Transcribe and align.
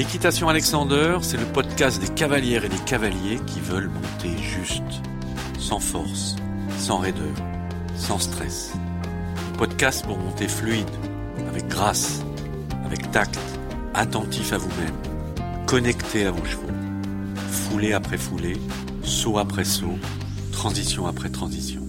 L'équitation 0.00 0.48
Alexander, 0.48 1.18
c'est 1.20 1.36
le 1.36 1.44
podcast 1.44 2.00
des 2.00 2.08
cavalières 2.08 2.64
et 2.64 2.70
des 2.70 2.84
cavaliers 2.86 3.38
qui 3.46 3.60
veulent 3.60 3.90
monter 3.90 4.34
juste, 4.42 5.02
sans 5.58 5.78
force, 5.78 6.36
sans 6.78 6.96
raideur, 6.96 7.34
sans 7.96 8.18
stress. 8.18 8.72
Podcast 9.58 10.06
pour 10.06 10.16
monter 10.16 10.48
fluide, 10.48 10.88
avec 11.50 11.68
grâce, 11.68 12.22
avec 12.86 13.10
tact, 13.10 13.38
attentif 13.92 14.54
à 14.54 14.56
vous-même, 14.56 14.96
connecté 15.66 16.24
à 16.24 16.30
vos 16.30 16.46
chevaux, 16.46 16.72
foulée 17.50 17.92
après 17.92 18.16
foulée, 18.16 18.56
saut 19.02 19.36
après 19.36 19.64
saut, 19.64 19.98
transition 20.50 21.06
après 21.08 21.28
transition. 21.28 21.82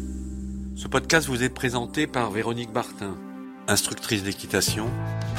Ce 0.75 0.89
podcast 0.89 1.29
vous 1.29 1.43
est 1.43 1.49
présenté 1.49 2.07
par 2.07 2.29
Véronique 2.29 2.73
Bartin, 2.73 3.15
instructrice 3.69 4.23
d'équitation 4.23 4.89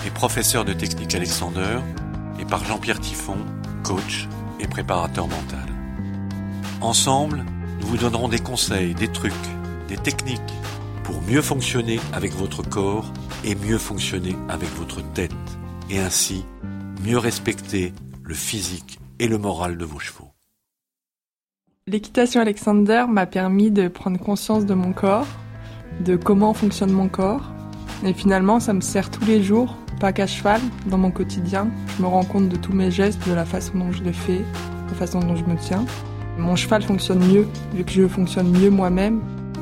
et 0.06 0.10
professeure 0.10 0.64
de 0.64 0.72
technique 0.72 1.14
Alexander, 1.14 1.80
et 2.38 2.44
par 2.44 2.64
Jean-Pierre 2.64 3.00
Tiffon, 3.00 3.38
coach 3.82 4.28
et 4.60 4.66
préparateur 4.66 5.26
mental. 5.28 5.68
Ensemble, 6.80 7.44
nous 7.80 7.86
vous 7.86 7.96
donnerons 7.96 8.28
des 8.28 8.38
conseils, 8.38 8.94
des 8.94 9.08
trucs, 9.08 9.32
des 9.88 9.96
techniques 9.96 10.40
pour 11.04 11.20
mieux 11.22 11.42
fonctionner 11.42 12.00
avec 12.12 12.32
votre 12.32 12.62
corps 12.62 13.12
et 13.44 13.54
mieux 13.54 13.78
fonctionner 13.78 14.36
avec 14.48 14.68
votre 14.76 15.02
tête, 15.12 15.32
et 15.90 15.98
ainsi 15.98 16.44
mieux 17.04 17.18
respecter 17.18 17.92
le 18.22 18.34
physique 18.34 18.98
et 19.18 19.28
le 19.28 19.38
moral 19.38 19.76
de 19.76 19.84
vos 19.84 19.98
chevaux. 19.98 20.30
L'équitation 21.88 22.40
Alexander 22.40 23.06
m'a 23.08 23.26
permis 23.26 23.72
de 23.72 23.88
prendre 23.88 24.18
conscience 24.18 24.64
de 24.64 24.74
mon 24.74 24.92
corps, 24.92 25.26
de 26.04 26.16
comment 26.16 26.54
fonctionne 26.54 26.92
mon 26.92 27.08
corps, 27.08 27.50
et 28.04 28.14
finalement 28.14 28.60
ça 28.60 28.72
me 28.72 28.80
sert 28.80 29.10
tous 29.10 29.24
les 29.24 29.42
jours, 29.42 29.76
pas 30.02 30.12
qu'à 30.12 30.26
cheval, 30.26 30.60
dans 30.86 30.98
mon 30.98 31.12
quotidien. 31.12 31.68
Je 31.96 32.02
me 32.02 32.08
rends 32.08 32.24
compte 32.24 32.48
de 32.48 32.56
tous 32.56 32.72
mes 32.72 32.90
gestes, 32.90 33.20
de 33.28 33.34
la 33.34 33.44
façon 33.44 33.78
dont 33.78 33.92
je 33.92 34.02
les 34.02 34.12
fais, 34.12 34.38
de 34.38 34.90
la 34.90 34.96
façon 34.96 35.20
dont 35.20 35.36
je 35.36 35.44
me 35.44 35.56
tiens. 35.56 35.84
Mon 36.38 36.56
cheval 36.56 36.82
fonctionne 36.82 37.20
mieux, 37.20 37.46
vu 37.72 37.84
que 37.84 37.92
je 37.92 38.08
fonctionne 38.08 38.50
mieux 38.50 38.68
moi-même. 38.68 39.20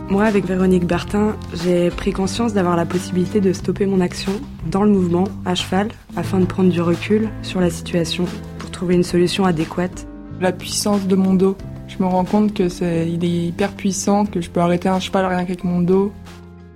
Moi, 0.09 0.25
avec 0.25 0.47
Véronique 0.47 0.87
Bertin, 0.87 1.37
j'ai 1.63 1.91
pris 1.91 2.13
conscience 2.15 2.55
d'avoir 2.55 2.75
la 2.75 2.87
possibilité 2.87 3.43
de 3.43 3.53
stopper 3.53 3.85
mon 3.85 4.01
action 4.01 4.33
dans 4.71 4.83
le 4.83 4.91
mouvement, 4.91 5.25
à 5.45 5.55
cheval, 5.55 5.89
afin 6.17 6.41
de 6.41 6.47
prendre 6.47 6.71
du 6.71 6.81
recul 6.81 7.29
sur 7.43 7.61
la 7.61 7.69
situation 7.69 8.25
pour 8.59 8.71
trouver 8.71 8.95
une 8.95 9.03
solution 9.03 9.45
adéquate. 9.45 10.07
La 10.41 10.53
puissance 10.53 11.07
de 11.07 11.17
mon 11.17 11.35
dos. 11.35 11.55
Je 11.87 12.03
me 12.03 12.09
rends 12.09 12.25
compte 12.25 12.55
que 12.55 12.71
c'est, 12.71 13.11
il 13.11 13.23
est 13.27 13.49
hyper 13.49 13.73
puissant, 13.73 14.25
que 14.25 14.41
je 14.41 14.49
peux 14.49 14.61
arrêter 14.61 14.89
un 14.89 15.01
cheval 15.01 15.27
rien 15.27 15.45
qu'avec 15.45 15.65
mon 15.65 15.83
dos. 15.83 16.13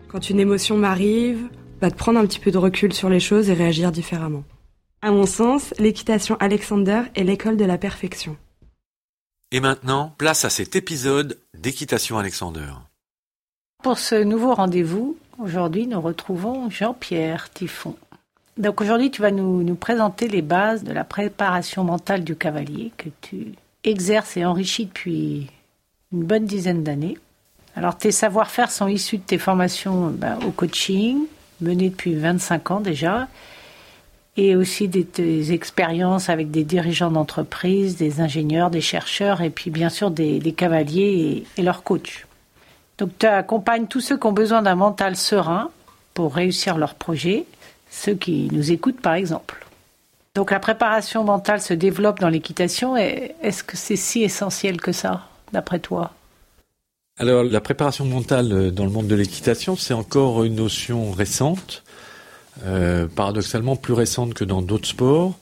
Quand 0.09 0.29
une 0.29 0.39
émotion 0.39 0.77
m'arrive, 0.77 1.39
te 1.91 1.97
prendre 1.97 2.19
un 2.19 2.27
petit 2.27 2.39
peu 2.39 2.51
de 2.51 2.59
recul 2.59 2.93
sur 2.93 3.09
les 3.09 3.21
choses 3.21 3.51
et 3.51 3.55
réagir 3.55 3.93
différemment. 3.93 4.45
À 5.03 5.11
mon 5.11 5.27
sens, 5.27 5.75
l'équitation 5.79 6.37
Alexander 6.41 7.03
est 7.15 7.25
l'école 7.25 7.57
de 7.57 7.65
la 7.65 7.77
perfection. 7.77 8.37
Et 9.51 9.61
maintenant, 9.61 10.15
place 10.19 10.45
à 10.45 10.51
cet 10.51 10.77
épisode 10.77 11.39
d'équitation 11.57 12.19
Alexander. 12.19 12.73
Pour 13.83 13.99
ce 13.99 14.15
nouveau 14.15 14.55
rendez-vous, 14.55 15.17
aujourd'hui 15.39 15.87
nous 15.87 16.01
retrouvons 16.01 16.71
Jean-Pierre 16.71 17.53
Tiffon. 17.53 17.97
Donc 18.57 18.81
aujourd'hui 18.81 19.11
tu 19.11 19.21
vas 19.21 19.31
nous, 19.31 19.63
nous, 19.63 19.75
présenter 19.75 20.27
les 20.27 20.43
bases 20.43 20.85
de 20.85 20.93
la 20.93 21.05
préparation 21.05 21.85
mentale 21.85 22.25
du 22.25 22.35
cavalier 22.35 22.93
que 22.97 23.11
tu 23.21 23.53
exerces 23.85 24.37
et 24.37 24.45
enrichis 24.45 24.87
depuis 24.87 25.51
une 26.13 26.25
bonne 26.25 26.47
dizaine 26.47 26.83
d'années. 26.83 27.19
Alors 27.77 27.99
tes 27.99 28.11
savoir-faire 28.11 28.71
sont 28.71 28.89
issus 28.89 29.19
de 29.19 29.23
tes 29.23 29.39
formations 29.39 30.09
ben, 30.09 30.39
au 30.47 30.51
coaching, 30.51 31.27
menées 31.61 31.91
depuis 31.91 32.15
25 32.15 32.71
ans 32.71 32.81
déjà, 32.81 33.29
et 34.37 34.57
aussi 34.57 34.89
des, 34.89 35.53
expériences 35.53 36.29
avec 36.29 36.51
des 36.51 36.65
dirigeants 36.65 37.11
d'entreprise, 37.11 37.97
des 37.97 38.21
ingénieurs, 38.21 38.71
des 38.71 38.81
chercheurs, 38.81 39.43
et 39.43 39.51
puis 39.51 39.71
bien 39.71 39.89
sûr 39.89 40.11
des, 40.11 40.41
des 40.41 40.53
cavaliers 40.53 41.45
et, 41.57 41.61
et 41.61 41.65
leurs 41.65 41.83
coachs. 41.83 42.27
Donc 42.99 43.11
tu 43.19 43.27
accompagnes 43.27 43.87
tous 43.87 44.01
ceux 44.01 44.19
qui 44.19 44.27
ont 44.27 44.33
besoin 44.33 44.63
d'un 44.63 44.75
mental 44.75 45.17
serein 45.17 45.71
pour 46.15 46.35
réussir 46.35 46.79
leur 46.79 46.95
projet, 46.95 47.47
ceux 47.91 48.15
qui 48.15 48.49
nous 48.53 48.73
écoutent 48.73 49.01
par 49.01 49.15
exemple. 49.15 49.65
Donc 50.35 50.51
la 50.51 50.59
préparation 50.59 51.23
mentale 51.23 51.61
se 51.61 51.75
développe 51.75 52.19
dans 52.19 52.29
l'équitation. 52.29 52.97
Est-ce 52.97 53.63
que 53.63 53.77
c'est 53.77 53.97
si 53.97 54.23
essentiel 54.23 54.81
que 54.81 54.91
ça, 54.91 55.29
d'après 55.53 55.79
toi? 55.79 56.11
Alors 57.17 57.45
la 57.45 57.61
préparation 57.61 58.05
mentale 58.05 58.73
dans 58.73 58.85
le 58.85 58.91
monde 58.91 59.07
de 59.07 59.15
l'équitation, 59.15 59.77
c'est 59.77 59.95
encore 59.95 60.43
une 60.43 60.57
notion 60.57 61.13
récente, 61.13 61.85
euh, 62.65 63.07
paradoxalement 63.07 63.77
plus 63.77 63.93
récente 63.93 64.35
que 64.35 64.45
dans 64.45 64.63
d'autres 64.63 64.89
sports. 64.89 65.39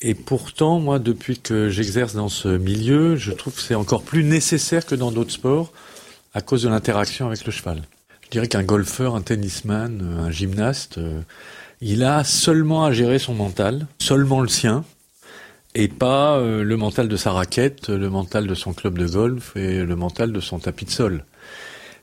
Et 0.00 0.14
pourtant, 0.14 0.78
moi, 0.78 1.00
depuis 1.00 1.38
que 1.40 1.68
j'exerce 1.68 2.14
dans 2.14 2.28
ce 2.28 2.48
milieu, 2.48 3.16
je 3.16 3.32
trouve 3.32 3.54
que 3.54 3.60
c'est 3.60 3.74
encore 3.74 4.02
plus 4.02 4.22
nécessaire 4.22 4.86
que 4.86 4.94
dans 4.94 5.10
d'autres 5.10 5.32
sports 5.32 5.72
à 6.32 6.40
cause 6.40 6.62
de 6.62 6.68
l'interaction 6.68 7.26
avec 7.26 7.44
le 7.44 7.50
cheval. 7.50 7.82
Je 8.22 8.28
dirais 8.30 8.46
qu'un 8.46 8.62
golfeur, 8.62 9.16
un 9.16 9.22
tennisman, 9.22 10.00
un 10.20 10.30
gymnaste, 10.30 10.98
euh, 10.98 11.22
il 11.80 12.04
a 12.04 12.22
seulement 12.22 12.84
à 12.84 12.92
gérer 12.92 13.18
son 13.18 13.34
mental, 13.34 13.88
seulement 13.98 14.40
le 14.40 14.48
sien, 14.48 14.84
et 15.74 15.88
pas 15.88 16.36
euh, 16.36 16.62
le 16.62 16.76
mental 16.76 17.08
de 17.08 17.16
sa 17.16 17.32
raquette, 17.32 17.88
le 17.88 18.10
mental 18.10 18.46
de 18.46 18.54
son 18.54 18.72
club 18.72 18.98
de 18.98 19.06
golf 19.06 19.56
et 19.56 19.84
le 19.84 19.96
mental 19.96 20.32
de 20.32 20.40
son 20.40 20.58
tapis 20.58 20.84
de 20.84 20.90
sol. 20.90 21.24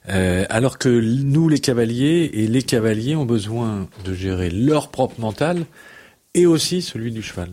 Euh, 0.10 0.46
alors 0.50 0.78
que 0.78 0.90
nous, 0.90 1.48
les 1.48 1.60
cavaliers, 1.60 2.30
et 2.34 2.48
les 2.48 2.64
cavaliers 2.64 3.16
ont 3.16 3.26
besoin 3.26 3.88
de 4.04 4.14
gérer 4.14 4.50
leur 4.50 4.90
propre 4.90 5.20
mental 5.20 5.66
et 6.34 6.46
aussi 6.46 6.82
celui 6.82 7.12
du 7.12 7.22
cheval. 7.22 7.52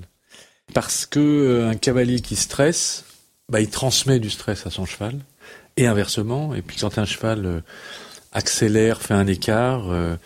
Parce 0.74 1.06
que 1.06 1.20
euh, 1.20 1.70
un 1.70 1.74
cavalier 1.74 2.20
qui 2.20 2.36
stresse, 2.36 3.04
bah, 3.48 3.60
il 3.60 3.70
transmet 3.70 4.18
du 4.18 4.30
stress 4.30 4.66
à 4.66 4.70
son 4.70 4.84
cheval 4.84 5.18
et 5.76 5.86
inversement. 5.86 6.54
Et 6.54 6.62
puis 6.62 6.76
quand 6.78 6.98
un 6.98 7.04
cheval 7.04 7.46
euh, 7.46 7.60
accélère, 8.32 9.00
fait 9.00 9.14
un 9.14 9.26
écart, 9.26 9.90
euh, 9.90 10.16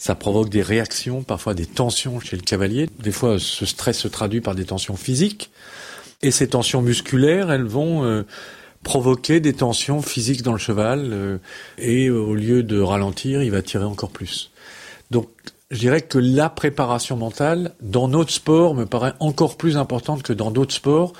ça 0.00 0.14
provoque 0.14 0.48
des 0.48 0.62
réactions, 0.62 1.22
parfois 1.22 1.52
des 1.52 1.66
tensions 1.66 2.20
chez 2.20 2.36
le 2.36 2.42
cavalier. 2.42 2.88
Des 3.00 3.12
fois, 3.12 3.38
ce 3.38 3.66
stress 3.66 3.98
se 3.98 4.08
traduit 4.08 4.40
par 4.40 4.54
des 4.54 4.64
tensions 4.64 4.96
physiques. 4.96 5.50
Et 6.22 6.30
ces 6.30 6.48
tensions 6.48 6.80
musculaires, 6.80 7.50
elles 7.50 7.66
vont 7.66 8.02
euh, 8.02 8.22
provoquer 8.82 9.40
des 9.40 9.52
tensions 9.52 10.00
physiques 10.00 10.40
dans 10.40 10.52
le 10.52 10.58
cheval. 10.58 11.38
et 11.76 12.08
au 12.08 12.34
lieu 12.34 12.62
de 12.62 12.80
ralentir, 12.80 13.42
il 13.42 13.50
va 13.50 13.60
tirer 13.60 13.84
encore 13.84 14.08
plus. 14.08 14.50
Donc, 15.10 15.28
je 15.70 15.78
dirais 15.78 16.00
que 16.00 16.18
la 16.18 16.48
préparation 16.48 17.18
mentale, 17.18 17.74
dans 17.82 18.08
notre 18.08 18.32
sport, 18.32 18.74
me 18.74 18.86
paraît 18.86 19.12
encore 19.20 19.58
plus 19.58 19.76
importante 19.76 20.22
que 20.22 20.32
dans 20.32 20.50
d'autres 20.50 20.74
sports, 20.74 21.12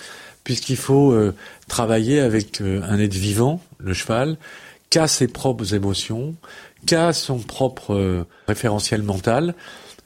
puisqu'il 0.42 0.78
faut 0.78 1.12
euh, 1.12 1.34
travailler 1.68 2.18
avec 2.18 2.62
euh, 2.62 2.80
un 2.88 2.98
être 2.98 3.14
vivant, 3.14 3.60
le 3.76 3.92
cheval, 3.92 4.38
qui 4.88 4.98
a 4.98 5.06
ses 5.06 5.28
propres 5.28 5.74
émotions, 5.74 6.34
qui 6.86 6.94
a 6.94 7.12
son 7.12 7.38
propre 7.38 7.94
euh, 7.94 8.24
référentiel 8.48 9.02
mental. 9.02 9.54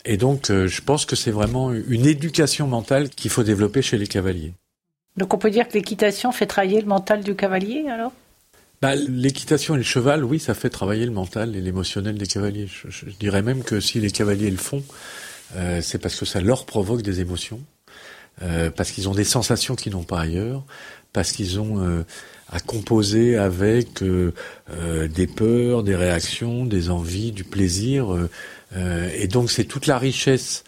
Et 0.04 0.16
donc, 0.18 0.48
je 0.48 0.80
pense 0.82 1.06
que 1.06 1.16
c'est 1.16 1.30
vraiment 1.30 1.72
une 1.72 2.04
éducation 2.04 2.66
mentale 2.66 3.08
qu'il 3.08 3.30
faut 3.30 3.42
développer 3.42 3.80
chez 3.80 3.96
les 3.96 4.06
cavaliers. 4.06 4.52
Donc, 5.16 5.32
on 5.32 5.38
peut 5.38 5.50
dire 5.50 5.66
que 5.66 5.72
l'équitation 5.72 6.30
fait 6.30 6.44
travailler 6.44 6.80
le 6.82 6.86
mental 6.86 7.22
du 7.22 7.34
cavalier, 7.34 7.86
alors? 7.88 8.12
Bah, 8.82 8.94
L'équitation 8.96 9.74
et 9.74 9.78
le 9.78 9.82
cheval, 9.82 10.24
oui, 10.24 10.38
ça 10.38 10.52
fait 10.52 10.68
travailler 10.68 11.06
le 11.06 11.12
mental 11.12 11.56
et 11.56 11.62
l'émotionnel 11.62 12.18
des 12.18 12.26
cavaliers. 12.26 12.66
Je, 12.66 12.90
je, 12.90 13.06
dirais 13.18 13.40
même 13.40 13.62
que 13.62 13.80
si 13.80 13.98
les 13.98 14.10
cavaliers 14.10 14.50
le 14.50 14.58
font, 14.58 14.82
euh, 15.56 15.80
c'est 15.80 15.98
parce 15.98 16.16
que 16.16 16.26
ça 16.26 16.40
leur 16.40 16.66
provoque 16.66 17.00
des 17.00 17.20
émotions. 17.20 17.60
Euh, 18.42 18.70
parce 18.70 18.90
qu'ils 18.90 19.08
ont 19.08 19.14
des 19.14 19.24
sensations 19.24 19.76
qu'ils 19.76 19.92
n'ont 19.92 20.02
pas 20.02 20.20
ailleurs, 20.20 20.64
parce 21.14 21.32
qu'ils 21.32 21.58
ont 21.58 21.82
euh, 21.82 22.04
à 22.50 22.60
composer 22.60 23.38
avec 23.38 24.02
euh, 24.02 24.32
des 25.08 25.26
peurs, 25.26 25.82
des 25.82 25.96
réactions, 25.96 26.66
des 26.66 26.90
envies, 26.90 27.32
du 27.32 27.44
plaisir. 27.44 28.14
et 28.76 29.28
donc 29.28 29.50
c'est 29.50 29.64
toute 29.64 29.86
la 29.86 29.98
richesse 29.98 30.64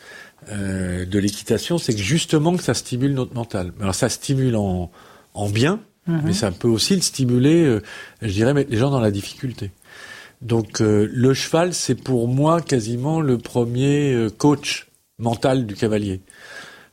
de 0.50 1.18
l'équitation, 1.18 1.76
c'est 1.76 1.92
que 1.92 2.00
justement 2.00 2.56
que 2.56 2.62
ça 2.62 2.72
stimule 2.72 3.12
notre 3.12 3.34
mental. 3.34 3.72
Alors 3.80 3.94
ça 3.94 4.08
stimule 4.08 4.56
en, 4.56 4.90
en 5.34 5.48
bien, 5.50 5.80
mmh. 6.06 6.18
mais 6.24 6.32
ça 6.32 6.50
peut 6.50 6.68
aussi 6.68 6.94
le 6.94 7.02
stimuler, 7.02 7.78
je 8.22 8.32
dirais, 8.32 8.54
mettre 8.54 8.70
les 8.70 8.78
gens 8.78 8.90
dans 8.90 9.00
la 9.00 9.10
difficulté. 9.10 9.70
Donc 10.40 10.80
le 10.80 11.34
cheval, 11.34 11.74
c'est 11.74 11.94
pour 11.94 12.26
moi 12.26 12.62
quasiment 12.62 13.20
le 13.20 13.38
premier 13.38 14.28
coach 14.38 14.86
mental 15.18 15.66
du 15.66 15.74
cavalier. 15.74 16.20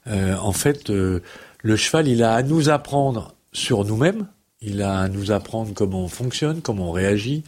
Euh, 0.07 0.35
en 0.37 0.51
fait, 0.51 0.89
euh, 0.89 1.21
le 1.61 1.75
cheval, 1.75 2.07
il 2.07 2.23
a 2.23 2.33
à 2.33 2.43
nous 2.43 2.69
apprendre 2.69 3.35
sur 3.53 3.85
nous-mêmes, 3.85 4.27
il 4.61 4.81
a 4.81 4.99
à 4.99 5.07
nous 5.07 5.31
apprendre 5.31 5.73
comment 5.73 6.03
on 6.03 6.07
fonctionne, 6.07 6.61
comment 6.61 6.89
on 6.89 6.91
réagit, 6.91 7.43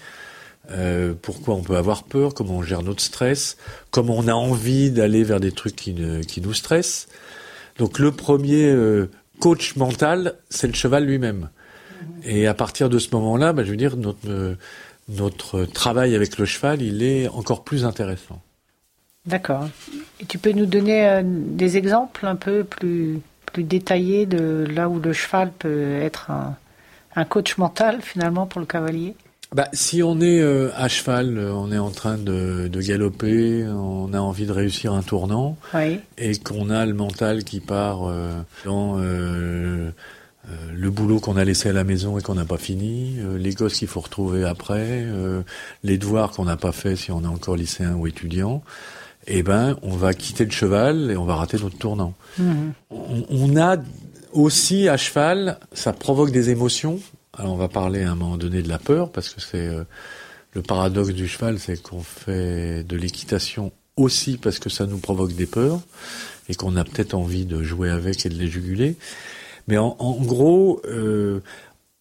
euh, 0.72 1.13
pourquoi 1.19 1.56
on 1.56 1.62
peut 1.62 1.78
avoir 1.78 2.04
peur, 2.04 2.34
comment 2.34 2.57
on 2.57 2.63
gère 2.63 2.84
notre 2.84 3.02
stress, 3.02 3.57
comment 3.92 4.16
on 4.18 4.28
a 4.28 4.34
envie 4.34 4.92
d'aller 4.92 5.24
vers 5.24 5.40
des 5.40 5.52
trucs 5.52 5.75
qui, 5.75 5.94
ne, 5.94 6.22
qui 6.22 6.42
nous 6.42 6.54
stressent. 6.54 7.07
Donc 7.78 8.00
le 8.00 8.12
premier 8.12 8.66
euh, 8.66 9.10
coach 9.40 9.75
mental, 9.75 10.36
c'est 10.50 10.68
le 10.68 10.74
cheval 10.74 11.06
lui-même. 11.06 11.50
Et 12.24 12.48
à 12.48 12.54
partir 12.54 12.90
de 12.90 13.00
ce 13.00 13.10
moment-là, 13.13 13.54
bah, 13.54 13.63
je 13.63 13.72
veux 13.72 13.78
dire, 13.78 13.98
notre, 13.98 14.30
euh, 14.30 14.56
notre 15.10 15.66
travail 15.66 16.16
avec 16.16 16.38
le 16.38 16.46
cheval, 16.46 16.81
il 16.81 17.04
est 17.04 17.28
encore 17.28 17.63
plus 17.63 17.86
intéressant. 17.86 18.42
D'accord. 19.25 19.68
Et 20.19 20.25
tu 20.25 20.38
peux 20.38 20.52
nous 20.52 20.66
donner 20.66 21.07
euh, 21.07 21.22
des 21.24 21.78
exemples 21.78 22.25
un 22.25 22.36
peu 22.36 22.63
plus 22.63 23.22
plus 23.56 23.63
détaillé 23.63 24.25
de 24.25 24.68
là 24.69 24.90
où 24.90 25.00
le 25.00 25.13
cheval 25.13 25.50
peut 25.57 25.96
être 26.02 26.30
un, 26.30 26.57
un 27.16 27.24
coach 27.24 27.57
mental 27.57 28.02
finalement 28.02 28.48
pour 28.48 28.60
le 28.60 28.68
cavalier? 28.68 29.16
Bah, 29.54 29.69
si 29.72 30.04
on 30.04 30.19
est 30.19 30.42
euh, 30.42 30.72
à 30.75 30.90
cheval, 30.90 31.38
euh, 31.38 31.54
on 31.54 31.72
est 31.72 31.78
en 31.78 31.92
train 31.92 32.18
de, 32.18 32.68
de, 32.68 32.81
galoper, 32.81 33.66
on 33.66 34.12
a 34.13 34.19
envie 34.19 34.46
de 34.46 34.52
réussir 34.52 34.92
un 34.92 35.04
tournant, 35.04 35.56
oui. 35.74 36.02
et 36.18 36.38
qu'on 36.38 36.69
a 36.69 36.86
le 36.86 36.94
mental 36.94 37.46
qui 37.46 37.62
part 37.62 38.02
euh, 38.04 38.34
dans 38.66 38.98
euh, 39.00 39.92
le 40.74 40.90
boulot 40.90 41.22
qu'on 41.22 41.38
a 41.38 41.46
laissé 41.46 41.69
à 41.69 41.74
la 41.74 41.86
maison 41.86 42.19
et 42.19 42.22
qu'on 42.22 42.36
n'a 42.36 42.44
pas 42.44 42.57
fini, 42.57 43.19
les 43.38 43.54
gosses 43.54 43.75
qu'il 43.75 43.88
faut 43.88 44.02
retrouver 44.02 44.44
après, 44.44 45.04
les 45.84 45.98
devoirs 45.98 46.30
qu'on 46.31 46.46
n'a 46.46 46.57
pas 46.57 46.72
fait 46.72 46.96
si 46.96 47.12
on 47.12 47.24
est 47.24 47.28
encore 47.28 47.56
lycéen 47.56 47.96
ou 47.96 48.06
étudiant, 48.06 48.62
eh 49.27 49.44
ben, 49.44 49.77
on 49.81 49.95
va 49.95 50.13
quitter 50.13 50.45
le 50.45 50.51
cheval 50.51 51.12
et 51.12 51.18
on 51.18 51.25
va 51.25 51.36
rater 51.36 51.57
notre 51.57 51.77
tournant. 51.77 52.13
On, 52.89 53.57
a 53.57 53.77
aussi 54.33 54.88
à 54.89 54.98
cheval, 54.98 55.60
ça 55.74 55.94
provoque 55.94 56.31
des 56.31 56.50
émotions 56.50 57.00
alors 57.38 57.54
on 57.54 57.57
va 57.57 57.68
parler 57.68 58.04
à 58.04 58.12
un 58.12 58.16
moment 58.16 58.38
donné 58.38 58.62
de 58.62 58.69
la 58.69 58.80
peur, 58.80 59.12
parce 59.12 59.30
que 59.30 59.42
c'est 59.42 59.68
euh, 59.68 59.83
le 60.54 60.62
paradoxe 60.62 61.13
du 61.13 61.27
cheval, 61.27 61.60
c'est 61.60 61.81
qu'on 61.81 62.01
fait 62.01 62.83
de 62.83 62.95
l'équitation 62.95 63.72
aussi 63.98 64.38
parce 64.38 64.60
que 64.60 64.69
ça 64.69 64.86
nous 64.86 64.98
provoque 64.98 65.33
des 65.33 65.45
peurs 65.45 65.80
et 66.48 66.56
qu'on 66.56 66.75
a 66.75 66.83
peut-être 66.83 67.13
envie 67.13 67.45
de 67.45 67.63
jouer 67.63 67.89
avec 67.89 68.25
et 68.25 68.30
de 68.30 68.36
les 68.36 68.48
juguler. 68.48 68.95
Mais 69.68 69.78
en, 69.78 69.95
en 70.00 70.13
gros, 70.21 70.81
euh, 70.86 71.42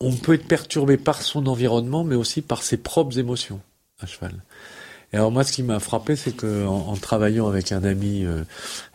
on 0.00 0.12
peut 0.12 0.35
être 0.35 0.47
perturbé 0.47 0.97
par 0.97 1.23
son 1.23 1.47
environnement, 1.47 2.05
mais 2.05 2.17
aussi 2.17 2.43
par 2.43 2.62
ses 2.62 2.77
propres 2.77 3.19
émotions 3.19 3.61
à 4.00 4.06
cheval. 4.06 4.35
Et 5.12 5.17
alors 5.17 5.31
moi, 5.31 5.45
ce 5.45 5.53
qui 5.53 5.62
m'a 5.62 5.79
frappé, 5.79 6.17
c'est 6.17 6.35
que 6.35 6.67
en, 6.67 6.97
travaillant 6.97 7.47
avec 7.49 7.73
un 7.73 7.85
ami 7.85 8.25
euh, 8.25 8.43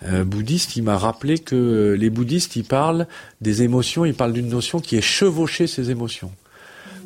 euh, 0.06 0.24
bouddhiste, 0.24 0.76
il 0.76 0.84
m'a 0.84 0.98
rappelé 0.98 1.40
que 1.40 1.56
euh, 1.56 1.94
les 1.94 2.10
bouddhistes, 2.10 2.56
ils 2.56 2.66
parlent 2.66 3.08
des 3.42 3.64
émotions, 3.64 4.06
ils 4.06 4.14
parlent 4.14 4.34
d'une 4.34 4.50
notion 4.50 4.80
qui 4.80 4.98
est 4.98 5.02
chevaucher 5.02 5.68
ses 5.68 5.92
émotions, 5.92 6.32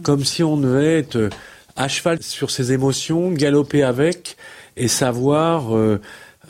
comme 0.02 0.24
si 0.24 0.44
on 0.44 0.58
devait 0.58 1.00
être 1.00 1.30
à 1.76 1.88
cheval 1.88 2.22
sur 2.22 2.52
ses 2.52 2.72
émotions, 2.72 3.32
galoper 3.32 3.84
avec 3.84 4.38
et 4.78 4.88
savoir 4.88 5.76
euh, 5.76 6.00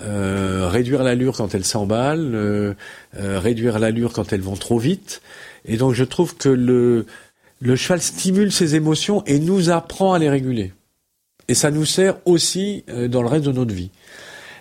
euh, 0.01 0.67
réduire 0.69 1.03
l'allure 1.03 1.35
quand 1.37 1.53
elles 1.55 1.65
s'emballent, 1.65 2.35
euh, 2.35 2.73
réduire 3.15 3.79
l'allure 3.79 4.13
quand 4.13 4.33
elles 4.33 4.41
vont 4.41 4.55
trop 4.55 4.79
vite. 4.79 5.21
Et 5.65 5.77
donc 5.77 5.93
je 5.93 6.03
trouve 6.03 6.35
que 6.35 6.49
le, 6.49 7.05
le 7.61 7.75
cheval 7.75 8.01
stimule 8.01 8.51
ses 8.51 8.75
émotions 8.75 9.23
et 9.25 9.39
nous 9.39 9.69
apprend 9.69 10.13
à 10.13 10.19
les 10.19 10.29
réguler. 10.29 10.73
Et 11.47 11.53
ça 11.53 11.71
nous 11.71 11.85
sert 11.85 12.15
aussi 12.25 12.83
euh, 12.89 13.07
dans 13.07 13.21
le 13.21 13.27
reste 13.27 13.45
de 13.45 13.51
notre 13.51 13.73
vie. 13.73 13.91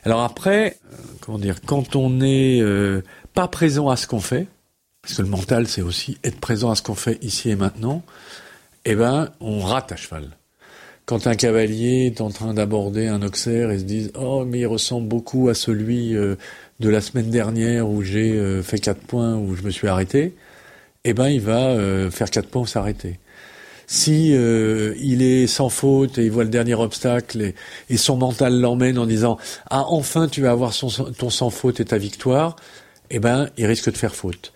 Alors 0.05 0.23
après, 0.23 0.79
euh, 0.93 0.97
comment 1.21 1.39
dire, 1.39 1.61
quand 1.65 1.95
on 1.97 2.11
n'est 2.11 2.61
euh, 2.61 3.03
pas 3.35 3.49
présent 3.49 3.89
à 3.89 3.97
ce 3.97 4.07
qu'on 4.07 4.21
fait, 4.21 4.47
parce 5.03 5.15
que 5.15 5.23
le 5.23 5.29
mental 5.29 5.67
c'est 5.67 5.83
aussi 5.83 6.19
être 6.25 6.41
présent 6.41 6.71
à 6.71 6.75
ce 6.75 6.83
qu'on 6.83 6.95
fait 6.95 7.23
ici 7.23 7.51
et 7.51 7.57
maintenant, 7.57 8.03
eh 8.85 8.95
ben 8.95 9.31
on 9.41 9.61
rate 9.61 9.93
à 9.93 9.97
cheval. 9.97 10.31
Quand 11.05 11.27
un 11.27 11.35
cavalier 11.35 12.07
est 12.07 12.21
en 12.21 12.31
train 12.31 12.55
d'aborder 12.55 13.09
un 13.09 13.23
auxerre 13.23 13.71
et 13.71 13.79
se 13.79 13.85
dit 13.85 14.11
oh 14.15 14.45
mais 14.45 14.61
il 14.61 14.67
ressemble 14.67 15.09
beaucoup 15.09 15.49
à 15.49 15.55
celui 15.55 16.13
de 16.13 16.89
la 16.89 17.01
semaine 17.01 17.29
dernière 17.29 17.89
où 17.89 18.03
j'ai 18.03 18.63
fait 18.63 18.79
quatre 18.79 19.01
points 19.01 19.37
où 19.37 19.57
je 19.57 19.63
me 19.63 19.71
suis 19.71 19.89
arrêté, 19.89 20.37
eh 21.03 21.13
ben 21.13 21.29
il 21.29 21.41
va 21.41 21.77
faire 22.13 22.31
quatre 22.31 22.49
points 22.49 22.67
s'arrêter 22.67 23.19
si 23.93 24.35
euh, 24.35 24.95
il 24.99 25.21
est 25.21 25.47
sans 25.47 25.69
faute 25.69 26.17
et 26.17 26.25
il 26.25 26.31
voit 26.31 26.45
le 26.45 26.49
dernier 26.49 26.73
obstacle 26.73 27.43
et, 27.43 27.55
et 27.91 27.99
son 27.99 28.17
mental 28.17 28.59
l'emmène 28.59 28.97
en 28.99 29.05
disant 29.05 29.37
ah 29.69 29.85
enfin 29.89 30.29
tu 30.29 30.41
vas 30.41 30.51
avoir 30.51 30.73
son, 30.73 30.89
ton 30.89 31.29
sans 31.29 31.51
faute 31.51 31.79
et 31.79 31.85
ta 31.85 31.99
victoire, 31.99 32.57
eh 33.11 33.19
ben 33.19 33.51
il 33.59 33.67
risque 33.67 33.93
de 33.93 33.97
faire 33.99 34.15
faute. 34.15 34.55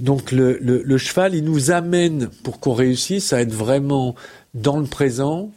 Donc 0.00 0.32
le, 0.32 0.58
le, 0.60 0.82
le 0.84 0.98
cheval 0.98 1.36
il 1.36 1.44
nous 1.44 1.70
amène 1.70 2.28
pour 2.42 2.58
qu'on 2.58 2.72
réussisse 2.72 3.32
à 3.32 3.40
être 3.40 3.52
vraiment 3.52 4.16
dans 4.52 4.80
le 4.80 4.86
présent, 4.86 5.52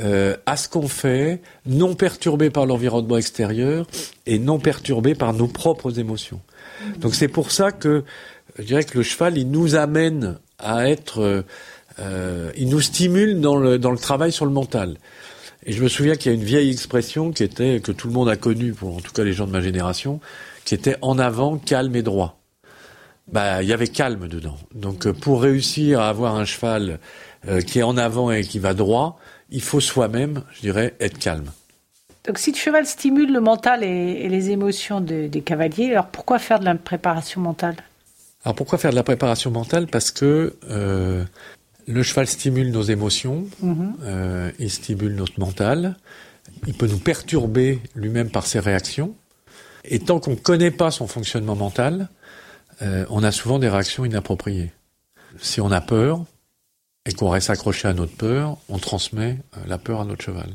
euh, 0.00 0.36
à 0.44 0.56
ce 0.56 0.68
qu'on 0.68 0.88
fait, 0.88 1.42
non 1.66 1.94
perturbé 1.94 2.50
par 2.50 2.66
l'environnement 2.66 3.18
extérieur 3.18 3.86
et 4.26 4.40
non 4.40 4.58
perturbé 4.58 5.14
par 5.14 5.32
nos 5.32 5.46
propres 5.46 6.00
émotions. 6.00 6.40
Donc 6.98 7.14
c'est 7.14 7.28
pour 7.28 7.52
ça 7.52 7.70
que 7.70 8.02
je 8.58 8.64
dirais 8.64 8.82
que 8.82 8.98
le 8.98 9.04
cheval 9.04 9.38
il 9.38 9.48
nous 9.48 9.76
amène 9.76 10.38
à 10.58 10.88
être 10.88 11.44
euh, 11.98 12.50
il 12.56 12.68
nous 12.68 12.80
stimule 12.80 13.40
dans 13.40 13.56
le, 13.56 13.78
dans 13.78 13.90
le 13.90 13.98
travail 13.98 14.32
sur 14.32 14.46
le 14.46 14.52
mental. 14.52 14.96
Et 15.66 15.72
je 15.72 15.82
me 15.82 15.88
souviens 15.88 16.16
qu'il 16.16 16.32
y 16.32 16.34
a 16.34 16.38
une 16.38 16.44
vieille 16.44 16.70
expression 16.70 17.32
qui 17.32 17.42
était 17.42 17.80
que 17.80 17.92
tout 17.92 18.08
le 18.08 18.12
monde 18.12 18.28
a 18.28 18.36
connue, 18.36 18.72
pour 18.72 18.96
en 18.96 19.00
tout 19.00 19.12
cas 19.12 19.24
les 19.24 19.32
gens 19.32 19.46
de 19.46 19.52
ma 19.52 19.60
génération, 19.60 20.20
qui 20.64 20.74
était 20.74 20.96
en 21.00 21.18
avant, 21.18 21.56
calme 21.56 21.96
et 21.96 22.02
droit. 22.02 22.40
Bah, 23.32 23.62
il 23.62 23.68
y 23.68 23.72
avait 23.72 23.88
calme 23.88 24.28
dedans. 24.28 24.58
Donc, 24.74 25.06
euh, 25.06 25.14
pour 25.14 25.40
réussir 25.40 26.00
à 26.00 26.10
avoir 26.10 26.36
un 26.36 26.44
cheval 26.44 26.98
euh, 27.48 27.62
qui 27.62 27.78
est 27.78 27.82
en 27.82 27.96
avant 27.96 28.30
et 28.30 28.42
qui 28.42 28.58
va 28.58 28.74
droit, 28.74 29.18
il 29.48 29.62
faut 29.62 29.80
soi-même, 29.80 30.42
je 30.52 30.60
dirais, 30.60 30.94
être 31.00 31.18
calme. 31.18 31.50
Donc, 32.26 32.38
si 32.38 32.52
le 32.52 32.56
cheval 32.58 32.84
stimule 32.86 33.32
le 33.32 33.40
mental 33.40 33.82
et, 33.82 33.86
et 33.86 34.28
les 34.28 34.50
émotions 34.50 35.00
de, 35.00 35.26
des 35.26 35.40
cavaliers, 35.40 35.90
alors 35.92 36.08
pourquoi 36.08 36.38
faire 36.38 36.60
de 36.60 36.66
la 36.66 36.74
préparation 36.74 37.40
mentale? 37.40 37.76
Alors, 38.44 38.54
pourquoi 38.54 38.76
faire 38.76 38.90
de 38.90 38.96
la 38.96 39.02
préparation 39.02 39.50
mentale? 39.50 39.86
Parce 39.86 40.10
que 40.10 40.56
euh, 40.68 41.24
le 41.86 42.02
cheval 42.02 42.26
stimule 42.26 42.70
nos 42.70 42.82
émotions, 42.82 43.46
Mhm. 43.62 43.94
euh, 44.02 44.50
il 44.58 44.70
stimule 44.70 45.14
notre 45.14 45.38
mental, 45.40 45.96
il 46.66 46.74
peut 46.74 46.86
nous 46.86 46.98
perturber 46.98 47.80
lui-même 47.94 48.30
par 48.30 48.46
ses 48.46 48.58
réactions, 48.60 49.14
et 49.84 49.98
tant 49.98 50.18
qu'on 50.20 50.32
ne 50.32 50.36
connaît 50.36 50.70
pas 50.70 50.90
son 50.90 51.06
fonctionnement 51.06 51.56
mental, 51.56 52.08
euh, 52.82 53.04
on 53.10 53.22
a 53.22 53.30
souvent 53.32 53.58
des 53.58 53.68
réactions 53.68 54.04
inappropriées. 54.04 54.72
Si 55.40 55.60
on 55.60 55.70
a 55.70 55.80
peur 55.80 56.24
et 57.06 57.12
qu'on 57.12 57.28
reste 57.28 57.50
accroché 57.50 57.86
à 57.88 57.92
notre 57.92 58.16
peur, 58.16 58.56
on 58.68 58.78
transmet 58.78 59.38
euh, 59.56 59.60
la 59.66 59.78
peur 59.78 60.00
à 60.00 60.04
notre 60.04 60.24
cheval. 60.24 60.48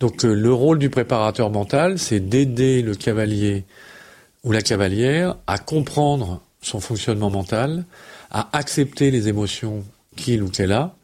Donc 0.00 0.24
euh, 0.24 0.34
le 0.34 0.52
rôle 0.52 0.78
du 0.78 0.90
préparateur 0.90 1.50
mental, 1.50 1.98
c'est 1.98 2.20
d'aider 2.20 2.82
le 2.82 2.94
cavalier 2.94 3.64
ou 4.44 4.52
la 4.52 4.60
cavalière 4.60 5.36
à 5.46 5.58
comprendre 5.58 6.42
son 6.60 6.80
fonctionnement 6.80 7.30
mental, 7.30 7.84
à 8.30 8.48
accepter 8.56 9.10
les 9.10 9.28
émotions 9.28 9.84
qu'il 10.16 10.42
ou 10.42 10.48
qu'elle 10.48 10.72
a, 10.72 10.94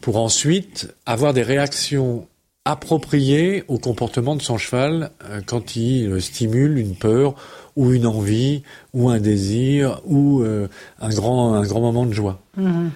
pour 0.00 0.16
ensuite 0.16 0.94
avoir 1.06 1.34
des 1.34 1.42
réactions 1.42 2.26
appropriées 2.64 3.64
au 3.68 3.78
comportement 3.78 4.36
de 4.36 4.42
son 4.42 4.58
cheval 4.58 5.10
euh, 5.24 5.40
quand 5.44 5.76
il 5.76 6.10
euh, 6.10 6.20
stimule 6.20 6.78
une 6.78 6.96
peur 6.96 7.34
ou 7.76 7.92
une 7.92 8.06
envie 8.06 8.62
ou 8.92 9.08
un 9.08 9.20
désir 9.20 10.00
ou 10.04 10.42
euh, 10.42 10.68
un 11.00 11.08
grand 11.10 11.54
un 11.54 11.62
grand 11.62 11.80
moment 11.80 12.04
de 12.04 12.12
joie. 12.12 12.40
Mhm. 12.56 12.90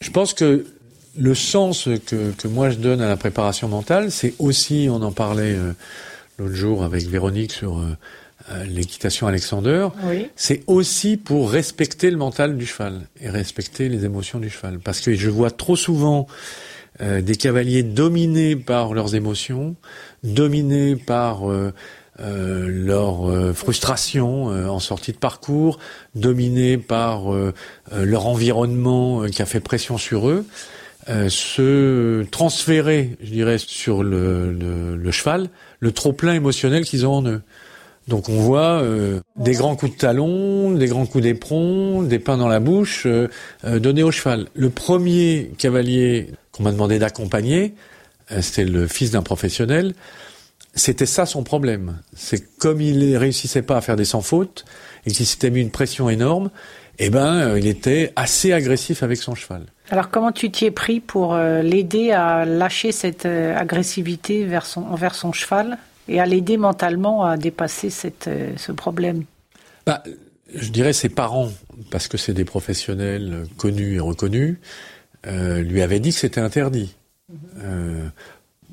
Je 0.00 0.10
pense 0.10 0.34
que 0.34 0.66
le 1.18 1.34
sens 1.34 1.88
que, 2.06 2.32
que 2.32 2.48
moi 2.48 2.70
je 2.70 2.76
donne 2.76 3.00
à 3.00 3.08
la 3.08 3.16
préparation 3.16 3.68
mentale, 3.68 4.10
c'est 4.10 4.34
aussi, 4.38 4.88
on 4.90 5.02
en 5.02 5.12
parlait 5.12 5.54
euh, 5.54 5.72
l'autre 6.38 6.54
jour 6.54 6.84
avec 6.84 7.06
Véronique 7.06 7.52
sur 7.52 7.78
euh, 7.78 7.96
l'équitation 8.66 9.26
Alexander, 9.26 9.88
Oui. 10.04 10.28
c'est 10.36 10.62
aussi 10.66 11.16
pour 11.16 11.50
respecter 11.50 12.10
le 12.10 12.16
mental 12.16 12.56
du 12.56 12.66
cheval 12.66 13.00
et 13.20 13.28
respecter 13.30 13.88
les 13.88 14.04
émotions 14.04 14.38
du 14.38 14.50
cheval. 14.50 14.78
Parce 14.78 15.00
que 15.00 15.14
je 15.14 15.30
vois 15.30 15.50
trop 15.50 15.76
souvent 15.76 16.26
euh, 17.00 17.20
des 17.22 17.36
cavaliers 17.36 17.82
dominés 17.82 18.56
par 18.56 18.94
leurs 18.94 19.14
émotions, 19.14 19.74
dominés 20.22 20.96
par 20.96 21.50
euh, 21.50 21.72
euh, 22.20 22.66
leur 22.68 23.28
euh, 23.30 23.52
frustration 23.54 24.50
euh, 24.50 24.66
en 24.68 24.80
sortie 24.80 25.12
de 25.12 25.16
parcours, 25.16 25.78
dominés 26.14 26.76
par 26.76 27.32
euh, 27.32 27.54
euh, 27.92 28.04
leur 28.04 28.26
environnement 28.26 29.22
euh, 29.22 29.28
qui 29.28 29.40
a 29.42 29.46
fait 29.46 29.60
pression 29.60 29.96
sur 29.98 30.28
eux, 30.28 30.44
euh, 31.08 31.28
se 31.30 32.22
transférer, 32.30 33.16
je 33.22 33.30
dirais, 33.30 33.58
sur 33.58 34.02
le, 34.04 34.52
le, 34.52 34.94
le 34.96 35.10
cheval, 35.10 35.48
le 35.80 35.90
trop-plein 35.92 36.34
émotionnel 36.34 36.84
qu'ils 36.84 37.06
ont 37.06 37.14
en 37.14 37.26
eux. 37.26 37.40
Donc 38.08 38.28
on 38.28 38.40
voit 38.40 38.82
euh, 38.82 39.20
des 39.36 39.52
grands 39.52 39.76
coups 39.76 39.92
de 39.92 39.96
talon, 39.96 40.72
des 40.72 40.86
grands 40.86 41.06
coups 41.06 41.22
d'éperon, 41.22 42.02
des 42.02 42.18
pains 42.18 42.36
dans 42.36 42.48
la 42.48 42.60
bouche 42.60 43.04
euh, 43.06 43.28
euh, 43.64 43.78
donnés 43.78 44.02
au 44.02 44.10
cheval. 44.10 44.48
Le 44.54 44.70
premier 44.70 45.52
cavalier 45.56 46.32
qu'on 46.50 46.64
m'a 46.64 46.72
demandé 46.72 46.98
d'accompagner, 46.98 47.74
euh, 48.32 48.42
c'était 48.42 48.64
le 48.64 48.86
fils 48.88 49.12
d'un 49.12 49.22
professionnel. 49.22 49.94
C'était 50.74 51.06
ça 51.06 51.26
son 51.26 51.44
problème. 51.44 51.98
C'est 52.16 52.56
comme 52.58 52.80
il 52.80 53.16
réussissait 53.16 53.62
pas 53.62 53.76
à 53.76 53.80
faire 53.80 53.96
des 53.96 54.06
sans 54.06 54.22
fautes 54.22 54.64
et 55.06 55.12
qu'il 55.12 55.26
s'était 55.26 55.50
mis 55.50 55.60
une 55.60 55.70
pression 55.70 56.08
énorme, 56.08 56.50
eh 56.98 57.10
ben 57.10 57.56
il 57.56 57.66
était 57.66 58.12
assez 58.16 58.52
agressif 58.52 59.02
avec 59.02 59.18
son 59.18 59.34
cheval. 59.34 59.66
Alors, 59.90 60.10
comment 60.10 60.32
tu 60.32 60.50
t'y 60.50 60.66
es 60.66 60.70
pris 60.70 61.00
pour 61.00 61.36
l'aider 61.36 62.12
à 62.12 62.46
lâcher 62.46 62.92
cette 62.92 63.26
agressivité 63.26 64.44
vers 64.44 64.66
envers 64.76 65.14
son 65.14 65.32
cheval? 65.32 65.78
Et 66.12 66.20
à 66.20 66.26
l'aider 66.26 66.58
mentalement 66.58 67.24
à 67.24 67.38
dépasser 67.38 67.88
cette, 67.88 68.28
euh, 68.28 68.52
ce 68.56 68.70
problème 68.70 69.24
Bah, 69.86 70.02
je 70.54 70.68
dirais 70.70 70.92
ses 70.92 71.08
parents, 71.08 71.50
parce 71.90 72.06
que 72.06 72.18
c'est 72.18 72.34
des 72.34 72.44
professionnels 72.44 73.46
connus 73.56 73.94
et 73.94 74.00
reconnus, 74.00 74.58
euh, 75.26 75.62
lui 75.62 75.80
avaient 75.80 76.00
dit 76.00 76.10
que 76.10 76.18
c'était 76.18 76.40
interdit. 76.40 76.94
Euh, 77.58 78.06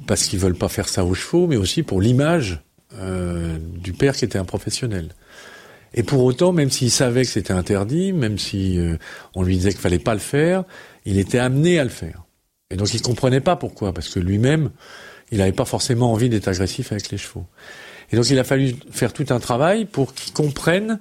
parce 0.06 0.28
qu'ils 0.28 0.40
veulent 0.40 0.58
pas 0.58 0.68
faire 0.68 0.90
ça 0.90 1.06
aux 1.06 1.14
chevaux, 1.14 1.48
mais 1.48 1.56
aussi 1.56 1.82
pour 1.82 2.02
l'image 2.02 2.62
du 3.82 3.94
père 3.94 4.16
qui 4.16 4.26
était 4.26 4.40
un 4.40 4.46
professionnel. 4.46 5.10
Et 5.94 6.04
pour 6.04 6.24
autant, 6.24 6.52
même 6.52 6.72
s'il 6.72 6.90
savait 6.90 7.22
que 7.22 7.30
c'était 7.30 7.54
interdit, 7.54 8.12
même 8.14 8.38
si 8.38 8.80
on 9.36 9.44
lui 9.44 9.56
disait 9.58 9.70
qu'il 9.70 9.80
fallait 9.80 10.00
pas 10.00 10.16
le 10.16 10.20
faire, 10.20 10.64
il 11.06 11.20
était 11.20 11.38
amené 11.38 11.80
à 11.80 11.84
le 11.84 11.92
faire. 11.92 12.24
Et 12.72 12.76
donc 12.76 12.94
il 12.94 13.02
comprenait 13.02 13.42
pas 13.42 13.56
pourquoi, 13.56 13.94
parce 13.94 14.10
que 14.10 14.20
lui-même, 14.20 14.72
il 15.32 15.40
n'avait 15.40 15.52
pas 15.52 15.66
forcément 15.66 16.12
envie 16.12 16.30
d'être 16.30 16.48
agressif 16.48 16.92
avec 16.92 17.10
les 17.12 17.18
chevaux. 17.18 17.46
Et 18.12 18.16
donc 18.16 18.30
il 18.30 18.40
a 18.40 18.44
fallu 18.44 18.76
faire 18.92 19.14
tout 19.14 19.26
un 19.30 19.40
travail 19.40 19.86
pour 19.86 20.14
qu'il 20.14 20.34
comprenne 20.34 21.00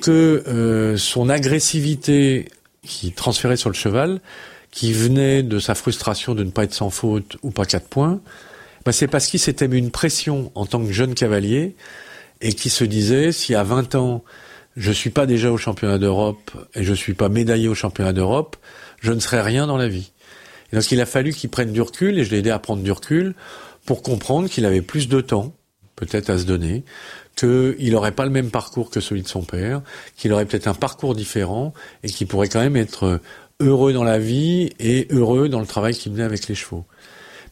que 0.00 0.42
euh, 0.46 0.96
son 0.96 1.28
agressivité 1.28 2.48
qui 2.82 3.12
transférait 3.12 3.56
sur 3.56 3.70
le 3.70 3.74
cheval, 3.74 4.20
qui 4.70 4.92
venait 4.92 5.42
de 5.42 5.58
sa 5.58 5.74
frustration 5.74 6.34
de 6.34 6.44
ne 6.44 6.50
pas 6.50 6.64
être 6.64 6.74
sans 6.74 6.90
faute 6.90 7.36
ou 7.42 7.50
pas 7.50 7.64
quatre 7.64 7.88
points, 7.88 8.20
ben 8.84 8.92
c'est 8.92 9.06
parce 9.06 9.26
qu'il 9.26 9.38
s'était 9.40 9.68
mis 9.68 9.78
une 9.78 9.90
pression 9.90 10.50
en 10.54 10.66
tant 10.66 10.84
que 10.84 10.92
jeune 10.92 11.14
cavalier 11.14 11.76
et 12.40 12.52
qui 12.52 12.70
se 12.70 12.84
disait 12.84 13.32
si 13.32 13.54
à 13.54 13.62
20 13.62 13.94
ans 13.94 14.24
je 14.76 14.90
suis 14.90 15.10
pas 15.10 15.26
déjà 15.26 15.52
au 15.52 15.58
championnat 15.58 15.98
d'Europe 15.98 16.50
et 16.74 16.82
je 16.82 16.94
suis 16.94 17.14
pas 17.14 17.28
médaillé 17.28 17.68
au 17.68 17.74
championnat 17.74 18.12
d'Europe, 18.12 18.56
je 19.00 19.12
ne 19.12 19.20
serai 19.20 19.42
rien 19.42 19.66
dans 19.66 19.76
la 19.76 19.88
vie. 19.88 20.11
Et 20.72 20.76
donc 20.76 20.90
il 20.90 21.00
a 21.00 21.06
fallu 21.06 21.32
qu'il 21.32 21.50
prenne 21.50 21.72
du 21.72 21.80
recul 21.80 22.18
et 22.18 22.24
je 22.24 22.30
l'ai 22.30 22.38
aidé 22.38 22.50
à 22.50 22.58
prendre 22.58 22.82
du 22.82 22.92
recul 22.92 23.34
pour 23.84 24.02
comprendre 24.02 24.48
qu'il 24.48 24.64
avait 24.64 24.82
plus 24.82 25.08
de 25.08 25.20
temps, 25.20 25.52
peut-être 25.96 26.30
à 26.30 26.38
se 26.38 26.44
donner, 26.44 26.84
qu'il 27.36 27.92
n'aurait 27.92 28.12
pas 28.12 28.24
le 28.24 28.30
même 28.30 28.50
parcours 28.50 28.90
que 28.90 29.00
celui 29.00 29.22
de 29.22 29.28
son 29.28 29.42
père, 29.42 29.82
qu'il 30.16 30.32
aurait 30.32 30.46
peut-être 30.46 30.68
un 30.68 30.74
parcours 30.74 31.14
différent 31.14 31.72
et 32.02 32.08
qu'il 32.08 32.26
pourrait 32.26 32.48
quand 32.48 32.60
même 32.60 32.76
être 32.76 33.20
heureux 33.60 33.92
dans 33.92 34.04
la 34.04 34.18
vie 34.18 34.70
et 34.78 35.08
heureux 35.10 35.48
dans 35.48 35.60
le 35.60 35.66
travail 35.66 35.94
qu'il 35.94 36.12
menait 36.12 36.24
avec 36.24 36.48
les 36.48 36.54
chevaux. 36.54 36.84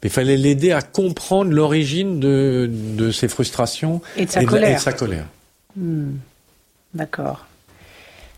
Mais 0.03 0.09
il 0.09 0.13
fallait 0.13 0.37
l'aider 0.37 0.73
à 0.73 0.81
comprendre 0.81 1.53
l'origine 1.53 2.21
de, 2.21 2.71
de, 2.73 3.11
ses 3.11 3.29
frustrations 3.29 4.01
et 4.17 4.25
de 4.25 4.31
sa 4.31 4.45
colère. 4.45 4.71
et 4.71 4.75
de 4.75 4.81
sa 4.81 4.93
colère. 4.93 5.27
Hmm. 5.77 6.13
D'accord. 6.95 7.47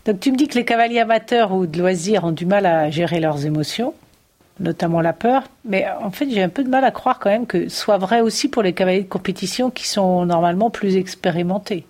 Donc 0.05 0.19
tu 0.19 0.31
me 0.31 0.37
dis 0.37 0.47
que 0.47 0.55
les 0.55 0.65
cavaliers 0.65 0.99
amateurs 0.99 1.53
ou 1.53 1.65
de 1.65 1.79
loisirs 1.79 2.25
ont 2.25 2.31
du 2.31 2.45
mal 2.45 2.65
à 2.65 2.89
gérer 2.91 3.19
leurs 3.19 3.45
émotions, 3.45 3.93
notamment 4.59 5.01
la 5.01 5.13
peur, 5.13 5.43
mais 5.65 5.85
en 6.01 6.11
fait 6.11 6.29
j'ai 6.29 6.41
un 6.41 6.49
peu 6.49 6.63
de 6.63 6.69
mal 6.69 6.83
à 6.83 6.91
croire 6.91 7.19
quand 7.19 7.29
même 7.29 7.47
que 7.47 7.69
ce 7.69 7.75
soit 7.75 7.97
vrai 7.97 8.21
aussi 8.21 8.47
pour 8.47 8.63
les 8.63 8.73
cavaliers 8.73 9.03
de 9.03 9.09
compétition 9.09 9.71
qui 9.71 9.87
sont 9.87 10.25
normalement 10.25 10.69
plus 10.69 10.95
expérimentés. 10.95 11.85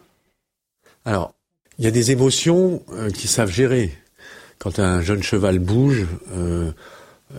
Alors, 1.05 1.33
il 1.77 1.85
y 1.85 1.87
a 1.87 1.91
des 1.91 2.11
émotions 2.11 2.81
euh, 2.93 3.09
qui 3.09 3.27
savent 3.27 3.51
gérer. 3.51 3.91
Quand 4.59 4.79
un 4.79 5.01
jeune 5.01 5.23
cheval 5.23 5.59
bouge, 5.59 6.05
euh, 6.31 6.71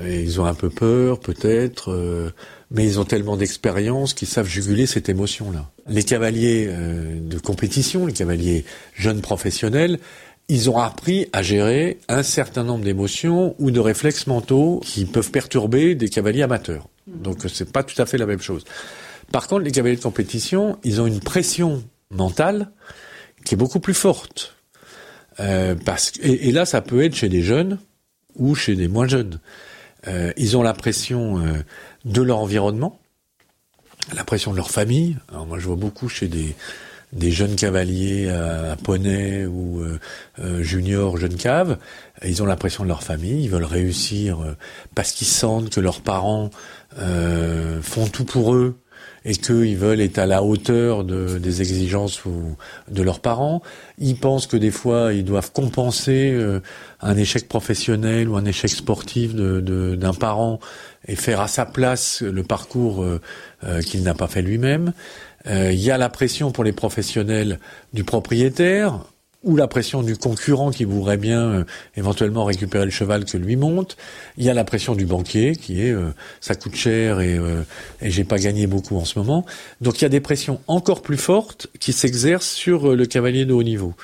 ils 0.02 0.40
ont 0.40 0.44
un 0.44 0.54
peu 0.54 0.70
peur, 0.70 1.20
peut-être, 1.20 1.92
euh, 1.92 2.30
mais 2.70 2.84
ils 2.84 2.98
ont 2.98 3.04
tellement 3.04 3.36
d'expérience 3.36 4.12
qu'ils 4.14 4.28
savent 4.28 4.48
juguler 4.48 4.86
cette 4.86 5.08
émotion-là. 5.08 5.70
Les 5.88 6.02
cavaliers 6.02 6.66
euh, 6.68 7.18
de 7.20 7.38
compétition, 7.38 8.06
les 8.06 8.12
cavaliers 8.12 8.64
jeunes 8.94 9.20
professionnels, 9.20 9.98
ils 10.48 10.68
ont 10.70 10.78
appris 10.78 11.28
à 11.32 11.42
gérer 11.42 11.98
un 12.08 12.22
certain 12.22 12.64
nombre 12.64 12.84
d'émotions 12.84 13.54
ou 13.58 13.70
de 13.70 13.80
réflexes 13.80 14.26
mentaux 14.26 14.80
qui 14.84 15.06
peuvent 15.06 15.30
perturber 15.30 15.94
des 15.94 16.08
cavaliers 16.08 16.42
amateurs. 16.42 16.88
Donc 17.06 17.38
c'est 17.48 17.72
pas 17.72 17.82
tout 17.82 18.00
à 18.00 18.06
fait 18.06 18.18
la 18.18 18.26
même 18.26 18.40
chose. 18.40 18.64
Par 19.32 19.48
contre, 19.48 19.62
les 19.62 19.70
cavaliers 19.70 19.96
de 19.96 20.02
compétition, 20.02 20.78
ils 20.84 21.00
ont 21.00 21.06
une 21.06 21.20
pression 21.20 21.82
mentale 22.10 22.70
qui 23.44 23.54
est 23.54 23.58
beaucoup 23.58 23.80
plus 23.80 23.94
forte. 23.94 24.56
Euh, 25.40 25.74
parce 25.74 26.12
et, 26.20 26.48
et, 26.48 26.52
là, 26.52 26.64
ça 26.64 26.80
peut 26.80 27.02
être 27.02 27.14
chez 27.14 27.28
des 27.28 27.42
jeunes 27.42 27.78
ou 28.36 28.54
chez 28.54 28.76
des 28.76 28.88
moins 28.88 29.08
jeunes. 29.08 29.40
Euh, 30.06 30.32
ils 30.36 30.56
ont 30.56 30.62
la 30.62 30.74
pression 30.74 31.38
euh, 31.38 31.64
de 32.04 32.22
leur 32.22 32.38
environnement, 32.38 33.00
la 34.14 34.24
pression 34.24 34.52
de 34.52 34.56
leur 34.56 34.70
famille. 34.70 35.16
Alors 35.30 35.46
moi, 35.46 35.58
je 35.58 35.66
vois 35.66 35.76
beaucoup 35.76 36.08
chez 36.08 36.28
des, 36.28 36.54
des 37.14 37.30
jeunes 37.30 37.56
cavaliers 37.56 38.28
à, 38.28 38.76
poney 38.76 39.46
ou 39.46 39.80
euh, 39.80 39.98
euh, 40.40 40.62
juniors 40.62 41.16
jeunes 41.16 41.36
caves. 41.36 41.78
Ils 42.24 42.42
ont 42.42 42.46
la 42.46 42.56
pression 42.56 42.84
de 42.84 42.88
leur 42.88 43.02
famille, 43.02 43.44
ils 43.44 43.50
veulent 43.50 43.64
réussir 43.64 44.40
euh, 44.42 44.56
parce 44.94 45.12
qu'ils 45.12 45.26
sentent 45.26 45.70
que 45.70 45.80
leurs 45.80 46.00
parents 46.00 46.50
font 47.82 48.06
tout 48.06 48.24
pour 48.24 48.54
eux 48.54 48.76
et 49.24 49.34
qu'ils 49.34 49.76
veulent 49.76 50.00
être 50.00 50.18
à 50.18 50.26
la 50.26 50.42
hauteur 50.42 51.04
de, 51.04 51.38
des 51.38 51.62
exigences 51.62 52.24
ou, 52.24 52.56
de 52.90 53.02
leurs 53.02 53.20
parents. 53.20 53.62
Ils 53.98 54.16
pensent 54.16 54.46
que 54.46 54.56
des 54.56 54.70
fois, 54.70 55.12
ils 55.14 55.24
doivent 55.24 55.50
compenser 55.52 56.32
euh, 56.32 56.60
un 57.00 57.16
échec 57.16 57.48
professionnel 57.48 58.28
ou 58.28 58.36
un 58.36 58.44
échec 58.44 58.70
sportif 58.70 59.34
d'un 59.34 60.14
parent 60.14 60.60
et 61.08 61.16
faire 61.16 61.40
à 61.40 61.48
sa 61.48 61.64
place 61.64 62.22
le 62.22 62.42
parcours 62.42 63.02
euh, 63.02 63.20
euh, 63.64 63.80
qu'il 63.80 64.02
n'a 64.02 64.14
pas 64.14 64.28
fait 64.28 64.42
lui-même. 64.42 64.92
Il 65.46 65.74
y 65.74 65.90
a 65.90 65.98
la 65.98 66.08
pression 66.08 66.50
pour 66.52 66.64
les 66.64 66.72
professionnels 66.72 67.60
du 67.92 68.02
propriétaire, 68.02 69.00
ou 69.44 69.56
la 69.56 69.68
pression 69.68 70.02
du 70.02 70.16
concurrent 70.16 70.70
qui 70.70 70.84
voudrait 70.84 71.18
bien 71.18 71.42
euh, 71.42 71.64
éventuellement 71.96 72.44
récupérer 72.44 72.84
le 72.84 72.90
cheval 72.90 73.24
que 73.24 73.36
lui 73.36 73.56
monte. 73.56 73.96
Il 74.36 74.44
y 74.44 74.50
a 74.50 74.54
la 74.54 74.64
pression 74.64 74.94
du 74.94 75.04
banquier 75.04 75.54
qui 75.54 75.82
est 75.82 75.92
euh, 75.92 76.10
ça 76.40 76.54
coûte 76.54 76.74
cher 76.74 77.20
et, 77.20 77.36
euh, 77.36 77.62
et 78.00 78.10
j'ai 78.10 78.24
pas 78.24 78.38
gagné 78.38 78.66
beaucoup 78.66 78.96
en 78.96 79.04
ce 79.04 79.18
moment. 79.18 79.44
Donc 79.80 80.00
il 80.00 80.02
y 80.02 80.06
a 80.06 80.10
des 80.10 80.20
pressions 80.20 80.60
encore 80.66 81.02
plus 81.02 81.18
fortes 81.18 81.68
qui 81.78 81.92
s'exercent 81.92 82.50
sur 82.50 82.96
le 82.96 83.06
cavalier 83.06 83.44
de 83.44 83.52
haut 83.52 83.62
niveau, 83.62 83.94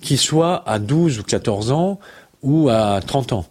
qu'il 0.00 0.18
soit 0.18 0.68
à 0.68 0.78
12 0.78 1.18
ou 1.18 1.22
14 1.24 1.72
ans 1.72 1.98
ou 2.42 2.68
à 2.68 3.00
30 3.04 3.32
ans. 3.32 3.46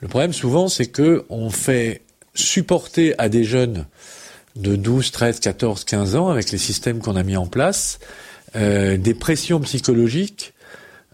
Le 0.00 0.08
problème 0.08 0.34
souvent 0.34 0.68
c'est 0.68 0.86
que 0.86 1.24
on 1.30 1.50
fait 1.50 2.02
supporter 2.34 3.14
à 3.18 3.28
des 3.28 3.42
jeunes 3.42 3.86
de 4.56 4.76
12, 4.76 5.10
13, 5.10 5.40
14, 5.40 5.84
15 5.84 6.16
ans 6.16 6.28
avec 6.28 6.50
les 6.50 6.58
systèmes 6.58 6.98
qu'on 7.00 7.16
a 7.16 7.22
mis 7.22 7.36
en 7.36 7.46
place 7.46 7.98
euh, 8.56 8.96
des 8.96 9.14
pressions 9.14 9.60
psychologiques 9.60 10.54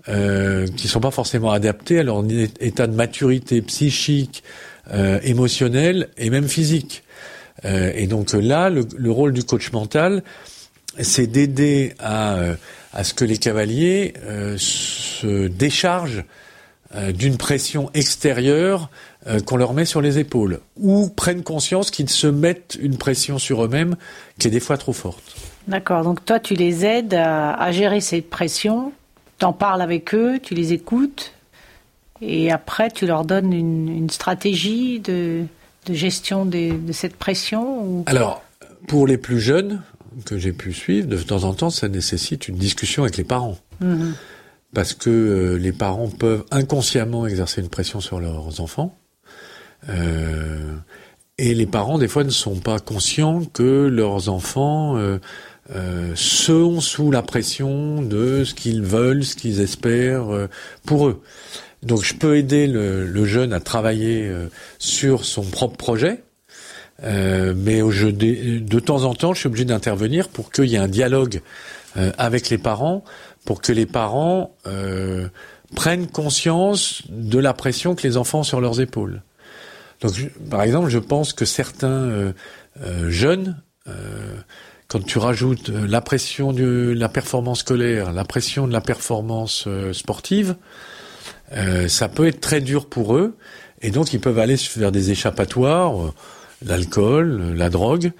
euh, 0.09 0.67
qui 0.77 0.89
sont 0.89 1.01
pas 1.01 1.11
forcément 1.11 1.51
adaptés 1.51 1.99
à 1.99 2.03
leur 2.03 2.23
état 2.61 2.87
de 2.87 2.95
maturité 2.95 3.63
psychique, 3.63 4.43
euh, 4.93 5.19
émotionnelle 5.23 6.09
et 6.19 6.31
même 6.31 6.49
physique. 6.49 7.05
Euh, 7.65 7.93
et 7.95 8.07
donc 8.07 8.33
là, 8.33 8.71
le, 8.71 8.87
le, 8.97 9.11
rôle 9.11 9.33
du 9.33 9.45
coach 9.45 9.73
mental, 9.73 10.23
c'est 11.01 11.27
d'aider 11.27 11.95
à, 11.99 12.35
euh, 12.35 12.55
à 12.93 13.05
ce 13.05 13.15
que 13.15 13.25
les 13.25 13.39
cavaliers 13.39 14.15
euh, 14.25 14.57
se 14.59 15.49
déchargent 15.49 16.25
d'une 17.13 17.39
pression 17.39 17.91
extérieure 17.93 18.89
qu'on 19.47 19.57
leur 19.57 19.73
met 19.73 19.85
sur 19.85 20.01
les 20.03 20.19
épaules, 20.19 20.61
ou 20.77 21.09
prennent 21.09 21.43
conscience 21.43 21.91
qu'ils 21.91 22.11
se 22.11 22.27
mettent 22.27 22.77
une 22.81 22.99
pression 22.99 23.39
sur 23.39 23.65
eux-mêmes 23.65 23.97
qui 24.39 24.49
est 24.49 24.51
des 24.51 24.61
fois 24.61 24.77
trop 24.77 24.93
forte. 24.93 25.23
D'accord, 25.67 26.05
donc 26.05 26.25
toi 26.25 26.41
tu 26.41 26.55
les 26.55 26.85
aides 26.85 27.15
à, 27.15 27.55
à 27.55 27.73
gérer 27.73 28.01
cette 28.01 28.29
pression 28.29 28.93
t'en 29.39 29.53
parles 29.53 29.83
avec 29.83 30.15
eux, 30.15 30.39
tu 30.43 30.55
les 30.55 30.73
écoutes, 30.73 31.33
et 32.21 32.51
après 32.51 32.91
tu 32.91 33.07
leur 33.07 33.25
donnes 33.25 33.53
une, 33.53 33.89
une 33.89 34.11
stratégie 34.11 35.01
de, 35.01 35.45
de 35.87 35.95
gestion 35.95 36.47
de, 36.47 36.77
de, 36.77 36.93
cette 36.93 37.17
pression 37.17 37.85
ou... 37.85 38.05
Alors, 38.07 38.43
pour 38.89 39.07
les 39.07 39.19
plus 39.19 39.41
jeunes 39.41 39.83
que 40.25 40.39
j'ai 40.39 40.53
pu 40.53 40.73
suivre, 40.73 41.09
de 41.09 41.17
temps 41.17 41.45
en 41.45 41.55
temps, 41.55 41.71
ça 41.71 41.89
nécessite 41.89 42.49
une 42.49 42.57
discussion 42.57 43.03
avec 43.03 43.17
les 43.17 43.25
parents. 43.25 43.59
Mmh. 43.81 44.13
Parce 44.73 44.95
que 44.95 45.11
euh, 45.11 45.59
les 45.59 45.73
parents 45.73 46.09
peuvent 46.09 46.45
inconsciemment 46.51 47.27
exercer 47.27 47.61
une 47.61 47.69
pression 47.69 48.01
sur 48.01 48.21
leurs 48.21 48.61
enfants. 48.61 48.97
Euh, 49.89 50.77
et 51.39 51.55
les 51.55 51.67
parents, 51.67 51.99
des 51.99 52.09
fois, 52.09 52.25
ne 52.25 52.31
sont 52.31 52.57
pas 52.57 52.79
conscients 52.79 53.43
que 53.45 53.87
leurs 53.87 54.29
enfants 54.29 54.97
euh, 54.97 55.19
euh, 55.75 56.13
sont 56.15 56.81
sous 56.81 57.11
la 57.11 57.23
pression 57.23 58.03
de 58.03 58.45
ce 58.45 58.55
qu'ils 58.55 58.83
veulent, 58.83 59.25
ce 59.25 59.35
qu'ils 59.35 59.61
espèrent 59.61 60.49
pour 60.85 61.09
eux. 61.09 61.23
Donc 61.85 62.03
je 62.03 62.15
peux 62.15 62.37
aider 62.37 62.67
le, 62.67 63.07
le 63.07 63.25
jeune 63.25 63.53
à 63.53 63.61
travailler 63.61 64.27
euh, 64.27 64.49
sur 64.79 65.25
son 65.25 65.43
propre 65.43 65.77
projet, 65.77 66.23
euh, 67.03 67.53
mais 67.57 67.81
de, 67.81 68.59
de, 68.59 68.81
temps 68.81 69.05
en 69.05 69.15
temps, 69.15 69.35
je 69.35 69.41
suis 69.41 69.47
obligé 69.49 69.67
d'intervenir 69.67 70.29
pour 70.29 70.51
qu'il 70.51 70.67
y 70.67 70.77
ait 70.77 70.79
un 70.79 70.89
dialogue 70.89 71.43
euh, 71.97 72.11
avec 72.17 72.49
les 72.49 72.59
parents, 72.59 73.05
pour 73.45 73.61
que 73.61 73.73
les 73.73 73.87
parents 73.87 74.53
prennent 75.77 76.07
conscience 76.07 77.03
de 77.11 77.39
la 77.39 77.53
pression 77.53 77.95
que 77.95 78.07
les 78.07 78.17
enfants 78.17 78.41
ont 78.41 78.45
sur 78.45 78.61
leurs 78.61 78.81
épaules. 78.81 79.23
Donc, 80.05 80.31
par 80.49 80.63
exemple, 80.63 80.89
je 80.91 81.01
pense 81.01 81.33
que 81.33 81.45
certains 81.45 82.33
jeunes 83.09 83.57
quand 84.95 85.05
tu 85.05 85.19
rajoutes 85.19 85.71
euh, 85.71 85.87
la 85.89 86.01
pression 86.01 86.53
de 86.53 86.95
la 86.97 87.09
performance 87.09 87.61
scolaire, 87.61 88.13
la 88.13 88.25
pression 88.25 88.69
de 88.69 88.73
la 88.73 88.81
performance 88.81 89.65
euh, 89.67 89.93
sportive, 89.93 90.55
euh, 91.53 91.89
ça 91.89 92.09
peut 92.09 92.29
être 92.29 92.41
très 92.41 92.61
dur 92.61 92.87
pour 92.89 93.17
eux, 93.17 93.35
et 93.83 93.91
donc 93.91 94.13
ils 94.13 94.21
peuvent 94.21 94.39
aller 94.39 94.57
vers 94.77 94.93
des 94.93 95.11
échappatoires, 95.11 96.01
euh, 96.01 96.13
l'alcool, 96.65 97.55
la 97.57 97.71
drogue, 97.71 98.13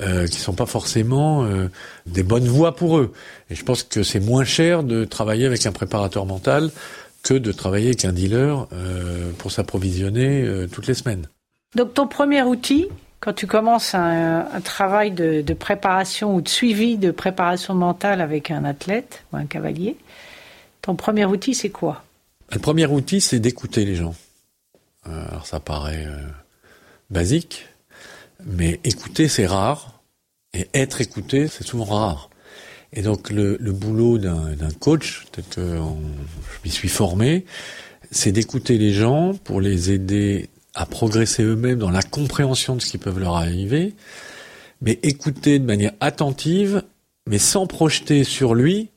euh, 0.00 0.26
qui 0.26 0.38
sont 0.38 0.54
pas 0.54 0.64
forcément 0.64 1.44
euh, 1.44 1.68
des 2.06 2.22
bonnes 2.22 2.48
voies 2.48 2.74
pour 2.74 2.98
eux. 2.98 3.12
Et 3.50 3.54
je 3.54 3.62
pense 3.62 3.82
que 3.82 4.02
c'est 4.02 4.20
moins 4.20 4.44
cher 4.44 4.84
de 4.84 5.04
travailler 5.04 5.46
avec 5.46 5.66
un 5.66 5.72
préparateur 5.72 6.24
mental 6.24 6.70
que 7.22 7.34
de 7.34 7.52
travailler 7.52 7.88
avec 7.88 8.04
un 8.04 8.12
dealer 8.12 8.66
pour 9.38 9.52
s'approvisionner 9.52 10.66
toutes 10.72 10.88
les 10.88 10.94
semaines. 10.94 11.28
Donc 11.74 11.94
ton 11.94 12.06
premier 12.06 12.42
outil, 12.42 12.88
Quand 13.20 13.32
tu 13.32 13.46
commences 13.46 13.94
un, 13.94 14.60
travail 14.64 15.12
de, 15.12 15.54
préparation 15.54 16.34
ou 16.34 16.40
de 16.40 16.48
suivi 16.48 16.96
de 16.96 17.12
préparation 17.12 17.72
mentale 17.72 18.20
avec 18.20 18.50
un 18.50 18.64
athlète 18.64 19.22
ou 19.32 19.36
un 19.36 19.46
cavalier, 19.46 19.96
ton 20.80 20.96
premier 20.96 21.24
outil, 21.24 21.54
c'est 21.54 21.70
quoi? 21.70 22.02
Le 22.50 22.58
premier 22.58 22.86
outil, 22.86 23.20
c'est 23.20 23.38
d'écouter 23.38 23.84
les 23.84 23.94
gens. 23.94 24.16
Euh, 25.06 25.28
alors 25.28 25.46
ça 25.46 25.60
paraît 25.60 26.04
euh, 26.04 26.18
basique, 27.10 27.68
mais 28.44 28.80
écouter, 28.82 29.28
c'est 29.28 29.46
rare. 29.46 30.00
Et 30.52 30.68
être 30.74 31.00
écouté, 31.00 31.46
c'est 31.46 31.64
souvent 31.64 31.84
rare. 31.84 32.28
Et 32.92 33.02
donc 33.02 33.30
le, 33.30 33.56
boulot 33.70 34.18
d'un 34.18 34.70
coach, 34.80 35.26
tel 35.30 35.44
que 35.44 35.76
je 35.78 36.58
m'y 36.64 36.70
suis 36.70 36.88
formé, 36.88 37.46
c'est 38.10 38.32
d'écouter 38.32 38.78
les 38.78 38.92
gens 38.92 39.32
pour 39.44 39.60
les 39.60 39.92
aider 39.92 40.50
à 40.74 40.86
progresser 40.86 41.42
eux-mêmes 41.42 41.78
dans 41.78 41.90
la 41.90 42.02
compréhension 42.02 42.76
de 42.76 42.80
ce 42.80 42.86
qui 42.86 42.98
peut 42.98 43.12
leur 43.16 43.36
arriver, 43.36 43.94
mais 44.80 44.98
écouter 45.02 45.58
de 45.58 45.64
manière 45.64 45.92
attentive, 46.00 46.82
mais 47.28 47.38
sans 47.38 47.66
projeter 47.66 48.24
sur 48.24 48.54
lui 48.54 48.88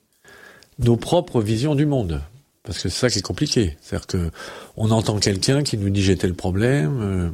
nos 0.79 0.97
propres 0.97 1.41
visions 1.41 1.75
du 1.75 1.85
monde. 1.85 2.21
Parce 2.63 2.81
que 2.81 2.89
c'est 2.89 2.99
ça 2.99 3.09
qui 3.09 3.19
est 3.19 3.21
compliqué. 3.21 3.77
C'est-à-dire 3.81 4.07
que 4.07 4.31
on 4.75 4.89
entend 4.89 5.19
quelqu'un 5.19 5.63
qui 5.63 5.77
nous 5.77 5.89
dit 5.89 6.01
j'ai 6.01 6.17
tel 6.17 6.33
problème, 6.33 6.99
euh, 7.01 7.29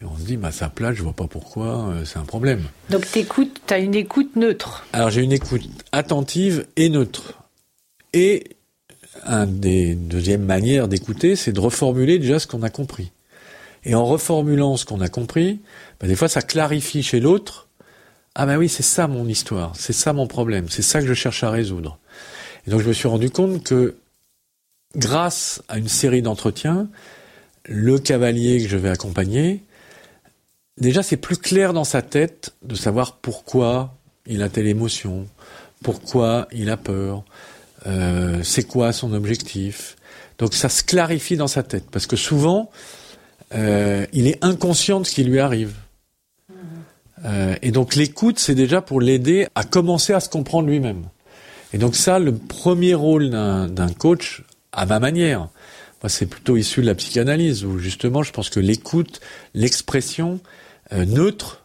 et 0.00 0.04
on 0.04 0.16
se 0.16 0.24
dit 0.24 0.36
bah 0.36 0.50
sa 0.50 0.68
place, 0.68 0.96
je 0.96 1.02
vois 1.02 1.12
pas 1.12 1.28
pourquoi 1.28 1.88
euh, 1.88 2.04
c'est 2.04 2.18
un 2.18 2.24
problème. 2.24 2.62
Donc 2.90 3.08
t'écoutes, 3.08 3.60
t'as 3.66 3.78
une 3.78 3.94
écoute 3.94 4.34
neutre. 4.34 4.84
Alors 4.92 5.10
j'ai 5.10 5.22
une 5.22 5.32
écoute 5.32 5.62
attentive 5.92 6.66
et 6.76 6.88
neutre. 6.88 7.34
Et 8.12 8.56
un 9.24 9.46
des 9.46 9.94
deuxièmes 9.94 10.44
manières 10.44 10.88
d'écouter, 10.88 11.36
c'est 11.36 11.52
de 11.52 11.60
reformuler 11.60 12.18
déjà 12.18 12.38
ce 12.38 12.46
qu'on 12.46 12.62
a 12.62 12.70
compris. 12.70 13.12
Et 13.84 13.94
en 13.94 14.04
reformulant 14.04 14.76
ce 14.76 14.84
qu'on 14.84 15.00
a 15.00 15.08
compris, 15.08 15.60
bah, 16.00 16.06
des 16.06 16.16
fois 16.16 16.28
ça 16.28 16.42
clarifie 16.42 17.02
chez 17.02 17.20
l'autre. 17.20 17.68
Ah 18.34 18.46
ben 18.46 18.56
oui, 18.56 18.68
c'est 18.68 18.82
ça 18.82 19.08
mon 19.08 19.26
histoire, 19.28 19.72
c'est 19.76 19.92
ça 19.92 20.12
mon 20.12 20.26
problème, 20.26 20.68
c'est 20.70 20.82
ça 20.82 21.00
que 21.00 21.06
je 21.06 21.14
cherche 21.14 21.44
à 21.44 21.50
résoudre. 21.50 21.98
Et 22.66 22.70
donc 22.70 22.80
je 22.80 22.88
me 22.88 22.92
suis 22.92 23.08
rendu 23.08 23.30
compte 23.30 23.62
que 23.64 23.96
grâce 24.96 25.62
à 25.68 25.78
une 25.78 25.88
série 25.88 26.22
d'entretiens, 26.22 26.88
le 27.64 27.98
cavalier 27.98 28.62
que 28.62 28.68
je 28.68 28.76
vais 28.76 28.88
accompagner, 28.88 29.62
déjà 30.78 31.02
c'est 31.02 31.16
plus 31.16 31.36
clair 31.36 31.72
dans 31.72 31.84
sa 31.84 32.02
tête 32.02 32.54
de 32.62 32.74
savoir 32.74 33.16
pourquoi 33.16 33.94
il 34.26 34.42
a 34.42 34.48
telle 34.48 34.66
émotion, 34.66 35.26
pourquoi 35.82 36.48
il 36.52 36.70
a 36.70 36.76
peur, 36.76 37.24
euh, 37.86 38.42
c'est 38.42 38.64
quoi 38.64 38.92
son 38.92 39.12
objectif. 39.12 39.96
Donc 40.38 40.54
ça 40.54 40.68
se 40.68 40.82
clarifie 40.82 41.36
dans 41.36 41.48
sa 41.48 41.62
tête, 41.62 41.84
parce 41.90 42.06
que 42.06 42.16
souvent, 42.16 42.70
euh, 43.54 44.06
il 44.12 44.26
est 44.26 44.42
inconscient 44.42 45.00
de 45.00 45.06
ce 45.06 45.14
qui 45.14 45.24
lui 45.24 45.38
arrive. 45.38 45.74
Euh, 47.24 47.54
et 47.62 47.70
donc 47.70 47.94
l'écoute, 47.94 48.38
c'est 48.38 48.54
déjà 48.54 48.80
pour 48.80 49.00
l'aider 49.00 49.46
à 49.54 49.64
commencer 49.64 50.12
à 50.12 50.20
se 50.20 50.28
comprendre 50.28 50.68
lui-même. 50.68 51.04
Et 51.72 51.78
donc 51.78 51.94
ça, 51.94 52.18
le 52.18 52.34
premier 52.34 52.94
rôle 52.94 53.30
d'un 53.30 53.88
coach, 53.96 54.42
à 54.72 54.86
ma 54.86 54.98
manière, 54.98 55.48
moi 56.02 56.08
c'est 56.08 56.26
plutôt 56.26 56.56
issu 56.56 56.80
de 56.80 56.86
la 56.86 56.94
psychanalyse, 56.94 57.64
où 57.64 57.78
justement 57.78 58.22
je 58.22 58.32
pense 58.32 58.50
que 58.50 58.60
l'écoute, 58.60 59.20
l'expression 59.54 60.40
euh, 60.92 61.04
neutre, 61.04 61.64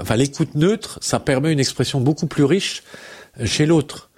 enfin 0.00 0.16
l'écoute 0.16 0.54
neutre, 0.54 0.98
ça 1.02 1.18
permet 1.18 1.52
une 1.52 1.58
expression 1.58 2.00
beaucoup 2.00 2.26
plus 2.26 2.44
riche 2.44 2.84
chez 3.44 3.66
l'autre. 3.66 4.10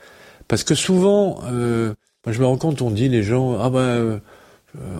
Parce 0.46 0.62
que 0.62 0.74
souvent, 0.74 1.40
moi 1.42 2.32
je 2.32 2.38
me 2.38 2.46
rends 2.46 2.58
compte, 2.58 2.82
on 2.82 2.90
dit 2.90 3.08
les 3.08 3.22
gens, 3.22 3.58
ah 3.58 3.70
ben, 3.70 4.20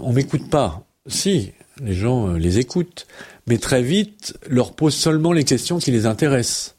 on 0.03 0.13
m'écoute 0.13 0.49
pas. 0.49 0.87
Si, 1.07 1.53
les 1.83 1.95
gens 1.95 2.29
euh, 2.29 2.39
les 2.39 2.59
écoutent, 2.59 3.07
mais 3.47 3.59
très 3.59 3.83
vite 3.83 4.37
leur 4.49 4.73
posent 4.73 4.95
seulement 4.95 5.33
les 5.33 5.45
questions 5.45 5.79
qui 5.79 5.91
les 5.91 6.07
intéressent. 6.07 6.77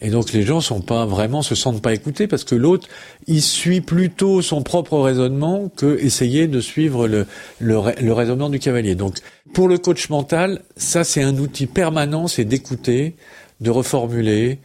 Et 0.00 0.10
donc 0.10 0.32
les 0.32 0.42
gens 0.42 0.60
sont 0.60 0.80
pas 0.80 1.06
vraiment 1.06 1.42
se 1.42 1.54
sentent 1.54 1.82
pas 1.82 1.92
écoutés 1.92 2.28
parce 2.28 2.44
que 2.44 2.54
l'autre 2.54 2.88
il 3.26 3.42
suit 3.42 3.80
plutôt 3.80 4.42
son 4.42 4.62
propre 4.62 4.98
raisonnement 4.98 5.68
que 5.68 5.98
essayer 5.98 6.46
de 6.46 6.60
suivre 6.60 7.08
le, 7.08 7.26
le, 7.58 8.12
raisonnement 8.12 8.48
du 8.48 8.60
cavalier. 8.60 8.94
Donc 8.94 9.18
pour 9.54 9.66
le 9.66 9.76
coach 9.76 10.08
mental, 10.08 10.62
ça 10.76 11.02
c'est 11.02 11.22
un 11.22 11.36
outil 11.38 11.66
permanent, 11.66 12.28
c'est 12.28 12.44
d'écouter, 12.44 13.16
de 13.60 13.70
reformuler, 13.70 14.60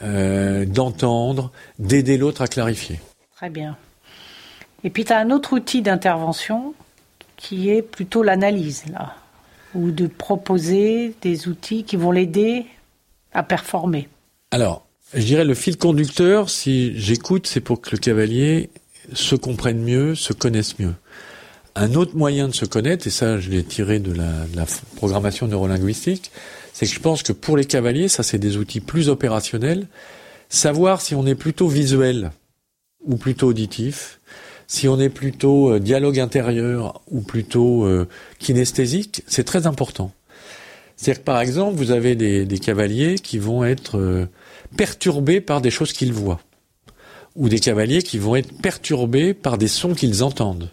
euh, 0.00 0.64
d'entendre, 0.64 1.52
d'aider 1.78 2.16
l'autre 2.16 2.40
à 2.40 2.48
clarifier. 2.48 2.98
Très 3.36 3.50
bien. 3.50 3.76
Et 4.84 4.90
puis 4.90 5.04
tu 5.04 5.12
as 5.12 5.18
un 5.18 5.30
autre 5.30 5.52
outil 5.52 5.82
d'intervention 5.82 6.72
qui 7.38 7.70
est 7.70 7.82
plutôt 7.82 8.22
l'analyse, 8.22 8.84
ou 9.74 9.90
de 9.90 10.06
proposer 10.06 11.14
des 11.22 11.48
outils 11.48 11.84
qui 11.84 11.96
vont 11.96 12.10
l'aider 12.10 12.66
à 13.32 13.42
performer. 13.42 14.08
Alors, 14.50 14.86
je 15.14 15.24
dirais 15.24 15.44
le 15.44 15.54
fil 15.54 15.78
conducteur, 15.78 16.50
si 16.50 16.98
j'écoute, 16.98 17.46
c'est 17.46 17.60
pour 17.60 17.80
que 17.80 17.90
le 17.92 17.98
cavalier 17.98 18.68
se 19.14 19.36
comprenne 19.36 19.82
mieux, 19.82 20.14
se 20.14 20.34
connaisse 20.34 20.78
mieux. 20.78 20.94
Un 21.76 21.94
autre 21.94 22.16
moyen 22.16 22.48
de 22.48 22.54
se 22.54 22.66
connaître, 22.66 23.06
et 23.06 23.10
ça 23.10 23.38
je 23.38 23.50
l'ai 23.50 23.62
tiré 23.62 24.00
de 24.00 24.12
la, 24.12 24.44
de 24.46 24.56
la 24.56 24.66
programmation 24.96 25.46
neurolinguistique, 25.46 26.32
c'est 26.72 26.86
que 26.86 26.92
je 26.92 27.00
pense 27.00 27.22
que 27.22 27.32
pour 27.32 27.56
les 27.56 27.64
cavaliers, 27.64 28.08
ça 28.08 28.22
c'est 28.22 28.38
des 28.38 28.56
outils 28.56 28.80
plus 28.80 29.08
opérationnels, 29.08 29.86
savoir 30.48 31.00
si 31.00 31.14
on 31.14 31.24
est 31.24 31.36
plutôt 31.36 31.68
visuel 31.68 32.32
ou 33.04 33.16
plutôt 33.16 33.48
auditif, 33.48 34.17
si 34.68 34.86
on 34.86 35.00
est 35.00 35.08
plutôt 35.08 35.72
euh, 35.72 35.80
dialogue 35.80 36.20
intérieur 36.20 37.00
ou 37.10 37.22
plutôt 37.22 37.84
euh, 37.84 38.06
kinesthésique, 38.38 39.24
c'est 39.26 39.44
très 39.44 39.66
important. 39.66 40.12
C'est-à-dire 40.94 41.22
que 41.22 41.24
par 41.24 41.40
exemple, 41.40 41.76
vous 41.76 41.90
avez 41.90 42.14
des, 42.14 42.58
cavaliers 42.58 43.16
qui 43.16 43.38
vont 43.38 43.64
être 43.64 43.98
euh, 43.98 44.26
perturbés 44.76 45.40
par 45.40 45.62
des 45.62 45.70
choses 45.70 45.92
qu'ils 45.92 46.12
voient, 46.12 46.40
ou 47.34 47.48
des 47.48 47.60
cavaliers 47.60 48.02
qui 48.02 48.18
vont 48.18 48.36
être 48.36 48.52
perturbés 48.60 49.32
par 49.32 49.56
des 49.58 49.68
sons 49.68 49.94
qu'ils 49.94 50.22
entendent. 50.22 50.70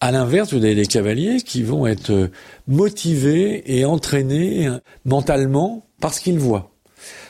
À 0.00 0.10
l'inverse, 0.10 0.52
vous 0.52 0.64
avez 0.64 0.74
des 0.74 0.86
cavaliers 0.86 1.40
qui 1.42 1.62
vont 1.62 1.86
être 1.86 2.30
motivés 2.66 3.62
et 3.78 3.84
entraînés 3.84 4.68
mentalement 5.04 5.86
par 6.00 6.14
ce 6.14 6.20
qu'ils 6.20 6.38
voient. 6.38 6.70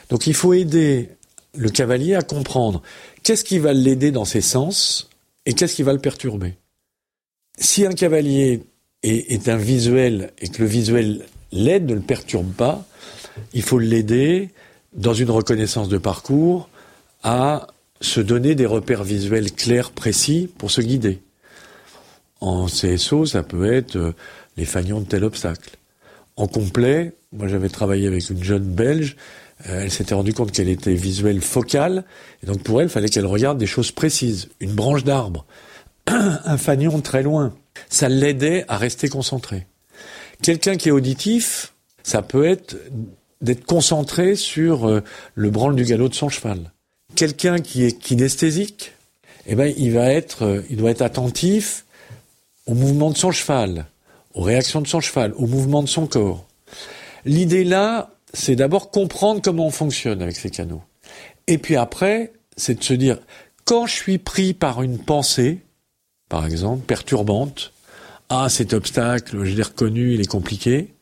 Donc 0.09 0.27
il 0.27 0.33
faut 0.33 0.53
aider 0.53 1.09
le 1.55 1.69
cavalier 1.69 2.13
à 2.15 2.21
comprendre 2.21 2.81
qu'est-ce 3.23 3.43
qui 3.43 3.57
va 3.57 3.73
l'aider 3.73 4.11
dans 4.11 4.25
ses 4.25 4.41
sens 4.41 5.09
et 5.47 5.53
qu'est-ce 5.53 5.75
qui 5.75 5.83
va 5.83 5.93
le 5.93 5.99
perturber? 5.99 6.55
Si 7.57 7.85
un 7.85 7.93
cavalier 7.93 8.63
est, 9.01 9.47
un 9.47 9.55
visuel 9.55 10.33
et 10.39 10.49
que 10.49 10.61
le 10.61 10.67
visuel 10.67 11.25
l'aide, 11.53 11.89
ne 11.89 11.95
le 11.95 12.01
perturbe 12.01 12.51
pas, 12.51 12.85
il 13.53 13.61
faut 13.61 13.79
l'aider 13.79 14.49
dans 14.93 15.13
une 15.13 15.31
reconnaissance 15.31 15.87
de 15.87 15.97
parcours 15.97 16.69
à 17.23 17.67
se 18.01 18.19
donner 18.19 18.55
des 18.55 18.65
repères 18.65 19.05
visuels 19.05 19.53
clairs, 19.53 19.91
précis 19.91 20.49
pour 20.57 20.69
se 20.69 20.81
guider. 20.81 21.21
En 22.41 22.65
CSO, 22.65 23.25
ça 23.25 23.41
peut 23.41 23.71
être 23.71 23.95
euh, 23.95 24.11
les 24.57 24.65
fagnons 24.65 24.99
de 24.99 25.05
tel 25.05 25.23
obstacle. 25.23 25.77
En 26.35 26.47
complet, 26.47 27.13
moi 27.31 27.47
j'avais 27.47 27.69
travaillé 27.69 28.05
avec 28.05 28.29
une 28.29 28.43
jeune 28.43 28.65
Belge, 28.65 29.15
elle 29.65 29.91
s'était 29.91 30.13
rendue 30.13 30.33
compte 30.33 30.51
qu'elle 30.51 30.69
était 30.69 30.93
visuelle 30.93 31.41
focale, 31.41 32.03
et 32.43 32.45
donc 32.45 32.61
pour 32.63 32.79
elle, 32.81 32.87
il 32.87 32.91
fallait 32.91 33.09
qu'elle 33.09 33.25
regarde 33.25 33.57
des 33.57 33.65
choses 33.65 33.91
précises. 33.91 34.49
Une 34.59 34.73
branche 34.73 35.03
d'arbre, 35.03 35.45
un 36.07 36.57
fanion 36.57 37.01
très 37.01 37.23
loin. 37.23 37.53
Ça 37.89 38.09
l'aidait 38.09 38.65
à 38.67 38.77
rester 38.77 39.09
concentré. 39.09 39.67
Quelqu'un 40.41 40.75
qui 40.75 40.89
est 40.89 40.91
auditif, 40.91 41.73
ça 42.03 42.21
peut 42.21 42.45
être 42.45 42.77
d'être 43.41 43.65
concentré 43.65 44.35
sur 44.35 44.87
euh, 44.87 45.03
le 45.35 45.49
branle 45.49 45.75
du 45.75 45.83
galop 45.83 46.09
de 46.09 46.13
son 46.13 46.29
cheval. 46.29 46.71
Quelqu'un 47.15 47.59
qui 47.59 47.83
est 47.83 47.97
kinesthésique, 47.97 48.93
eh 49.45 49.55
ben, 49.55 49.73
il 49.77 49.93
va 49.93 50.11
être, 50.11 50.43
euh, 50.43 50.61
il 50.69 50.77
doit 50.77 50.91
être 50.91 51.01
attentif 51.01 51.85
au 52.65 52.73
mouvement 52.73 53.11
de 53.11 53.17
son 53.17 53.31
cheval, 53.31 53.85
aux 54.33 54.41
réactions 54.41 54.81
de 54.81 54.87
son 54.87 54.99
cheval, 54.99 55.33
au 55.37 55.47
mouvement 55.47 55.83
de 55.83 55.87
son 55.87 56.07
corps. 56.07 56.45
L'idée 57.25 57.63
là, 57.63 58.11
c'est 58.33 58.55
d'abord 58.55 58.91
comprendre 58.91 59.41
comment 59.41 59.67
on 59.67 59.71
fonctionne 59.71 60.21
avec 60.21 60.35
ces 60.35 60.49
canaux. 60.49 60.81
Et 61.47 61.57
puis 61.57 61.75
après, 61.75 62.33
c'est 62.55 62.79
de 62.79 62.83
se 62.83 62.93
dire, 62.93 63.19
quand 63.65 63.85
je 63.85 63.93
suis 63.93 64.17
pris 64.17 64.53
par 64.53 64.81
une 64.81 64.99
pensée, 64.99 65.59
par 66.29 66.45
exemple, 66.45 66.85
perturbante, 66.85 67.71
ah, 68.29 68.49
cet 68.49 68.73
obstacle, 68.73 69.43
je 69.45 69.55
l'ai 69.55 69.63
reconnu, 69.63 70.13
il 70.13 70.21
est 70.21 70.27
compliqué, 70.27 70.93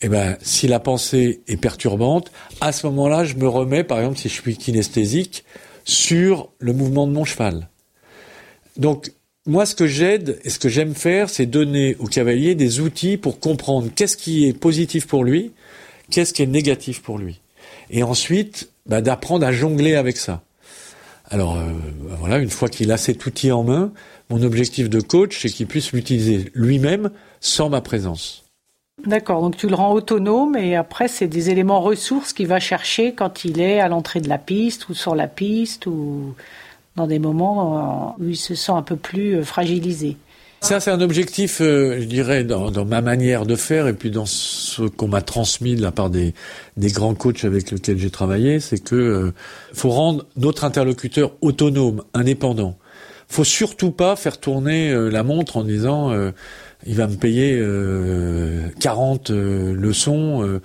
eh 0.00 0.08
ben, 0.08 0.38
si 0.40 0.66
la 0.66 0.80
pensée 0.80 1.42
est 1.46 1.58
perturbante, 1.58 2.32
à 2.60 2.72
ce 2.72 2.86
moment-là, 2.86 3.24
je 3.24 3.34
me 3.34 3.46
remets, 3.46 3.84
par 3.84 3.98
exemple, 3.98 4.18
si 4.18 4.28
je 4.28 4.40
suis 4.40 4.56
kinesthésique, 4.56 5.44
sur 5.84 6.50
le 6.58 6.72
mouvement 6.72 7.06
de 7.06 7.12
mon 7.12 7.24
cheval. 7.24 7.68
Donc, 8.76 9.12
moi, 9.46 9.66
ce 9.66 9.74
que 9.74 9.86
j'aide 9.86 10.38
et 10.44 10.50
ce 10.50 10.58
que 10.58 10.68
j'aime 10.68 10.94
faire, 10.94 11.28
c'est 11.28 11.46
donner 11.46 11.96
au 11.98 12.06
cavalier 12.06 12.54
des 12.54 12.80
outils 12.80 13.16
pour 13.16 13.40
comprendre 13.40 13.90
qu'est-ce 13.94 14.16
qui 14.16 14.46
est 14.46 14.52
positif 14.52 15.06
pour 15.06 15.24
lui, 15.24 15.52
qu'est-ce 16.10 16.34
qui 16.34 16.42
est 16.42 16.46
négatif 16.46 17.02
pour 17.02 17.18
lui. 17.18 17.40
Et 17.90 18.02
ensuite, 18.02 18.70
bah, 18.86 19.00
d'apprendre 19.00 19.46
à 19.46 19.52
jongler 19.52 19.94
avec 19.94 20.16
ça. 20.16 20.42
Alors 21.30 21.56
euh, 21.56 21.72
voilà, 22.18 22.38
une 22.38 22.50
fois 22.50 22.68
qu'il 22.68 22.90
a 22.90 22.96
cet 22.96 23.24
outil 23.24 23.52
en 23.52 23.62
main, 23.62 23.92
mon 24.30 24.42
objectif 24.42 24.90
de 24.90 25.00
coach, 25.00 25.40
c'est 25.40 25.48
qu'il 25.48 25.66
puisse 25.66 25.92
l'utiliser 25.92 26.50
lui-même 26.54 27.10
sans 27.40 27.68
ma 27.68 27.80
présence. 27.80 28.44
D'accord, 29.06 29.40
donc 29.40 29.56
tu 29.56 29.66
le 29.66 29.74
rends 29.74 29.92
autonome 29.92 30.56
et 30.56 30.76
après 30.76 31.08
c'est 31.08 31.28
des 31.28 31.48
éléments 31.50 31.80
ressources 31.80 32.32
qu'il 32.32 32.48
va 32.48 32.60
chercher 32.60 33.14
quand 33.14 33.44
il 33.44 33.60
est 33.60 33.80
à 33.80 33.88
l'entrée 33.88 34.20
de 34.20 34.28
la 34.28 34.38
piste 34.38 34.88
ou 34.88 34.94
sur 34.94 35.14
la 35.14 35.26
piste 35.26 35.86
ou 35.86 36.34
dans 36.96 37.06
des 37.06 37.18
moments 37.18 38.16
où 38.18 38.28
il 38.28 38.36
se 38.36 38.54
sent 38.54 38.72
un 38.72 38.82
peu 38.82 38.96
plus 38.96 39.36
euh, 39.36 39.44
fragilisé. 39.44 40.16
Ça, 40.62 40.78
c'est 40.78 40.90
un 40.90 41.00
objectif, 41.00 41.62
euh, 41.62 41.98
je 42.00 42.04
dirais, 42.04 42.44
dans, 42.44 42.84
ma 42.84 43.00
manière 43.00 43.46
de 43.46 43.56
faire 43.56 43.88
et 43.88 43.94
puis 43.94 44.10
dans 44.10 44.26
ce 44.26 44.82
qu'on 44.82 45.08
m'a 45.08 45.22
transmis 45.22 45.74
de 45.74 45.80
la 45.80 45.90
part 45.90 46.10
des, 46.10 46.34
des 46.76 46.90
grands 46.90 47.14
coachs 47.14 47.44
avec 47.44 47.70
lesquels 47.70 47.98
j'ai 47.98 48.10
travaillé, 48.10 48.60
c'est 48.60 48.78
que 48.78 48.94
euh, 48.94 49.32
faut 49.72 49.88
rendre 49.88 50.26
notre 50.36 50.64
interlocuteur 50.64 51.32
autonome, 51.40 52.02
indépendant. 52.12 52.76
Faut 53.26 53.44
surtout 53.44 53.90
pas 53.90 54.16
faire 54.16 54.38
tourner 54.38 54.92
la 54.92 55.22
montre 55.22 55.56
en 55.56 55.62
disant 55.62 56.12
il 56.84 56.96
va 56.96 57.06
me 57.06 57.14
payer 57.14 57.62
40 58.80 59.30
leçons 59.30 60.60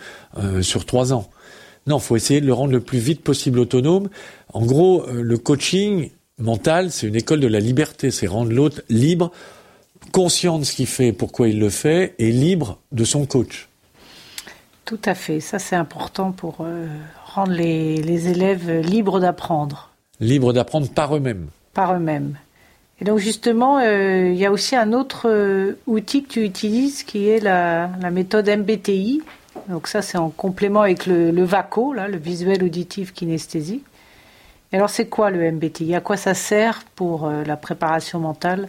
sur 0.62 0.84
trois 0.88 1.14
ans. 1.14 1.30
Non, 1.86 2.00
faut 2.00 2.16
essayer 2.16 2.42
de 2.42 2.48
le 2.48 2.54
rendre 2.54 2.72
le 2.72 2.80
plus 2.80 2.98
vite 2.98 3.22
possible 3.22 3.60
autonome. 3.60 4.10
En 4.52 4.66
gros, 4.66 5.06
le 5.12 5.38
coaching, 5.38 6.10
mental, 6.40 6.92
c'est 6.92 7.08
une 7.08 7.16
école 7.16 7.40
de 7.40 7.48
la 7.48 7.60
liberté, 7.60 8.12
c'est 8.12 8.28
rendre 8.28 8.52
l'autre 8.52 8.82
libre, 8.90 9.32
conscient 10.12 10.60
de 10.60 10.64
ce 10.64 10.74
qu'il 10.74 10.88
fait, 10.88 11.12
pourquoi 11.12 11.48
il 11.48 11.60
le 11.60 11.70
fait, 11.70 12.16
et 12.20 12.32
libre 12.32 12.80
de 12.92 13.04
son 13.04 13.26
coach. 13.26 13.68
Tout 14.86 15.00
à 15.06 15.16
fait, 15.16 15.40
ça 15.40 15.58
c'est 15.58 15.76
important 15.76 16.32
pour 16.32 16.58
euh, 16.62 16.86
rendre 17.26 17.54
les, 17.54 18.30
élèves 18.30 18.82
libres 18.82 19.20
d'apprendre. 19.20 19.90
Libres 20.20 20.54
d'apprendre 20.54 20.88
par 20.90 21.16
eux-mêmes. 21.16 21.48
Par 21.74 21.96
eux-mêmes. 21.96 22.38
Et 23.02 23.06
donc 23.06 23.18
justement, 23.18 23.80
euh, 23.80 24.30
il 24.30 24.38
y 24.38 24.46
a 24.46 24.52
aussi 24.52 24.76
un 24.76 24.94
autre 24.94 25.28
euh, 25.28 25.74
outil 25.88 26.24
que 26.24 26.30
tu 26.30 26.44
utilises 26.44 27.04
qui 27.04 27.28
est 27.28 27.40
la, 27.40 27.90
méthode 28.12 28.48
MBTI. 28.48 29.22
Donc 29.70 29.88
ça 29.88 30.04
c'est 30.04 30.20
en 30.20 30.30
complément 30.30 30.82
avec 30.82 31.08
le, 31.08 31.32
le 31.32 31.44
VACO, 31.44 31.94
là, 31.94 32.08
le 32.08 32.18
visuel 32.18 32.64
auditif 32.64 33.12
kinesthésique 33.12 33.84
alors 34.74 34.90
c'est 34.90 35.06
quoi 35.06 35.30
le 35.30 35.50
MBTI 35.52 35.96
À 35.96 36.02
quoi 36.02 36.18
ça 36.18 36.34
sert 36.34 36.84
pour 36.96 37.30
la 37.30 37.56
préparation 37.56 38.20
mentale? 38.20 38.68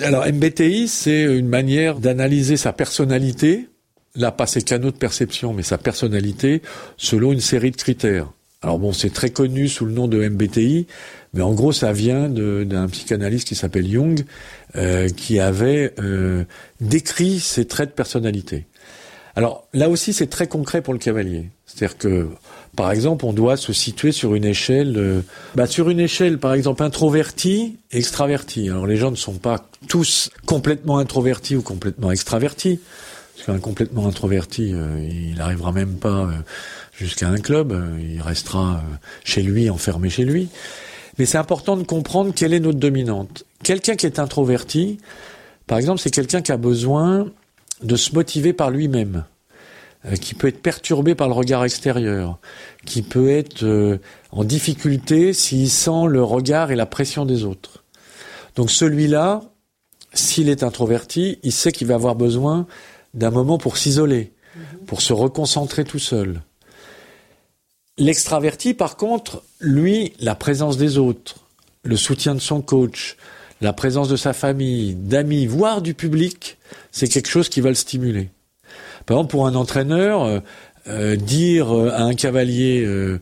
Alors 0.00 0.26
MBTI, 0.26 0.88
c'est 0.88 1.22
une 1.22 1.48
manière 1.48 1.98
d'analyser 2.00 2.58
sa 2.58 2.74
personnalité, 2.74 3.68
là 4.14 4.30
pas 4.30 4.46
ses 4.46 4.60
canaux 4.60 4.90
de 4.90 4.96
perception, 4.96 5.54
mais 5.54 5.62
sa 5.62 5.78
personnalité, 5.78 6.60
selon 6.98 7.32
une 7.32 7.40
série 7.40 7.70
de 7.70 7.76
critères. 7.76 8.30
Alors 8.60 8.78
bon, 8.78 8.92
c'est 8.92 9.10
très 9.10 9.30
connu 9.30 9.68
sous 9.68 9.86
le 9.86 9.92
nom 9.92 10.06
de 10.06 10.28
MBTI, 10.28 10.86
mais 11.32 11.40
en 11.40 11.54
gros, 11.54 11.72
ça 11.72 11.92
vient 11.92 12.28
d'un 12.28 12.88
psychanalyste 12.88 13.48
qui 13.48 13.54
s'appelle 13.54 13.90
Jung, 13.90 14.24
euh, 14.76 15.08
qui 15.08 15.40
avait 15.40 15.94
euh, 15.98 16.44
décrit 16.80 17.40
ses 17.40 17.66
traits 17.66 17.90
de 17.90 17.94
personnalité. 17.94 18.66
Alors 19.34 19.66
là 19.72 19.88
aussi, 19.88 20.12
c'est 20.12 20.26
très 20.26 20.46
concret 20.46 20.82
pour 20.82 20.92
le 20.92 20.98
cavalier. 20.98 21.50
C'est-à-dire 21.64 21.96
que 21.96 22.28
par 22.76 22.92
exemple, 22.92 23.24
on 23.24 23.32
doit 23.32 23.56
se 23.56 23.72
situer 23.72 24.12
sur 24.12 24.34
une 24.34 24.44
échelle, 24.44 24.94
euh, 24.96 25.20
bah, 25.54 25.66
sur 25.66 25.88
une 25.88 25.98
échelle, 25.98 26.38
par 26.38 26.52
exemple, 26.52 26.82
introverti, 26.82 27.78
extraverti. 27.90 28.68
Alors 28.68 28.86
les 28.86 28.96
gens 28.96 29.10
ne 29.10 29.16
sont 29.16 29.34
pas 29.34 29.66
tous 29.88 30.30
complètement 30.44 30.98
introvertis 30.98 31.56
ou 31.56 31.62
complètement 31.62 32.12
extravertis. 32.12 32.78
Parce 33.34 33.46
qu'un 33.46 33.58
complètement 33.58 34.06
introverti, 34.06 34.72
euh, 34.72 34.98
il 35.00 35.36
n'arrivera 35.36 35.72
même 35.72 35.96
pas 35.96 36.24
euh, 36.24 36.32
jusqu'à 36.92 37.28
un 37.28 37.38
club, 37.38 37.74
il 37.98 38.20
restera 38.20 38.82
chez 39.24 39.42
lui, 39.42 39.68
enfermé 39.70 40.10
chez 40.10 40.24
lui. 40.24 40.48
Mais 41.18 41.24
c'est 41.24 41.38
important 41.38 41.76
de 41.76 41.82
comprendre 41.82 42.32
quelle 42.34 42.52
est 42.52 42.60
notre 42.60 42.78
dominante. 42.78 43.44
Quelqu'un 43.62 43.96
qui 43.96 44.06
est 44.06 44.18
introverti, 44.18 44.98
par 45.66 45.78
exemple, 45.78 46.00
c'est 46.00 46.10
quelqu'un 46.10 46.42
qui 46.42 46.52
a 46.52 46.56
besoin 46.58 47.26
de 47.82 47.96
se 47.96 48.14
motiver 48.14 48.52
par 48.52 48.70
lui-même. 48.70 49.24
Euh, 50.06 50.14
qui 50.14 50.34
peut 50.34 50.46
être 50.46 50.62
perturbé 50.62 51.16
par 51.16 51.26
le 51.26 51.34
regard 51.34 51.64
extérieur, 51.64 52.38
qui 52.84 53.02
peut 53.02 53.28
être 53.28 53.64
euh, 53.64 53.98
en 54.30 54.44
difficulté 54.44 55.32
s'il 55.32 55.68
sent 55.68 56.06
le 56.08 56.22
regard 56.22 56.70
et 56.70 56.76
la 56.76 56.86
pression 56.86 57.26
des 57.26 57.42
autres. 57.44 57.82
Donc 58.54 58.70
celui-là, 58.70 59.42
s'il 60.12 60.48
est 60.48 60.62
introverti, 60.62 61.38
il 61.42 61.50
sait 61.50 61.72
qu'il 61.72 61.88
va 61.88 61.94
avoir 61.94 62.14
besoin 62.14 62.66
d'un 63.14 63.30
moment 63.30 63.58
pour 63.58 63.78
s'isoler, 63.78 64.32
pour 64.86 65.00
se 65.00 65.12
reconcentrer 65.12 65.82
tout 65.82 65.98
seul. 65.98 66.40
L'extraverti, 67.98 68.74
par 68.74 68.96
contre, 68.96 69.42
lui, 69.58 70.12
la 70.20 70.36
présence 70.36 70.76
des 70.76 70.98
autres, 70.98 71.36
le 71.82 71.96
soutien 71.96 72.34
de 72.34 72.40
son 72.40 72.60
coach, 72.60 73.16
la 73.60 73.72
présence 73.72 74.08
de 74.08 74.16
sa 74.16 74.34
famille, 74.34 74.94
d'amis, 74.94 75.46
voire 75.46 75.82
du 75.82 75.94
public, 75.94 76.58
c'est 76.92 77.08
quelque 77.08 77.28
chose 77.28 77.48
qui 77.48 77.60
va 77.60 77.70
le 77.70 77.74
stimuler. 77.74 78.30
Par 79.06 79.18
exemple, 79.18 79.30
pour 79.30 79.46
un 79.46 79.54
entraîneur, 79.54 80.24
euh, 80.24 80.40
euh, 80.88 81.16
dire 81.16 81.74
euh, 81.74 81.90
à 81.90 82.02
un 82.02 82.14
cavalier 82.14 82.84
euh, 82.86 83.18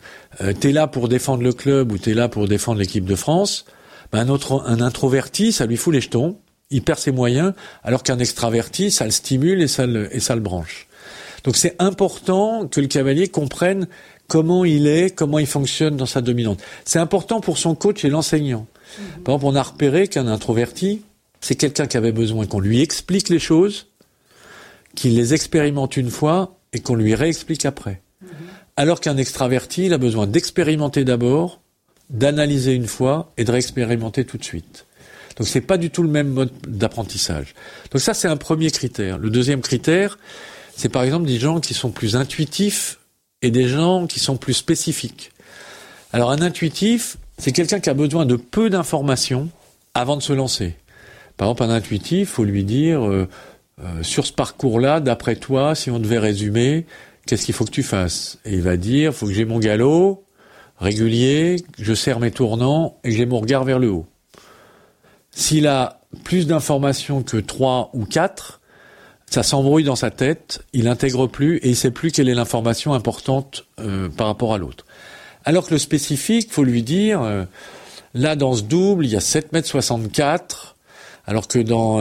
t'es 0.61 0.71
là 0.71 0.87
pour 0.87 1.09
défendre 1.09 1.43
le 1.43 1.55
club 1.55 1.93
ou 1.93 1.99
t'es 1.99 2.13
là 2.13 2.29
pour 2.29 2.47
défendre 2.47 2.79
l'équipe 2.79 3.07
de 3.07 3.15
France, 3.15 3.65
ben 4.13 4.21
un, 4.21 4.29
autre, 4.29 4.65
un 4.67 4.83
introverti, 4.83 5.51
ça 5.51 5.65
lui 5.65 5.79
fout 5.79 5.95
les 5.95 6.03
jetons, 6.03 6.37
il 6.69 6.83
perd 6.83 6.99
ses 6.99 7.11
moyens, 7.11 7.55
alors 7.83 8.03
qu'un 8.03 8.19
extraverti, 8.19 8.91
ça 8.91 9.07
le 9.07 9.11
stimule 9.13 9.63
et 9.63 9.69
ça 9.69 9.87
le, 9.87 10.15
et 10.15 10.21
ça 10.21 10.35
le 10.35 10.43
branche. 10.43 10.89
Donc 11.45 11.57
c'est 11.57 11.75
important 11.79 12.67
que 12.67 12.83
le 12.83 12.87
cavalier 12.87 13.29
comprenne 13.29 13.89
comment 14.29 14.67
il 14.67 14.87
est, 14.87 15.15
comment 15.15 15.39
il 15.39 15.47
fonctionne 15.47 15.97
dans 15.97 16.07
sa 16.07 16.21
dominante. 16.21 16.61
C'est 16.85 16.99
important 16.99 17.41
pour 17.41 17.57
son 17.57 17.75
coach 17.75 18.05
et 18.05 18.11
l'enseignant. 18.11 18.67
Par 19.25 19.37
exemple, 19.37 19.55
on 19.55 19.57
a 19.57 19.63
repéré 19.63 20.09
qu'un 20.09 20.27
introverti, 20.27 21.01
c'est 21.41 21.55
quelqu'un 21.55 21.87
qui 21.87 21.97
avait 21.97 22.13
besoin 22.13 22.47
qu'on 22.47 22.61
lui 22.61 22.83
explique 22.83 23.31
les 23.31 23.39
choses, 23.39 23.87
qu'il 24.95 25.15
les 25.15 25.35
expérimente 25.35 25.97
une 25.97 26.11
fois 26.11 26.59
et 26.73 26.81
qu'on 26.81 26.95
lui 26.95 27.15
réexplique 27.15 27.65
après. 27.65 28.03
Mhm. 28.23 28.29
Alors 28.77 29.01
qu'un 29.01 29.17
extraverti, 29.17 29.87
il 29.87 29.95
a 29.95 29.99
besoin 29.99 30.27
d'expérimenter 30.27 31.05
d'abord, 31.05 31.61
d'analyser 32.11 32.73
une 32.73 32.87
fois 32.87 33.33
et 33.37 33.45
de 33.45 33.51
réexpérimenter 33.51 34.25
tout 34.25 34.39
de 34.39 34.45
suite. 34.45 34.87
Donc 35.37 35.49
c'est 35.49 35.61
pas 35.61 35.79
du 35.79 35.91
tout 35.91 36.03
le 36.03 36.09
même 36.09 36.29
mode 36.29 36.53
d'apprentissage. 36.67 37.55
Donc 37.91 38.01
ça 38.01 38.15
c'est 38.15 38.29
un 38.29 38.37
premier 38.37 38.71
critère. 38.71 39.19
Le 39.19 39.31
deuxième 39.31 39.61
critère, 39.61 40.19
c'est 40.77 40.89
par 40.89 41.03
exemple 41.03 41.27
des 41.27 41.39
gens 41.39 41.61
qui 41.61 41.75
sont 41.75 41.91
plus 41.91 42.17
intuitifs 42.17 43.01
et 43.43 43.51
des 43.51 43.69
gens 43.69 44.07
qui 44.07 44.21
sont 44.21 44.37
plus 44.37 44.55
spécifiques. 44.55 45.33
Alors 46.13 46.31
un 46.31 46.41
intuitif, 46.41 47.17
c'est 47.39 47.53
quelqu'un 47.53 47.81
qui 47.81 47.91
a 47.91 47.95
besoin 47.95 48.27
de 48.27 48.37
peu 48.37 48.71
d'informations 48.71 49.49
avant 49.95 50.17
de 50.17 50.23
se 50.23 50.33
lancer. 50.33 50.77
Par 51.37 51.49
exemple, 51.49 51.65
un 51.65 51.71
intuitif, 51.71 52.31
faut 52.31 52.45
lui 52.45 52.63
dire 52.63 53.05
euh, 53.09 53.29
euh, 53.83 54.03
sur 54.03 54.27
ce 54.27 54.33
parcours-là, 54.33 55.01
d'après 55.01 55.37
toi, 55.37 55.75
si 55.75 55.91
on 55.91 55.99
devait 55.99 56.19
résumer, 56.19 56.87
qu'est-ce 57.27 57.45
qu'il 57.45 57.55
faut 57.55 57.65
que 57.65 57.71
tu 57.71 57.83
fasses? 57.83 58.39
Et 58.45 58.55
il 58.55 58.63
va 58.63 58.77
dire, 58.77 59.13
faut 59.13 59.27
que 59.27 59.33
j'ai 59.33 59.45
mon 59.45 59.59
galop 59.59 60.25
régulier, 60.79 61.57
je 61.79 61.95
serre 61.95 62.21
mes 62.21 62.31
tournants 62.31 62.99
et 63.05 63.11
que 63.11 63.17
j'ai 63.17 63.27
mon 63.27 63.41
regard 63.41 63.65
vers 63.65 63.79
le 63.79 63.91
haut. 63.91 64.07
S'il 65.31 65.67
a 65.67 66.01
plus 66.25 66.47
d'informations 66.47 67.23
que 67.23 67.37
trois 67.37 67.91
ou 67.93 68.05
quatre, 68.05 68.61
ça 69.27 69.43
s'embrouille 69.43 69.85
dans 69.85 69.97
sa 69.97 70.11
tête, 70.11 70.65
il 70.73 70.87
intègre 70.87 71.27
plus 71.27 71.57
et 71.59 71.71
il 71.71 71.77
sait 71.77 71.91
plus 71.91 72.13
quelle 72.13 72.29
est 72.29 72.35
l'information 72.35 72.95
importante 72.95 73.67
euh, 73.81 74.09
par 74.09 74.29
rapport 74.29 74.55
à 74.55 74.59
l'autre. 74.59 74.85
Alors 75.45 75.67
que 75.67 75.75
le 75.75 75.79
spécifique, 75.79 76.53
faut 76.53 76.65
lui 76.65 76.83
dire, 76.83 77.23
euh, 77.23 77.45
là 78.15 78.37
dans 78.37 78.55
ce 78.55 78.63
double, 78.63 79.07
il 79.07 79.13
y 79.13 79.17
a 79.17 79.21
7 79.21 79.53
mètres 79.53 79.69
64, 79.69 80.77
alors 81.27 81.49
que 81.49 81.59
dans 81.59 81.99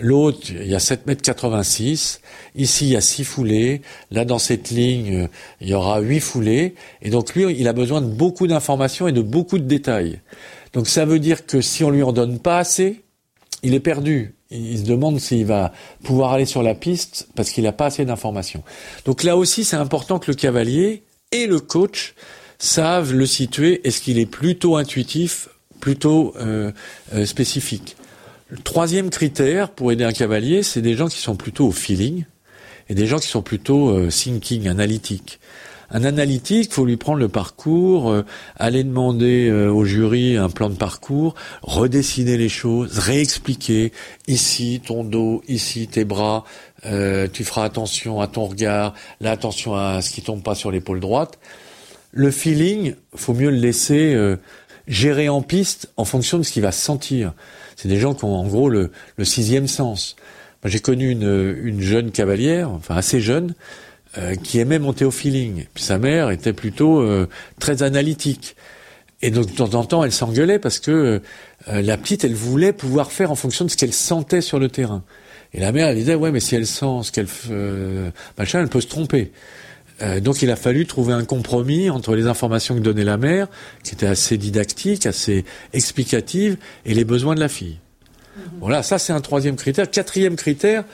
L'autre, 0.00 0.50
il 0.50 0.66
y 0.66 0.74
a 0.74 0.78
7 0.78 1.06
mètres 1.06 1.22
86. 1.22 2.20
Ici, 2.56 2.86
il 2.86 2.92
y 2.92 2.96
a 2.96 3.00
6 3.00 3.24
foulées. 3.24 3.82
Là, 4.10 4.24
dans 4.24 4.38
cette 4.38 4.70
ligne, 4.70 5.28
il 5.60 5.68
y 5.68 5.74
aura 5.74 6.00
8 6.00 6.20
foulées. 6.20 6.74
Et 7.02 7.10
donc, 7.10 7.34
lui, 7.34 7.54
il 7.58 7.68
a 7.68 7.72
besoin 7.72 8.00
de 8.00 8.06
beaucoup 8.06 8.46
d'informations 8.46 9.08
et 9.08 9.12
de 9.12 9.22
beaucoup 9.22 9.58
de 9.58 9.64
détails. 9.64 10.20
Donc, 10.72 10.88
ça 10.88 11.04
veut 11.04 11.18
dire 11.18 11.46
que 11.46 11.60
si 11.60 11.84
on 11.84 11.90
lui 11.90 12.02
en 12.02 12.12
donne 12.12 12.38
pas 12.38 12.58
assez, 12.58 13.02
il 13.62 13.74
est 13.74 13.80
perdu. 13.80 14.34
Il 14.50 14.78
se 14.78 14.84
demande 14.84 15.20
s'il 15.20 15.46
va 15.46 15.72
pouvoir 16.02 16.32
aller 16.32 16.44
sur 16.44 16.62
la 16.62 16.74
piste 16.74 17.28
parce 17.36 17.50
qu'il 17.50 17.64
n'a 17.64 17.72
pas 17.72 17.86
assez 17.86 18.04
d'informations. 18.04 18.64
Donc 19.04 19.22
là 19.22 19.36
aussi, 19.36 19.64
c'est 19.64 19.76
important 19.76 20.18
que 20.18 20.30
le 20.30 20.36
cavalier 20.36 21.04
et 21.30 21.46
le 21.46 21.60
coach 21.60 22.14
savent 22.58 23.12
le 23.12 23.26
situer. 23.26 23.86
Est-ce 23.86 24.00
qu'il 24.00 24.18
est 24.18 24.26
plutôt 24.26 24.76
intuitif, 24.76 25.48
plutôt 25.78 26.34
euh, 26.38 26.72
euh, 27.14 27.26
spécifique? 27.26 27.96
Le 28.50 28.58
troisième 28.58 29.10
critère 29.10 29.70
pour 29.70 29.92
aider 29.92 30.02
un 30.02 30.12
cavalier, 30.12 30.64
c'est 30.64 30.82
des 30.82 30.94
gens 30.94 31.06
qui 31.06 31.18
sont 31.18 31.36
plutôt 31.36 31.68
au 31.68 31.72
feeling 31.72 32.24
et 32.88 32.94
des 32.94 33.06
gens 33.06 33.18
qui 33.18 33.28
sont 33.28 33.42
plutôt 33.42 33.90
euh, 33.90 34.08
thinking, 34.08 34.66
analytique. 34.66 35.38
Un 35.92 36.04
analytique, 36.04 36.72
faut 36.72 36.84
lui 36.84 36.96
prendre 36.96 37.20
le 37.20 37.28
parcours, 37.28 38.10
euh, 38.10 38.24
aller 38.56 38.82
demander 38.82 39.48
euh, 39.48 39.72
au 39.72 39.84
jury 39.84 40.36
un 40.36 40.48
plan 40.48 40.68
de 40.68 40.74
parcours, 40.74 41.36
redessiner 41.62 42.36
les 42.36 42.48
choses, 42.48 42.98
réexpliquer 42.98 43.92
ici 44.26 44.82
ton 44.84 45.04
dos, 45.04 45.42
ici 45.46 45.86
tes 45.86 46.04
bras, 46.04 46.44
tu 46.82 47.44
feras 47.44 47.64
attention 47.64 48.20
à 48.20 48.26
ton 48.26 48.46
regard, 48.46 48.94
là 49.20 49.32
attention 49.32 49.76
à 49.76 50.00
ce 50.00 50.10
qui 50.10 50.22
tombe 50.22 50.42
pas 50.42 50.54
sur 50.54 50.72
l'épaule 50.72 50.98
droite. 50.98 51.38
Le 52.10 52.30
feeling, 52.30 52.94
faut 53.14 53.34
mieux 53.34 53.50
le 53.50 53.58
laisser 53.58 54.16
gérer 54.88 55.28
en 55.28 55.42
piste 55.42 55.92
en 55.98 56.06
fonction 56.06 56.38
de 56.38 56.42
ce 56.42 56.52
qu'il 56.52 56.62
va 56.62 56.72
sentir. 56.72 57.34
C'est 57.80 57.88
des 57.88 57.98
gens 57.98 58.12
qui 58.12 58.24
ont 58.24 58.36
en 58.36 58.46
gros 58.46 58.68
le, 58.68 58.90
sixième 59.22 59.66
sens. 59.66 60.16
j'ai 60.66 60.80
connu 60.80 61.08
une, 61.08 61.58
une 61.62 61.80
jeune 61.80 62.10
cavalière, 62.10 62.70
enfin 62.70 62.94
assez 62.96 63.20
jeune, 63.22 63.54
euh, 64.18 64.34
qui 64.34 64.58
aimait 64.58 64.78
monter 64.78 65.06
au 65.06 65.10
feeling. 65.10 65.64
Puis 65.72 65.82
sa 65.82 65.96
mère 65.96 66.30
était 66.30 66.52
plutôt 66.52 67.00
euh, 67.00 67.26
très 67.58 67.82
analytique. 67.82 68.54
Et 69.22 69.30
donc 69.30 69.46
de 69.46 69.52
temps 69.52 69.72
en 69.74 69.84
temps, 69.84 70.04
elle 70.04 70.12
s'engueulait 70.12 70.58
parce 70.58 70.78
que 70.78 71.22
euh, 71.68 71.80
la 71.80 71.96
petite, 71.96 72.22
elle 72.24 72.34
voulait 72.34 72.74
pouvoir 72.74 73.12
faire 73.12 73.30
en 73.30 73.34
fonction 73.34 73.64
de 73.64 73.70
ce 73.70 73.78
qu'elle 73.78 73.94
sentait 73.94 74.42
sur 74.42 74.58
le 74.58 74.68
terrain. 74.68 75.02
Et 75.54 75.60
la 75.60 75.72
mère, 75.72 75.88
elle 75.88 75.96
disait, 75.96 76.16
ouais, 76.16 76.32
mais 76.32 76.40
si 76.40 76.54
elle 76.54 76.66
sent 76.66 77.00
ce 77.04 77.12
qu'elle... 77.12 77.28
machin, 78.36 78.60
elle 78.60 78.68
peut 78.68 78.82
se 78.82 78.88
tromper. 78.88 79.32
Donc 80.20 80.42
il 80.42 80.50
a 80.50 80.56
fallu 80.56 80.86
trouver 80.86 81.12
un 81.12 81.24
compromis 81.24 81.90
entre 81.90 82.14
les 82.14 82.26
informations 82.26 82.74
que 82.74 82.80
donnait 82.80 83.04
la 83.04 83.16
mère, 83.16 83.48
qui 83.84 83.94
étaient 83.94 84.06
assez 84.06 84.38
didactiques, 84.38 85.06
assez 85.06 85.44
explicatives, 85.72 86.56
et 86.86 86.94
les 86.94 87.04
besoins 87.04 87.34
de 87.34 87.40
la 87.40 87.48
fille. 87.48 87.78
Voilà, 88.60 88.82
ça 88.82 88.98
c'est 88.98 89.12
un 89.12 89.20
troisième 89.20 89.56
critère. 89.56 89.90
Quatrième 89.90 90.36
critère, 90.36 90.84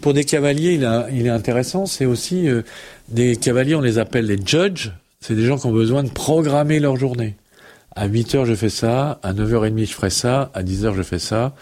pour 0.00 0.14
des 0.14 0.24
cavaliers, 0.24 0.80
il, 1.12 1.26
est 1.26 1.30
intéressant, 1.30 1.86
c'est 1.86 2.06
aussi 2.06 2.48
euh, 2.48 2.62
des 3.08 3.36
cavaliers, 3.36 3.74
on 3.74 3.80
les 3.80 3.98
appelle 3.98 4.26
les 4.26 4.38
judges, 4.44 4.92
c'est 5.20 5.34
des 5.34 5.44
gens 5.44 5.58
qui 5.58 5.66
ont 5.66 5.72
besoin 5.72 6.02
de 6.02 6.10
programmer 6.10 6.80
leur 6.80 6.96
journée. 6.96 7.36
À 7.94 8.06
8 8.06 8.34
heures, 8.34 8.46
je 8.46 8.54
fais 8.54 8.70
ça, 8.70 9.20
à 9.22 9.32
9h30, 9.32 9.86
je 9.86 9.92
ferai 9.92 10.10
ça, 10.10 10.50
à 10.54 10.62
10 10.62 10.86
heures, 10.86 10.94
je 10.94 11.02
fais 11.02 11.18
ça, 11.18 11.54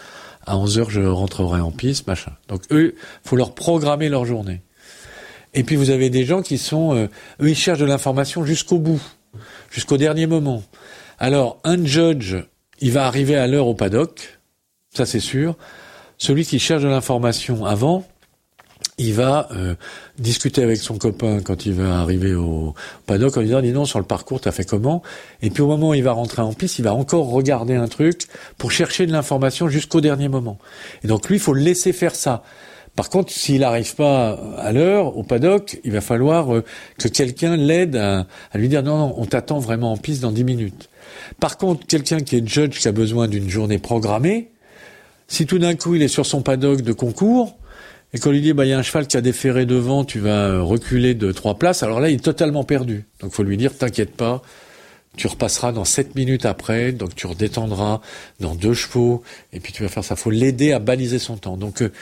à 0.46 0.56
11 0.56 0.78
heures, 0.78 0.90
je 0.90 1.02
rentrerai 1.02 1.60
en 1.60 1.70
piste, 1.70 2.06
machin. 2.06 2.32
Donc 2.48 2.62
eux, 2.70 2.94
faut 3.24 3.36
leur 3.36 3.54
programmer 3.54 4.08
leur 4.08 4.24
journée. 4.24 4.62
Et 5.54 5.64
puis 5.64 5.76
vous 5.76 5.90
avez 5.90 6.10
des 6.10 6.24
gens 6.24 6.42
qui 6.42 6.58
sont, 6.58 6.94
euh, 6.94 7.06
eux, 7.40 7.50
ils 7.50 7.56
cherchent 7.56 7.80
de 7.80 7.84
l'information 7.84 8.44
jusqu'au 8.44 8.78
bout, 8.78 9.02
jusqu'au 9.70 9.96
dernier 9.96 10.26
moment. 10.26 10.62
Alors, 11.18 11.58
un 11.64 11.84
judge, 11.84 12.36
il 12.80 12.92
va 12.92 13.06
arriver 13.06 13.36
à 13.36 13.46
l'heure 13.46 13.66
au 13.66 13.74
paddock, 13.74 14.38
ça 14.94 15.06
c'est 15.06 15.20
sûr. 15.20 15.56
Celui 16.18 16.44
qui 16.44 16.58
cherche 16.58 16.82
de 16.82 16.88
l'information 16.88 17.64
avant, 17.64 18.06
il 18.98 19.14
va 19.14 19.48
euh, 19.52 19.74
discuter 20.18 20.62
avec 20.62 20.76
son 20.78 20.98
copain 20.98 21.40
quand 21.40 21.66
il 21.66 21.72
va 21.72 22.00
arriver 22.00 22.34
au 22.34 22.74
paddock 23.06 23.36
en 23.36 23.40
lui 23.40 23.46
disant 23.48 23.60
dis 23.62 23.72
non 23.72 23.84
sur 23.84 23.98
le 23.98 24.04
parcours 24.04 24.40
t'as 24.40 24.52
fait 24.52 24.64
comment? 24.64 25.02
Et 25.42 25.50
puis 25.50 25.62
au 25.62 25.66
moment 25.66 25.90
où 25.90 25.94
il 25.94 26.02
va 26.02 26.12
rentrer 26.12 26.42
en 26.42 26.52
piste 26.52 26.78
il 26.78 26.82
va 26.82 26.94
encore 26.94 27.30
regarder 27.30 27.74
un 27.74 27.88
truc 27.88 28.26
pour 28.58 28.70
chercher 28.70 29.06
de 29.06 29.12
l'information 29.12 29.68
jusqu'au 29.68 30.00
dernier 30.00 30.28
moment 30.28 30.58
et 31.02 31.08
donc 31.08 31.28
lui 31.28 31.36
il 31.36 31.40
faut 31.40 31.54
le 31.54 31.62
laisser 31.62 31.92
faire 31.92 32.14
ça 32.14 32.42
par 32.96 33.08
contre 33.08 33.32
s'il 33.32 33.60
n'arrive 33.60 33.94
pas 33.94 34.38
à 34.58 34.72
l'heure 34.72 35.16
au 35.16 35.22
paddock 35.22 35.78
il 35.84 35.92
va 35.92 36.00
falloir 36.00 36.54
euh, 36.54 36.64
que 36.98 37.08
quelqu'un 37.08 37.56
l'aide 37.56 37.96
à, 37.96 38.26
lui 38.54 38.68
dire 38.68 38.82
non 38.82 38.98
non 38.98 39.14
on 39.16 39.26
t'attend 39.26 39.58
vraiment 39.58 39.92
en 39.92 39.96
piste 39.96 40.22
dans 40.22 40.32
dix 40.32 40.44
minutes 40.44 40.88
par 41.38 41.56
contre 41.58 41.86
quelqu'un 41.86 42.20
qui 42.20 42.36
est 42.36 42.46
judge 42.46 42.78
qui 42.78 42.88
a 42.88 42.92
besoin 42.92 43.28
d'une 43.28 43.48
journée 43.48 43.78
programmée 43.78 44.50
si 45.28 45.46
tout 45.46 45.58
d'un 45.58 45.76
coup 45.76 45.94
il 45.94 46.02
est 46.02 46.08
sur 46.08 46.26
son 46.26 46.42
paddock 46.42 46.82
de 46.82 46.92
concours 46.92 47.56
et 48.12 48.18
qu'on 48.18 48.30
lui 48.30 48.40
dit 48.40 48.52
bah 48.52 48.64
il 48.64 48.70
y 48.70 48.72
a 48.72 48.78
un 48.78 48.82
cheval 48.82 49.06
qui 49.06 49.16
a 49.16 49.20
déféré 49.20 49.66
devant, 49.66 50.04
tu 50.04 50.18
vas 50.18 50.60
reculer 50.60 51.14
de 51.14 51.32
trois 51.32 51.58
places, 51.58 51.82
alors 51.82 52.00
là 52.00 52.10
il 52.10 52.16
est 52.16 52.24
totalement 52.24 52.64
perdu. 52.64 53.04
Donc 53.20 53.32
faut 53.32 53.42
lui 53.42 53.56
dire 53.56 53.76
t'inquiète 53.76 54.14
pas, 54.16 54.42
tu 55.16 55.26
repasseras 55.26 55.72
dans 55.72 55.84
sept 55.84 56.14
minutes 56.14 56.46
après, 56.46 56.92
donc 56.92 57.14
tu 57.14 57.26
redétendras 57.26 58.00
dans 58.40 58.54
deux 58.54 58.74
chevaux, 58.74 59.22
et 59.52 59.60
puis 59.60 59.72
tu 59.72 59.82
vas 59.82 59.88
faire 59.88 60.04
ça. 60.04 60.16
Faut 60.16 60.30
l'aider 60.30 60.72
à 60.72 60.78
baliser 60.78 61.18
son 61.18 61.36
temps. 61.36 61.56
Donc 61.56 61.82
euh, 61.82 61.92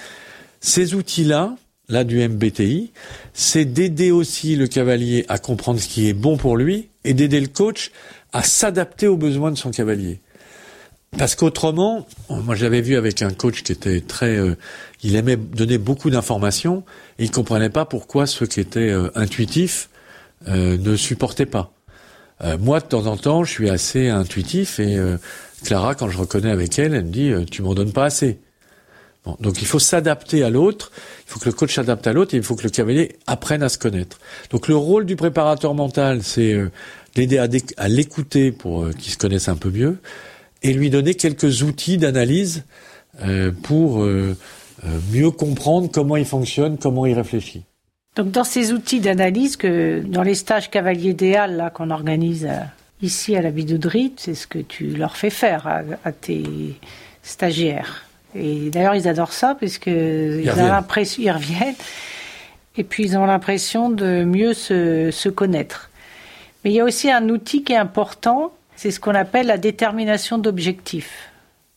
ces 0.61 0.95
outils-là, 0.95 1.57
là 1.89 2.05
du 2.05 2.27
MBTI, 2.27 2.93
c'est 3.33 3.65
d'aider 3.65 4.11
aussi 4.11 4.57
le 4.57 4.67
cavalier 4.67 5.25
à 5.29 5.39
comprendre 5.39 5.81
ce 5.81 5.89
qui 5.89 6.09
est 6.09 6.15
bon 6.15 6.37
pour 6.37 6.57
lui 6.57 6.89
et 7.05 7.15
d'aider 7.15 7.41
le 7.41 7.47
coach 7.47 7.91
à 8.33 8.43
s'adapter 8.43 9.07
aux 9.07 9.17
besoins 9.17 9.51
de 9.51 9.57
son 9.57 9.71
cavalier. 9.71 10.21
Parce 11.17 11.35
qu'autrement, 11.35 12.07
moi 12.29 12.55
j'avais 12.55 12.83
vu 12.83 12.97
avec 12.97 13.23
un 13.23 13.31
coach 13.31 13.63
qui 13.63 13.73
était 13.73 14.03
très, 14.03 14.37
euh, 14.37 14.57
il 15.03 15.17
aimait 15.17 15.37
donner 15.37 15.79
beaucoup 15.79 16.11
d'informations 16.11 16.85
et 17.19 17.25
il 17.25 17.31
comprenait 17.31 17.71
pas 17.71 17.87
pourquoi 17.87 18.27
ceux 18.27 18.47
qui 18.47 18.61
étaient 18.61 18.91
euh, 18.91 19.11
intuitifs 19.15 19.89
euh, 20.49 20.77
ne 20.77 20.97
supportaient 20.97 21.47
pas. 21.47 21.73
moi 22.61 22.81
de 22.81 22.85
temps 22.85 23.07
en 23.07 23.17
temps, 23.17 23.43
je 23.43 23.51
suis 23.51 23.71
assez 23.71 24.11
intuitif 24.11 24.79
et 24.79 24.97
Clara, 25.65 25.95
quand 25.95 26.09
je 26.09 26.19
reconnais 26.19 26.51
avec 26.51 26.79
elle, 26.79 26.95
elle 26.95 27.07
me 27.07 27.11
dit 27.11 27.33
tu 27.51 27.63
m'en 27.63 27.75
donnes 27.75 27.93
pas 27.93 28.05
assez. 28.05 28.39
Donc 29.41 29.61
il 29.61 29.67
faut 29.67 29.79
s'adapter 29.79 30.43
à 30.43 30.51
l'autre, 30.51 30.91
il 31.27 31.33
faut 31.33 31.41
que 31.41 31.47
le 31.47 31.53
coach 31.53 31.75
s'adapte 31.75 32.07
à 32.07 32.13
l'autre 32.13 32.35
et 32.35 32.39
il 32.39 32.43
faut 32.43 32.57
que 32.57 32.65
le 32.65 32.71
cavalier 32.71 33.17
apprenne 33.27 33.63
à 33.63 33.69
se 33.69 33.79
connaître. 33.79 34.19
Donc 34.51 34.69
le 34.69 34.77
rôle 34.77 35.05
du 35.05 35.17
préparateur 35.17 35.75
mental, 35.75 36.23
c'est 36.23 36.57
d'aider 37.15 37.39
à, 37.39 37.49
à 37.77 37.89
l'écouter 37.89 38.53
pour 38.53 38.89
qu'il 38.91 39.13
se 39.13 39.19
connaisse 39.19 39.49
un 39.49 39.57
peu 39.57 39.71
mieux 39.71 39.99
et 40.63 40.73
lui 40.73 40.91
donner 40.91 41.15
quelques 41.15 41.63
outils 41.63 41.99
d'analyse 41.99 42.65
euh, 43.23 43.53
pour 43.63 44.03
euh, 44.03 44.37
euh, 44.85 44.99
mieux 45.13 45.31
comprendre 45.31 45.91
comment 45.93 46.17
il 46.17 46.25
fonctionne, 46.25 46.79
comment 46.79 47.07
il 47.07 47.15
réfléchit. 47.15 47.65
Donc 48.17 48.31
dans 48.31 48.45
ces 48.45 48.73
outils 48.73 49.01
d'analyse 49.01 49.57
que 49.57 50.01
dans 50.01 50.23
les 50.23 50.35
stages 50.35 50.71
cavaliers 50.71 51.11
idéal 51.11 51.71
qu'on 51.75 51.91
organise 51.91 52.49
ici 53.01 53.37
à 53.37 53.43
la 53.43 53.51
Vidauderie, 53.51 54.13
c'est 54.17 54.35
ce 54.35 54.47
que 54.47 54.59
tu 54.59 54.89
leur 54.89 55.17
fais 55.17 55.31
faire 55.31 55.69
à, 56.05 56.13
tes 56.13 56.75
stagiaires. 57.23 58.08
Et 58.35 58.71
d'ailleurs 58.71 58.95
ils 58.95 59.09
adorent 59.09 59.33
ça 59.33 59.57
que 59.61 60.41
ils, 60.41 60.51
ont 60.51 60.67
l'impression 60.67 61.23
ils 61.23 61.31
reviennent 61.31 61.75
et 62.77 62.85
puis 62.85 63.05
ils 63.05 63.17
ont 63.17 63.27
l'impression 63.27 63.91
de 63.91 64.25
mieux 64.25 64.55
se, 64.55 65.11
se 65.11 65.29
connaître. 65.29 65.91
Mais 66.65 66.71
il 66.71 66.75
y 66.75 66.81
a 66.81 66.85
aussi 66.85 67.11
un 67.11 67.29
outil 67.29 67.63
qui 67.63 67.73
est 67.73 67.77
important, 67.77 68.53
c'est 68.77 68.91
ce 68.91 69.01
qu'on 69.01 69.15
appelle 69.15 69.47
la 69.47 69.59
détermination 69.59 70.39
d'objectifs. 70.39 71.29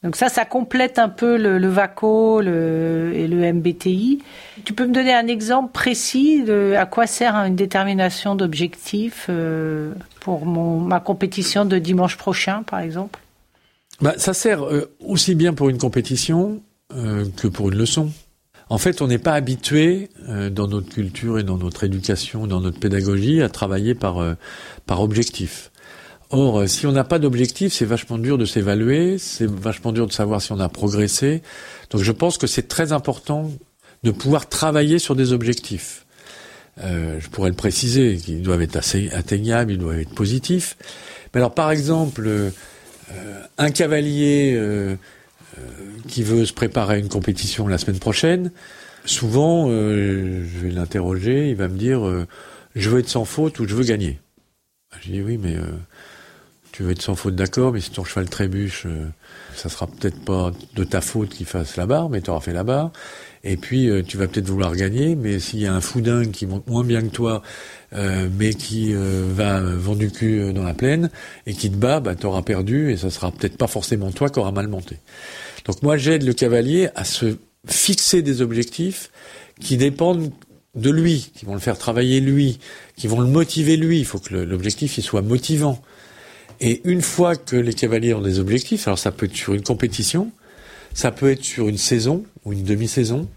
Donc 0.03 0.15
ça, 0.15 0.29
ça 0.29 0.45
complète 0.45 0.97
un 0.97 1.09
peu 1.09 1.37
le, 1.37 1.67
VACO 1.67 2.41
et 2.41 3.27
le 3.27 3.53
MBTI. 3.53 4.23
Tu 4.65 4.73
peux 4.73 4.87
me 4.87 4.93
donner 4.93 5.13
un 5.13 5.27
exemple 5.27 5.71
précis 5.71 6.43
de 6.43 6.73
à 6.75 6.87
quoi 6.87 7.05
sert 7.05 7.35
une 7.35 7.55
détermination 7.55 8.35
d'objectifs 8.35 9.27
euh, 9.29 9.93
pour 10.19 10.47
ma 10.47 10.99
compétition 10.99 11.65
de 11.65 11.77
dimanche 11.77 12.17
prochain, 12.17 12.63
par 12.63 12.79
exemple? 12.79 13.19
Bah, 14.01 14.15
Ça 14.17 14.33
sert 14.33 14.63
euh, 14.63 14.93
aussi 14.99 15.35
bien 15.35 15.53
pour 15.53 15.69
une 15.69 15.77
compétition 15.77 16.61
euh, 16.95 17.25
que 17.37 17.47
pour 17.47 17.69
une 17.69 17.77
leçon. 17.77 18.11
En 18.69 18.77
fait, 18.77 19.01
on 19.01 19.07
n'est 19.07 19.17
pas 19.17 19.33
habitué 19.33 20.09
dans 20.29 20.69
notre 20.69 20.87
culture 20.87 21.37
et 21.37 21.43
dans 21.43 21.57
notre 21.57 21.83
éducation, 21.83 22.47
dans 22.47 22.61
notre 22.61 22.79
pédagogie, 22.79 23.41
à 23.41 23.49
travailler 23.49 23.95
par 23.95 24.23
par 24.85 25.01
objectif. 25.01 25.71
Or, 26.31 26.61
euh, 26.61 26.67
si 26.67 26.87
on 26.87 26.93
n'a 26.93 27.03
pas 27.03 27.19
d'objectif, 27.19 27.73
c'est 27.73 27.85
vachement 27.85 28.17
dur 28.17 28.37
de 28.37 28.45
s'évaluer, 28.45 29.17
c'est 29.17 29.49
vachement 29.49 29.91
dur 29.91 30.07
de 30.07 30.13
savoir 30.13 30.41
si 30.41 30.53
on 30.53 30.59
a 30.59 30.69
progressé. 30.69 31.41
Donc 31.89 32.01
je 32.01 32.11
pense 32.13 32.37
que 32.37 32.47
c'est 32.47 32.69
très 32.69 32.93
important 32.93 33.51
de 34.03 34.11
pouvoir 34.11 34.47
travailler 34.47 34.97
sur 34.97 35.15
des 35.15 35.33
objectifs. 35.33 36.05
Euh, 36.81 37.19
je 37.19 37.27
pourrais 37.29 37.49
le 37.49 37.55
préciser, 37.55 38.15
qu'ils 38.15 38.41
doivent 38.41 38.61
être 38.61 38.77
assez 38.77 39.09
atteignables, 39.11 39.73
ils 39.73 39.77
doivent 39.77 39.99
être 39.99 40.15
positifs. 40.15 40.77
Mais 41.33 41.39
alors 41.41 41.53
par 41.53 41.69
exemple, 41.69 42.23
euh, 42.25 42.49
un 43.57 43.71
cavalier 43.71 44.59
qui 46.07 46.23
veut 46.23 46.45
se 46.45 46.53
préparer 46.53 46.95
à 46.95 46.97
une 46.97 47.09
compétition 47.09 47.67
la 47.67 47.77
semaine 47.77 47.99
prochaine, 47.99 48.51
souvent 49.05 49.69
je 49.69 50.59
vais 50.59 50.71
l'interroger, 50.71 51.49
il 51.49 51.55
va 51.55 51.67
me 51.67 51.77
dire 51.77 52.25
je 52.75 52.89
veux 52.89 52.99
être 52.99 53.09
sans 53.09 53.25
faute 53.25 53.59
ou 53.59 53.67
je 53.67 53.75
veux 53.75 53.83
gagner. 53.83 54.19
Je 55.01 55.11
dis 55.11 55.21
oui, 55.21 55.37
mais 55.37 55.55
tu 56.71 56.83
veux 56.83 56.91
être 56.91 57.01
sans 57.01 57.15
faute 57.15 57.35
d'accord, 57.35 57.73
mais 57.73 57.81
si 57.81 57.91
ton 57.91 58.03
cheval 58.03 58.29
trébuche, 58.29 58.85
euh, 58.85 59.07
ça 59.55 59.69
sera 59.69 59.87
peut-être 59.87 60.19
pas 60.23 60.51
de 60.75 60.83
ta 60.83 61.01
faute 61.01 61.29
qu'il 61.29 61.45
fasse 61.45 61.75
la 61.75 61.85
barre, 61.85 62.09
mais 62.09 62.21
tu 62.21 62.29
auras 62.29 62.39
fait 62.39 62.53
la 62.53 62.63
barre. 62.63 62.91
Et 63.43 63.57
puis 63.57 63.89
euh, 63.89 64.03
tu 64.03 64.17
vas 64.17 64.27
peut-être 64.27 64.47
vouloir 64.47 64.75
gagner, 64.75 65.15
mais 65.15 65.39
s'il 65.39 65.59
y 65.59 65.65
a 65.65 65.73
un 65.73 65.81
foudin 65.81 66.25
qui 66.25 66.45
monte 66.45 66.67
moins 66.67 66.83
bien 66.83 67.01
que 67.01 67.07
toi, 67.07 67.41
euh, 67.93 68.29
mais 68.37 68.53
qui 68.53 68.93
va 68.93 69.59
vendre 69.59 69.97
du 69.97 70.11
cul 70.11 70.53
dans 70.53 70.63
la 70.63 70.73
plaine 70.73 71.09
et 71.45 71.53
qui 71.53 71.69
te 71.69 71.75
bat, 71.75 71.99
bah 71.99 72.15
auras 72.23 72.43
perdu 72.43 72.91
et 72.91 72.97
ça 72.97 73.09
sera 73.09 73.31
peut-être 73.31 73.57
pas 73.57 73.67
forcément 73.67 74.11
toi 74.11 74.29
qui 74.29 74.39
auras 74.39 74.51
mal 74.51 74.67
monté. 74.67 74.97
Donc 75.65 75.81
moi 75.83 75.97
j'aide 75.97 76.23
le 76.23 76.33
cavalier 76.33 76.89
à 76.95 77.03
se 77.03 77.37
fixer 77.67 78.21
des 78.21 78.41
objectifs 78.41 79.11
qui 79.59 79.77
dépendent 79.77 80.31
de 80.75 80.89
lui, 80.89 81.31
qui 81.35 81.45
vont 81.45 81.53
le 81.53 81.59
faire 81.59 81.77
travailler 81.77 82.21
lui, 82.21 82.59
qui 82.95 83.07
vont 83.07 83.19
le 83.19 83.27
motiver 83.27 83.75
lui. 83.75 83.99
Il 83.99 84.05
faut 84.05 84.19
que 84.19 84.33
l'objectif 84.35 84.97
il 84.97 85.01
soit 85.01 85.21
motivant. 85.21 85.81
Et 86.61 86.81
une 86.85 87.01
fois 87.01 87.35
que 87.35 87.55
les 87.55 87.73
cavaliers 87.73 88.13
ont 88.13 88.21
des 88.21 88.39
objectifs, 88.39 88.87
alors 88.87 88.99
ça 88.99 89.11
peut 89.11 89.25
être 89.25 89.35
sur 89.35 89.55
une 89.55 89.63
compétition, 89.63 90.29
ça 90.93 91.11
peut 91.11 91.31
être 91.31 91.43
sur 91.43 91.67
une 91.67 91.77
saison 91.77 92.23
ou 92.45 92.53
une 92.53 92.63
demi-saison. 92.63 93.27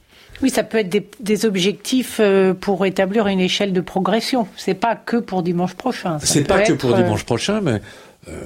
Oui, 0.43 0.51
ça 0.51 0.63
peut 0.63 0.79
être 0.79 0.95
des, 1.21 1.47
objectifs 1.47 2.19
euh, 2.21 2.53
pour 2.53 2.85
établir 2.85 3.27
une 3.29 3.41
échelle 3.41 3.73
de 3.73 3.81
progression. 3.81 4.47
C'est 4.57 4.75
pas 4.75 4.95
que 4.95 5.17
pour 5.17 5.43
dimanche 5.43 5.75
prochain. 5.75 6.19
C'est 6.23 6.45
pas 6.45 6.61
que 6.61 6.75
pour 6.75 6.93
euh, 6.93 7.03
dimanche 7.03 7.25
prochain, 7.25 7.61
mais 7.63 7.81
euh, 8.29 8.41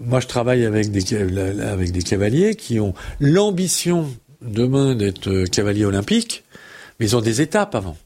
moi 0.00 0.18
je 0.18 0.26
travaille 0.26 0.64
avec 0.64 0.90
des 0.90 1.14
avec 1.62 1.92
des 1.92 2.02
cavaliers 2.02 2.54
qui 2.56 2.80
ont 2.80 2.94
l'ambition 3.20 4.08
demain 4.40 4.94
d'être 4.94 5.44
cavalier 5.44 5.84
olympique, 5.84 6.42
mais 6.98 7.06
ils 7.06 7.16
ont 7.16 7.20
des 7.20 7.42
étapes 7.42 7.74
avant. 7.74 7.96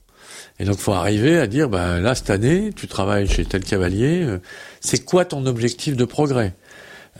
Et 0.60 0.64
donc, 0.64 0.78
faut 0.78 0.92
arriver 0.92 1.38
à 1.38 1.46
dire, 1.46 1.68
bah, 1.68 1.98
là, 2.00 2.14
cette 2.14 2.30
année, 2.30 2.70
tu 2.74 2.86
travailles 2.86 3.28
chez 3.28 3.44
tel 3.44 3.64
cavalier. 3.64 4.22
Euh, 4.22 4.38
c'est 4.80 5.04
quoi 5.04 5.24
ton 5.24 5.46
objectif 5.46 5.96
de 5.96 6.04
progrès? 6.04 6.54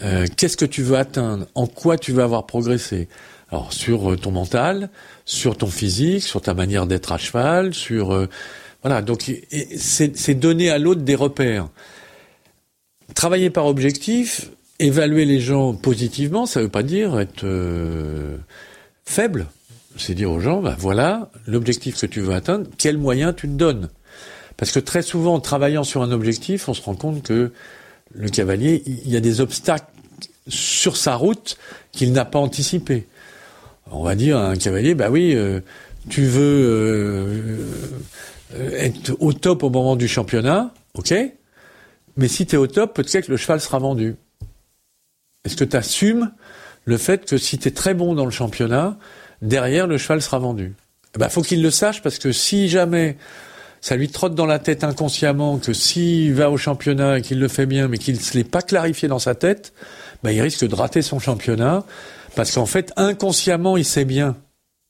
Euh, 0.03 0.27
Qu'est-ce 0.37 0.57
que 0.57 0.65
tu 0.65 0.83
veux 0.83 0.97
atteindre? 0.97 1.47
En 1.55 1.67
quoi 1.67 1.99
tu 1.99 2.13
veux 2.13 2.23
avoir 2.23 2.47
progressé? 2.47 3.09
Alors 3.51 3.73
sur 3.73 4.13
euh, 4.13 4.17
ton 4.17 4.31
mental, 4.31 4.91
sur 5.25 5.57
ton 5.57 5.67
physique, 5.67 6.23
sur 6.23 6.41
ta 6.41 6.55
manière 6.55 6.87
d'être 6.87 7.13
à 7.13 7.19
cheval, 7.19 7.75
sur 7.75 8.27
voilà. 8.83 9.03
Donc 9.03 9.31
c'est 9.77 10.35
donner 10.35 10.71
à 10.71 10.79
l'autre 10.79 11.03
des 11.03 11.15
repères. 11.15 11.69
Travailler 13.15 13.51
par 13.51 13.67
objectif, 13.67 14.51
évaluer 14.81 15.25
les 15.25 15.41
gens 15.41 15.75
positivement, 15.75 16.47
ça 16.47 16.61
veut 16.61 16.69
pas 16.69 16.83
dire 16.83 17.21
être 17.21 17.47
faible. 19.05 19.47
C'est 19.97 20.15
dire 20.15 20.31
aux 20.31 20.41
gens, 20.41 20.61
bah 20.61 20.77
voilà, 20.79 21.31
l'objectif 21.47 22.01
que 22.01 22.07
tu 22.07 22.21
veux 22.21 22.35
atteindre, 22.35 22.69
quels 22.79 22.99
moyens 22.99 23.35
tu 23.37 23.47
te 23.47 23.53
donnes. 23.53 23.91
Parce 24.57 24.73
que 24.73 24.81
très 24.81 25.03
souvent, 25.03 25.35
en 25.35 25.41
travaillant 25.41 25.85
sur 25.85 26.03
un 26.03 26.11
objectif, 26.11 26.69
on 26.69 26.75
se 26.75 26.83
rend 26.83 26.95
compte 26.95 27.23
que 27.23 27.53
le 28.13 28.29
cavalier, 28.29 28.83
il 28.87 29.11
y 29.11 29.17
a 29.17 29.21
des 29.21 29.41
obstacles 29.41 29.87
sur 30.49 30.97
sa 30.97 31.15
route 31.15 31.57
qu'il 31.93 32.13
n'a 32.13 32.25
pas 32.25 32.39
anticipé. 32.39 33.07
On 33.91 34.03
va 34.03 34.15
dire 34.15 34.39
à 34.39 34.49
un 34.49 34.57
cavalier, 34.57 34.95
bah 34.95 35.11
oui, 35.11 35.35
euh, 35.35 35.61
tu 36.09 36.23
veux 36.23 36.43
euh, 36.43 37.59
être 38.73 39.17
au 39.21 39.33
top 39.33 39.63
au 39.63 39.71
moment 39.71 39.97
du 39.97 40.09
championnat, 40.09 40.73
ok, 40.95 41.15
mais 42.17 42.29
si 42.29 42.47
tu 42.47 42.55
es 42.55 42.59
au 42.59 42.67
top, 42.67 42.95
peut-être 42.95 43.27
que 43.27 43.33
le 43.33 43.37
cheval 43.37 43.61
sera 43.61 43.79
vendu. 43.79 44.17
Est-ce 45.45 45.57
que 45.57 45.65
tu 45.65 45.77
assumes 45.77 46.33
le 46.85 46.97
fait 46.97 47.25
que 47.25 47.39
si 47.39 47.59
tu 47.59 47.69
es 47.69 47.71
très 47.71 47.95
bon 47.95 48.15
dans 48.15 48.25
le 48.25 48.31
championnat, 48.31 48.97
derrière 49.43 49.87
le 49.87 49.99
cheval 49.99 50.23
sera 50.23 50.39
vendu 50.39 50.75
Il 50.75 51.11
eh 51.17 51.19
ben, 51.19 51.29
faut 51.29 51.43
qu'il 51.43 51.63
le 51.63 51.71
sache 51.71 52.03
parce 52.03 52.19
que 52.19 52.33
si 52.33 52.69
jamais 52.69 53.17
ça 53.81 53.97
lui 53.97 54.09
trotte 54.09 54.35
dans 54.35 54.47
la 54.47 54.59
tête 54.59 54.83
inconsciemment 54.83 55.59
que 55.59 55.75
s'il 55.75 56.33
va 56.33 56.51
au 56.51 56.57
championnat 56.57 57.19
et 57.19 57.23
qu'il 57.23 57.39
le 57.39 57.49
fait 57.49 57.67
bien, 57.67 57.87
mais 57.87 57.99
qu'il 57.99 58.15
ne 58.15 58.21
se 58.21 58.33
l'est 58.33 58.49
pas 58.49 58.63
clarifié 58.63 59.09
dans 59.09 59.19
sa 59.19 59.35
tête, 59.35 59.75
bah, 60.23 60.33
il 60.33 60.41
risque 60.41 60.67
de 60.67 60.75
rater 60.75 61.03
son 61.03 61.19
championnat, 61.19 61.85
parce 62.35 62.53
qu'en 62.53 62.65
fait, 62.65 62.95
inconsciemment, 62.97 63.77
il 63.77 63.85
sait 63.85 64.07
bien, 64.07 64.37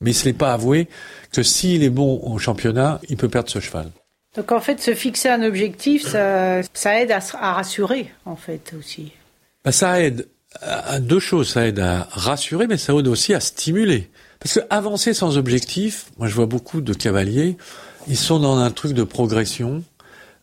mais 0.00 0.12
il 0.12 0.14
ne 0.14 0.18
se 0.18 0.24
l'est 0.26 0.32
pas 0.32 0.52
avoué, 0.52 0.86
que 1.32 1.42
s'il 1.42 1.82
est 1.82 1.90
bon 1.90 2.20
au 2.22 2.38
championnat, 2.38 3.00
il 3.08 3.16
peut 3.16 3.28
perdre 3.28 3.50
ce 3.50 3.58
cheval. 3.58 3.90
Donc 4.36 4.52
en 4.52 4.60
fait, 4.60 4.80
se 4.80 4.94
fixer 4.94 5.28
un 5.28 5.42
objectif, 5.42 6.06
ça, 6.06 6.60
aide 7.00 7.10
à, 7.10 7.52
rassurer, 7.52 8.12
en 8.26 8.36
fait, 8.36 8.74
aussi. 8.78 9.10
Bah, 9.64 9.72
ça 9.72 10.00
aide 10.00 10.28
à 10.60 11.00
deux 11.00 11.20
choses. 11.20 11.50
Ça 11.50 11.66
aide 11.66 11.80
à 11.80 12.06
rassurer, 12.10 12.66
mais 12.66 12.76
ça 12.76 12.92
aide 12.94 13.08
aussi 13.08 13.34
à 13.34 13.40
stimuler. 13.40 14.10
Parce 14.44 14.56
que 14.56 14.60
avancer 14.68 15.14
sans 15.14 15.38
objectif, 15.38 16.06
moi 16.18 16.28
je 16.28 16.34
vois 16.34 16.44
beaucoup 16.44 16.82
de 16.82 16.92
cavaliers, 16.92 17.56
ils 18.08 18.16
sont 18.16 18.38
dans 18.38 18.58
un 18.58 18.70
truc 18.70 18.92
de 18.92 19.02
progression, 19.02 19.82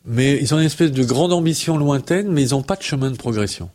mais 0.05 0.39
ils 0.41 0.55
ont 0.55 0.59
une 0.59 0.65
espèce 0.65 0.91
de 0.91 1.03
grande 1.03 1.31
ambition 1.31 1.77
lointaine, 1.77 2.27
mais 2.31 2.41
ils 2.41 2.49
n'ont 2.49 2.63
pas 2.63 2.75
de 2.75 2.81
chemin 2.81 3.11
de 3.11 3.15
progression. 3.15 3.69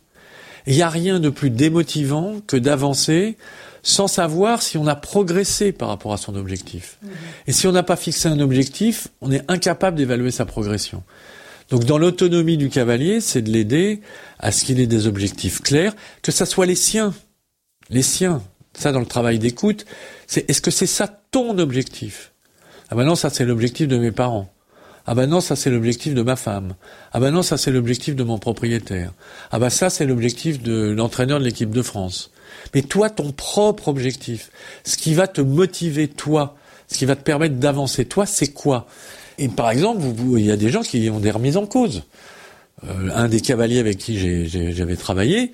Il 0.65 0.75
n'y 0.75 0.81
a 0.81 0.89
rien 0.89 1.21
de 1.21 1.29
plus 1.29 1.49
démotivant 1.49 2.41
que 2.45 2.57
d'avancer 2.57 3.37
sans 3.83 4.07
savoir 4.07 4.61
si 4.61 4.77
on 4.77 4.85
a 4.85 4.97
progressé 4.97 5.71
par 5.71 5.87
rapport 5.87 6.11
à 6.11 6.17
son 6.17 6.35
objectif. 6.35 6.97
Mmh. 7.01 7.07
Et 7.47 7.51
si 7.53 7.67
on 7.67 7.71
n'a 7.71 7.83
pas 7.83 7.95
fixé 7.95 8.27
un 8.27 8.41
objectif, 8.41 9.07
on 9.21 9.31
est 9.31 9.49
incapable 9.49 9.95
d'évaluer 9.95 10.31
sa 10.31 10.43
progression. 10.43 11.03
Donc 11.69 11.85
dans 11.85 11.97
l'autonomie 11.97 12.57
du 12.57 12.67
cavalier, 12.69 13.21
c'est 13.21 13.41
de 13.41 13.49
l'aider 13.49 14.01
à 14.39 14.51
ce 14.51 14.65
qu'il 14.65 14.81
ait 14.81 14.87
des 14.87 15.07
objectifs 15.07 15.61
clairs, 15.61 15.95
que 16.21 16.33
ça 16.33 16.45
soit 16.45 16.65
les 16.65 16.75
siens. 16.75 17.13
Les 17.89 18.01
siens. 18.01 18.41
Ça, 18.77 18.91
dans 18.91 18.99
le 18.99 19.07
travail 19.07 19.39
d'écoute, 19.39 19.85
c'est 20.27 20.47
est-ce 20.49 20.61
que 20.61 20.69
c'est 20.69 20.85
ça 20.85 21.07
ton 21.31 21.57
objectif? 21.57 22.31
Ah 22.89 22.95
ben 22.95 23.05
non, 23.05 23.15
ça 23.15 23.31
c'est 23.31 23.43
l'objectif 23.43 23.87
de 23.87 23.97
mes 23.97 24.11
parents. 24.11 24.53
Ah 25.07 25.15
ben 25.15 25.25
non, 25.25 25.41
ça 25.41 25.55
c'est 25.55 25.71
l'objectif 25.71 26.13
de 26.13 26.21
ma 26.21 26.35
femme. 26.35 26.75
Ah 27.11 27.19
ben 27.19 27.31
non, 27.31 27.41
ça 27.41 27.57
c'est 27.57 27.71
l'objectif 27.71 28.15
de 28.15 28.23
mon 28.23 28.37
propriétaire. 28.37 29.13
Ah 29.51 29.57
ben 29.57 29.71
ça 29.71 29.89
c'est 29.89 30.05
l'objectif 30.05 30.61
de 30.61 30.91
l'entraîneur 30.91 31.39
de 31.39 31.45
l'équipe 31.45 31.71
de 31.71 31.81
France. 31.81 32.29
Mais 32.75 32.83
toi, 32.83 33.09
ton 33.09 33.31
propre 33.31 33.87
objectif, 33.87 34.51
ce 34.83 34.95
qui 34.97 35.15
va 35.15 35.27
te 35.27 35.41
motiver 35.41 36.07
toi, 36.07 36.55
ce 36.87 36.97
qui 36.97 37.05
va 37.05 37.15
te 37.15 37.23
permettre 37.23 37.55
d'avancer 37.55 38.05
toi, 38.05 38.25
c'est 38.25 38.53
quoi? 38.53 38.87
Et 39.39 39.47
par 39.49 39.71
exemple, 39.71 40.01
il 40.37 40.45
y 40.45 40.51
a 40.51 40.57
des 40.57 40.69
gens 40.69 40.81
qui 40.81 41.09
ont 41.09 41.19
des 41.19 41.31
remises 41.31 41.57
en 41.57 41.65
cause. 41.65 42.03
Euh, 42.83 43.09
un 43.13 43.27
des 43.27 43.41
cavaliers 43.41 43.79
avec 43.79 43.97
qui 43.97 44.47
j'avais 44.71 44.95
travaillé, 44.97 45.51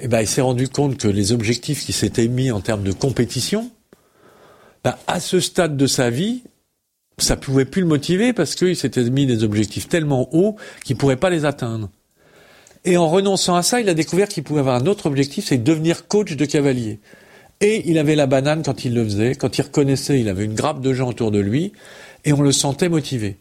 eh 0.00 0.08
ben, 0.08 0.20
il 0.20 0.28
s'est 0.28 0.40
rendu 0.40 0.68
compte 0.68 0.96
que 0.96 1.08
les 1.08 1.32
objectifs 1.32 1.84
qui 1.84 1.92
s'étaient 1.92 2.28
mis 2.28 2.50
en 2.50 2.60
termes 2.60 2.84
de 2.84 2.92
compétition, 2.92 3.70
bah, 4.84 4.98
à 5.06 5.20
ce 5.20 5.40
stade 5.40 5.76
de 5.76 5.86
sa 5.86 6.10
vie, 6.10 6.42
ça 7.18 7.36
pouvait 7.36 7.64
plus 7.64 7.82
le 7.82 7.88
motiver 7.88 8.32
parce 8.32 8.54
qu'il 8.54 8.76
s'était 8.76 9.02
mis 9.10 9.26
des 9.26 9.42
objectifs 9.42 9.88
tellement 9.88 10.28
hauts 10.32 10.56
qu'il 10.84 10.96
pourrait 10.96 11.16
pas 11.16 11.30
les 11.30 11.44
atteindre. 11.44 11.90
Et 12.84 12.96
en 12.96 13.08
renonçant 13.08 13.56
à 13.56 13.62
ça, 13.62 13.80
il 13.80 13.88
a 13.88 13.94
découvert 13.94 14.28
qu'il 14.28 14.44
pouvait 14.44 14.60
avoir 14.60 14.76
un 14.76 14.86
autre 14.86 15.06
objectif, 15.06 15.46
c'est 15.46 15.58
devenir 15.58 16.06
coach 16.06 16.36
de 16.36 16.44
cavalier. 16.44 17.00
Et 17.60 17.90
il 17.90 17.98
avait 17.98 18.14
la 18.14 18.26
banane 18.26 18.62
quand 18.62 18.84
il 18.84 18.94
le 18.94 19.02
faisait, 19.02 19.34
quand 19.34 19.58
il 19.58 19.62
reconnaissait, 19.62 20.20
il 20.20 20.28
avait 20.28 20.44
une 20.44 20.54
grappe 20.54 20.80
de 20.80 20.92
gens 20.92 21.08
autour 21.08 21.32
de 21.32 21.40
lui, 21.40 21.72
et 22.24 22.32
on 22.32 22.40
le 22.40 22.52
sentait 22.52 22.88
motivé. 22.88 23.36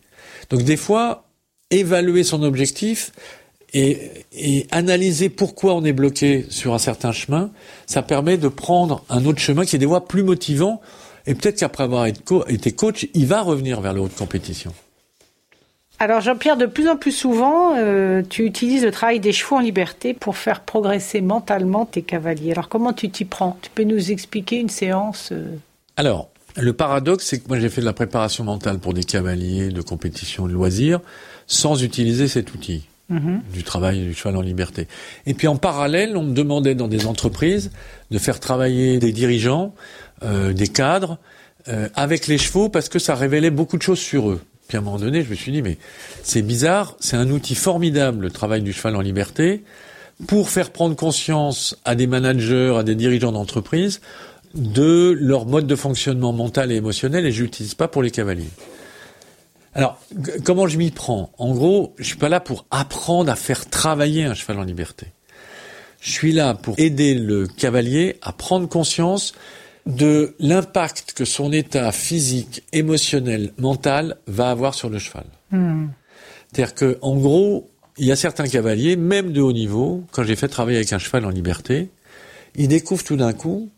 Donc 0.49 0.63
des 0.63 0.77
fois, 0.77 1.27
évaluer 1.69 2.23
son 2.23 2.41
objectif 2.41 3.11
et, 3.73 4.11
et 4.33 4.67
analyser 4.71 5.29
pourquoi 5.29 5.75
on 5.75 5.83
est 5.83 5.93
bloqué 5.93 6.45
sur 6.49 6.73
un 6.73 6.79
certain 6.79 7.11
chemin, 7.11 7.51
ça 7.85 8.01
permet 8.01 8.37
de 8.37 8.47
prendre 8.47 9.03
un 9.09 9.25
autre 9.25 9.39
chemin 9.39 9.65
qui 9.65 9.75
est 9.75 9.79
des 9.79 9.87
fois 9.87 10.05
plus 10.05 10.23
motivant 10.23 10.81
et 11.25 11.35
peut-être 11.35 11.57
qu'après 11.59 11.83
avoir 11.83 12.05
été 12.05 12.71
coach, 12.71 13.07
il 13.13 13.27
va 13.27 13.41
revenir 13.41 13.81
vers 13.81 13.93
le 13.93 14.01
haut 14.01 14.07
de 14.07 14.13
compétition. 14.13 14.73
Alors 15.99 16.21
Jean-Pierre, 16.21 16.57
de 16.57 16.67
plus 16.67 16.87
en 16.87 16.95
plus 16.95 17.11
souvent, 17.11 17.75
euh, 17.75 18.21
tu 18.27 18.45
utilises 18.45 18.83
le 18.83 18.91
travail 18.91 19.19
des 19.19 19.33
chevaux 19.33 19.55
en 19.55 19.59
liberté 19.59 20.13
pour 20.13 20.37
faire 20.37 20.61
progresser 20.61 21.21
mentalement 21.21 21.85
tes 21.85 22.03
cavaliers. 22.03 22.51
Alors 22.51 22.69
comment 22.69 22.93
tu 22.93 23.09
t'y 23.09 23.25
prends? 23.25 23.57
Tu 23.61 23.71
peux 23.71 23.83
nous 23.83 24.11
expliquer 24.11 24.57
une 24.57 24.69
séance 24.69 25.29
euh? 25.31 25.57
Alors, 25.95 26.29
le 26.55 26.73
paradoxe, 26.73 27.25
c'est 27.25 27.39
que 27.39 27.47
moi 27.47 27.59
j'ai 27.59 27.69
fait 27.69 27.81
de 27.81 27.85
la 27.87 27.93
préparation 27.93 28.43
mentale 28.43 28.77
pour 28.77 28.93
des 28.93 29.03
cavaliers 29.03 29.69
de 29.69 29.81
compétition 29.81 30.47
de 30.47 30.53
loisirs 30.53 30.99
sans 31.47 31.81
utiliser 31.81 32.27
cet 32.27 32.53
outil. 32.53 32.85
Mhm. 33.09 33.41
du 33.53 33.63
travail 33.63 34.01
du 34.01 34.13
cheval 34.13 34.35
en 34.35 34.41
liberté. 34.41 34.87
Et 35.25 35.33
puis 35.33 35.47
en 35.47 35.55
parallèle, 35.55 36.17
on 36.17 36.23
me 36.23 36.33
demandait 36.33 36.75
dans 36.75 36.89
des 36.89 37.05
entreprises 37.05 37.71
de 38.11 38.17
faire 38.17 38.41
travailler 38.41 38.99
des 38.99 39.13
dirigeants 39.13 39.73
euh, 40.23 40.51
des 40.51 40.67
cadres 40.67 41.19
euh, 41.67 41.89
avec 41.93 42.27
les 42.27 42.37
chevaux 42.39 42.69
parce 42.69 42.89
que 42.89 42.97
ça 42.97 43.13
révélait 43.13 43.51
beaucoup 43.51 43.77
de 43.77 43.83
choses 43.83 43.99
sur 43.99 44.31
eux. 44.31 44.41
Puis 44.67 44.77
à 44.77 44.81
un 44.81 44.83
moment 44.83 44.97
donné, 44.97 45.23
je 45.23 45.29
me 45.29 45.35
suis 45.35 45.51
dit, 45.51 45.61
mais 45.61 45.77
c'est 46.23 46.41
bizarre, 46.41 46.95
c'est 46.99 47.15
un 47.17 47.29
outil 47.29 47.55
formidable, 47.55 48.23
le 48.23 48.31
travail 48.31 48.61
du 48.61 48.73
cheval 48.73 48.95
en 48.95 49.01
liberté, 49.01 49.63
pour 50.27 50.49
faire 50.49 50.71
prendre 50.71 50.95
conscience 50.95 51.77
à 51.85 51.93
des 51.93 52.07
managers, 52.07 52.73
à 52.77 52.83
des 52.83 52.95
dirigeants 52.95 53.31
d'entreprise, 53.31 54.01
de 54.55 55.15
leur 55.19 55.45
mode 55.45 55.67
de 55.67 55.75
fonctionnement 55.75 56.33
mental 56.33 56.71
et 56.71 56.75
émotionnel, 56.75 57.25
et 57.25 57.31
je 57.31 57.45
pas 57.77 57.87
pour 57.87 58.01
les 58.01 58.11
cavaliers. 58.11 58.49
Alors, 59.77 59.99
comment 60.43 60.67
je 60.67 60.79
m'y 60.79 60.89
prends? 60.89 61.31
En 61.37 61.53
gros, 61.53 61.93
je 61.99 62.03
suis 62.03 62.17
pas 62.17 62.29
là 62.29 62.39
pour 62.39 62.65
apprendre 62.71 63.31
à 63.31 63.35
faire 63.35 63.69
travailler 63.69 64.25
un 64.25 64.33
cheval 64.33 64.57
en 64.57 64.63
liberté. 64.63 65.05
Je 66.01 66.11
suis 66.11 66.31
là 66.31 66.55
pour 66.55 66.73
aider 66.79 67.13
le 67.13 67.45
cavalier 67.45 68.17
à 68.23 68.33
prendre 68.33 68.67
conscience 68.67 69.33
de 69.85 70.33
l'impact 70.39 71.13
que 71.13 71.25
son 71.25 71.51
état 71.53 71.91
physique, 71.91 72.63
émotionnel, 72.73 73.53
mental 73.59 74.17
va 74.25 74.49
avoir 74.49 74.73
sur 74.73 74.89
le 74.89 74.97
cheval. 74.97 75.25
Hmm. 75.51 75.89
C'est-à-dire 76.51 76.73
que, 76.73 76.97
en 77.03 77.15
gros, 77.15 77.69
il 77.99 78.05
y 78.05 78.11
a 78.11 78.15
certains 78.15 78.47
cavaliers, 78.47 78.95
même 78.95 79.31
de 79.31 79.41
haut 79.41 79.53
niveau, 79.53 80.03
quand 80.11 80.23
j'ai 80.23 80.35
fait 80.35 80.47
travailler 80.47 80.77
avec 80.77 80.91
un 80.91 80.97
cheval 80.97 81.23
en 81.23 81.29
liberté, 81.29 81.89
ils 82.55 82.67
découvrent 82.67 83.03
tout 83.03 83.15
d'un 83.15 83.33
coup 83.33 83.69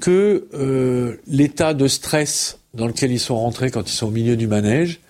que 0.00 0.46
euh, 0.54 1.16
l'état 1.26 1.74
de 1.74 1.88
stress 1.88 2.60
dans 2.72 2.86
lequel 2.86 3.10
ils 3.10 3.20
sont 3.20 3.36
rentrés 3.36 3.72
quand 3.72 3.90
ils 3.90 3.94
sont 3.94 4.06
au 4.06 4.12
milieu 4.12 4.36
du 4.36 4.46
manège, 4.46 5.00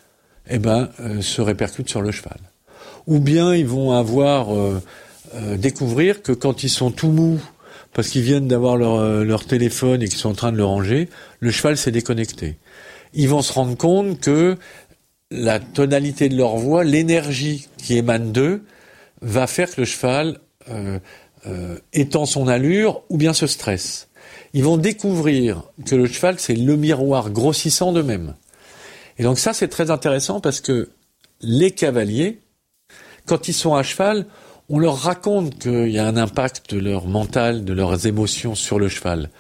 eh 0.49 0.59
ben, 0.59 0.91
euh, 1.01 1.23
se 1.23 1.41
répercute 1.41 1.89
sur 1.89 2.03
le 2.03 2.11
cheval. 2.11 2.39
Ou 3.07 3.21
bien 3.21 3.55
ils 3.55 3.67
vont 3.67 3.93
avoir 3.93 4.55
euh, 4.55 4.81
découvrir 5.57 6.23
que 6.23 6.33
quand 6.33 6.63
ils 6.63 6.71
sont 6.71 6.91
tout 6.91 7.09
mous 7.11 7.41
parce 7.95 8.09
qu'ils 8.09 8.23
viennent 8.23 8.49
d'avoir 8.49 8.77
leur, 8.77 8.97
euh, 8.97 9.25
leur 9.25 9.47
téléphone 9.47 10.03
et 10.03 10.09
qu'ils 10.09 10.19
sont 10.19 10.31
en 10.31 10.35
train 10.35 10.53
de 10.53 10.57
le 10.57 10.65
ranger, 10.65 11.09
le 11.41 11.51
cheval 11.51 11.79
s'est 11.79 11.93
déconnecté. 11.93 12.59
Ils 13.15 13.29
vont 13.29 13.41
se 13.41 13.53
rendre 13.53 13.77
compte 13.77 14.21
que 14.21 14.57
la 15.31 15.61
tonalité 15.61 16.29
de 16.29 16.37
leur 16.37 16.57
voix, 16.57 16.85
l'énergie 16.85 17.69
qui 17.79 17.97
émane 17.97 18.33
d'eux, 18.33 18.63
va 19.23 19.47
faire 19.47 19.71
que 19.71 19.81
le 19.81 19.87
cheval 19.87 20.41
euh, 20.69 20.99
euh, 21.47 21.79
étend 21.93 22.27
son 22.27 22.49
allure 22.49 23.03
ou 23.09 23.17
bien 23.17 23.33
se 23.33 23.47
stresse. 23.47 24.09
Ils 24.53 24.65
vont 24.65 24.77
découvrir 24.77 25.63
que 25.87 25.95
le 25.95 26.07
cheval, 26.07 26.39
c'est 26.39 26.55
le 26.55 26.77
miroir 26.77 27.31
grossissant 27.31 27.93
d'eux-mêmes. 27.93 28.35
Et 29.19 29.23
donc 29.23 29.39
ça, 29.39 29.53
c'est 29.53 29.69
très 29.69 29.91
intéressant 29.91 30.41
parce 30.41 30.61
que 30.61 30.91
les 31.41 31.71
cavaliers, 31.71 32.41
quand 33.27 33.49
ils 33.49 33.55
sont 33.55 33.75
à 33.75 33.83
cheval, 33.83 34.27
on 34.69 34.79
leur 34.79 34.97
raconte 34.97 35.59
qu'il 35.59 35.91
y 35.91 35.99
a 35.99 36.07
un 36.07 36.17
impact 36.17 36.75
de 36.75 36.81
leur 36.81 37.07
mental, 37.07 37.65
de 37.65 37.73
leurs 37.73 38.07
émotions 38.07 38.55
sur 38.55 38.79
le 38.79 38.89
cheval. 38.89 39.31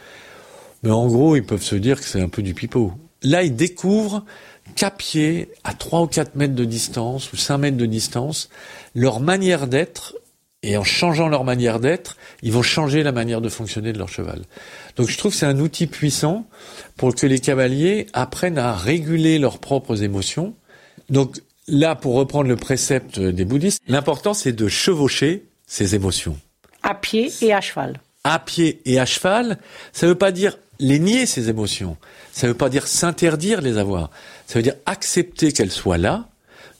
Mais 0.82 0.90
en 0.90 1.06
gros, 1.06 1.34
ils 1.34 1.44
peuvent 1.44 1.62
se 1.62 1.76
dire 1.76 1.98
que 1.98 2.06
c'est 2.06 2.20
un 2.20 2.28
peu 2.28 2.42
du 2.42 2.54
pipeau. 2.54 2.92
Là, 3.22 3.42
ils 3.42 3.56
découvrent 3.56 4.24
qu'à 4.76 4.90
pied, 4.90 5.48
à 5.64 5.72
3 5.72 6.02
ou 6.02 6.06
4 6.06 6.36
mètres 6.36 6.54
de 6.54 6.64
distance, 6.64 7.32
ou 7.32 7.36
5 7.36 7.58
mètres 7.58 7.76
de 7.76 7.86
distance, 7.86 8.50
leur 8.94 9.20
manière 9.20 9.66
d'être 9.66 10.14
et 10.64 10.76
en 10.78 10.84
changeant 10.84 11.28
leur 11.28 11.44
manière 11.44 11.78
d'être, 11.78 12.16
ils 12.42 12.50
vont 12.52 12.62
changer 12.62 13.02
la 13.02 13.12
manière 13.12 13.40
de 13.40 13.48
fonctionner 13.48 13.92
de 13.92 13.98
leur 13.98 14.08
cheval. 14.08 14.42
Donc 14.96 15.08
je 15.08 15.18
trouve 15.18 15.32
que 15.32 15.38
c'est 15.38 15.46
un 15.46 15.60
outil 15.60 15.86
puissant 15.86 16.46
pour 16.96 17.14
que 17.14 17.26
les 17.26 17.38
cavaliers 17.38 18.06
apprennent 18.14 18.58
à 18.58 18.74
réguler 18.74 19.38
leurs 19.38 19.58
propres 19.58 20.02
émotions. 20.02 20.54
Donc 21.10 21.40
là, 21.68 21.94
pour 21.94 22.14
reprendre 22.14 22.48
le 22.48 22.56
précepte 22.56 23.20
des 23.20 23.44
bouddhistes, 23.44 23.82
l'important 23.86 24.32
c'est 24.32 24.52
de 24.52 24.68
chevaucher 24.68 25.44
ses 25.66 25.94
émotions. 25.94 26.38
À 26.82 26.94
pied 26.94 27.30
et 27.42 27.52
à 27.52 27.60
cheval. 27.60 28.00
À 28.24 28.38
pied 28.38 28.80
et 28.86 28.98
à 28.98 29.04
cheval, 29.04 29.58
ça 29.92 30.06
ne 30.06 30.12
veut 30.12 30.18
pas 30.18 30.32
dire 30.32 30.56
les 30.78 30.98
nier 30.98 31.26
ces 31.26 31.50
émotions. 31.50 31.98
Ça 32.32 32.46
ne 32.46 32.52
veut 32.52 32.58
pas 32.58 32.70
dire 32.70 32.86
s'interdire 32.86 33.60
les 33.60 33.76
avoir. 33.76 34.10
Ça 34.46 34.58
veut 34.58 34.62
dire 34.62 34.76
accepter 34.86 35.52
qu'elles 35.52 35.70
soient 35.70 35.98
là, 35.98 36.28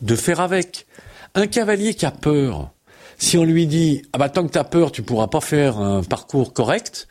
de 0.00 0.16
faire 0.16 0.40
avec. 0.40 0.86
Un 1.36 1.48
cavalier 1.48 1.94
qui 1.94 2.06
a 2.06 2.12
peur, 2.12 2.70
si 3.24 3.38
on 3.38 3.44
lui 3.44 3.66
dit 3.66 4.02
ah 4.12 4.18
bah 4.18 4.28
tant 4.28 4.46
que 4.46 4.52
t'as 4.52 4.64
peur, 4.64 4.92
tu 4.92 5.02
pourras 5.02 5.28
pas 5.28 5.40
faire 5.40 5.78
un 5.78 6.02
parcours 6.02 6.52
correct, 6.52 7.08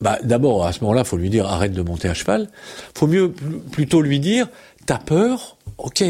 bah 0.00 0.18
d'abord 0.22 0.64
à 0.64 0.72
ce 0.72 0.80
moment-là, 0.82 1.02
faut 1.02 1.16
lui 1.16 1.28
dire 1.28 1.46
arrête 1.46 1.72
de 1.72 1.82
monter 1.82 2.08
à 2.08 2.14
cheval. 2.14 2.48
Faut 2.96 3.08
mieux 3.08 3.32
plutôt 3.72 4.00
lui 4.00 4.20
dire 4.20 4.48
t'as 4.86 4.98
peur, 4.98 5.58
ok, 5.76 6.04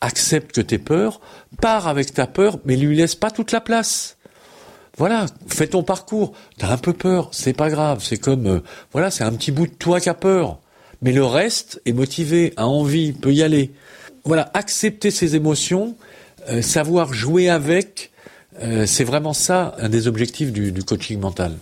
accepte 0.00 0.54
que 0.54 0.62
t'es 0.62 0.78
peur, 0.78 1.20
pars 1.60 1.86
avec 1.86 2.14
ta 2.14 2.26
peur, 2.26 2.58
mais 2.64 2.76
lui 2.76 2.96
laisse 2.96 3.14
pas 3.14 3.30
toute 3.30 3.52
la 3.52 3.60
place. 3.60 4.16
Voilà, 4.96 5.26
fais 5.48 5.66
ton 5.66 5.82
parcours. 5.82 6.32
T'as 6.56 6.72
un 6.72 6.78
peu 6.78 6.94
peur, 6.94 7.28
c'est 7.32 7.52
pas 7.52 7.68
grave. 7.68 8.02
C'est 8.02 8.16
comme 8.16 8.46
euh, 8.46 8.60
voilà, 8.92 9.10
c'est 9.10 9.24
un 9.24 9.32
petit 9.32 9.52
bout 9.52 9.66
de 9.66 9.74
toi 9.74 10.00
qui 10.00 10.08
a 10.08 10.14
peur, 10.14 10.60
mais 11.02 11.12
le 11.12 11.24
reste 11.24 11.82
est 11.84 11.92
motivé, 11.92 12.54
a 12.56 12.66
envie, 12.66 13.12
peut 13.12 13.34
y 13.34 13.42
aller. 13.42 13.72
Voilà, 14.24 14.50
accepter 14.54 15.10
ses 15.10 15.36
émotions, 15.36 15.94
euh, 16.48 16.62
savoir 16.62 17.12
jouer 17.12 17.50
avec, 17.50 18.12
euh, 18.62 18.86
c'est 18.86 19.04
vraiment 19.04 19.32
ça 19.32 19.74
un 19.78 19.88
des 19.88 20.08
objectifs 20.08 20.52
du, 20.52 20.72
coaching 20.84 21.20
mental. 21.20 21.52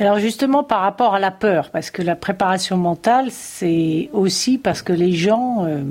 Alors 0.00 0.18
justement 0.18 0.64
par 0.64 0.80
rapport 0.80 1.14
à 1.14 1.20
la 1.20 1.30
peur, 1.30 1.70
parce 1.70 1.90
que 1.90 2.02
la 2.02 2.16
préparation 2.16 2.76
mentale, 2.76 3.28
c'est 3.30 4.08
aussi 4.12 4.58
parce 4.58 4.82
que 4.82 4.92
les 4.92 5.12
gens, 5.12 5.64
euh, 5.66 5.82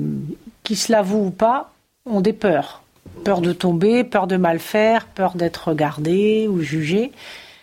qui 0.64 0.76
se 0.76 0.92
l'avouent 0.92 1.26
ou 1.26 1.30
pas, 1.30 1.72
ont 2.04 2.20
des 2.20 2.32
peurs. 2.32 2.82
Peur 3.24 3.40
de 3.40 3.52
tomber, 3.52 4.04
peur 4.04 4.26
de 4.26 4.36
mal 4.36 4.58
faire, 4.58 5.06
peur 5.06 5.34
d'être 5.34 5.68
regardé 5.68 6.48
ou 6.48 6.60
jugé. 6.60 7.12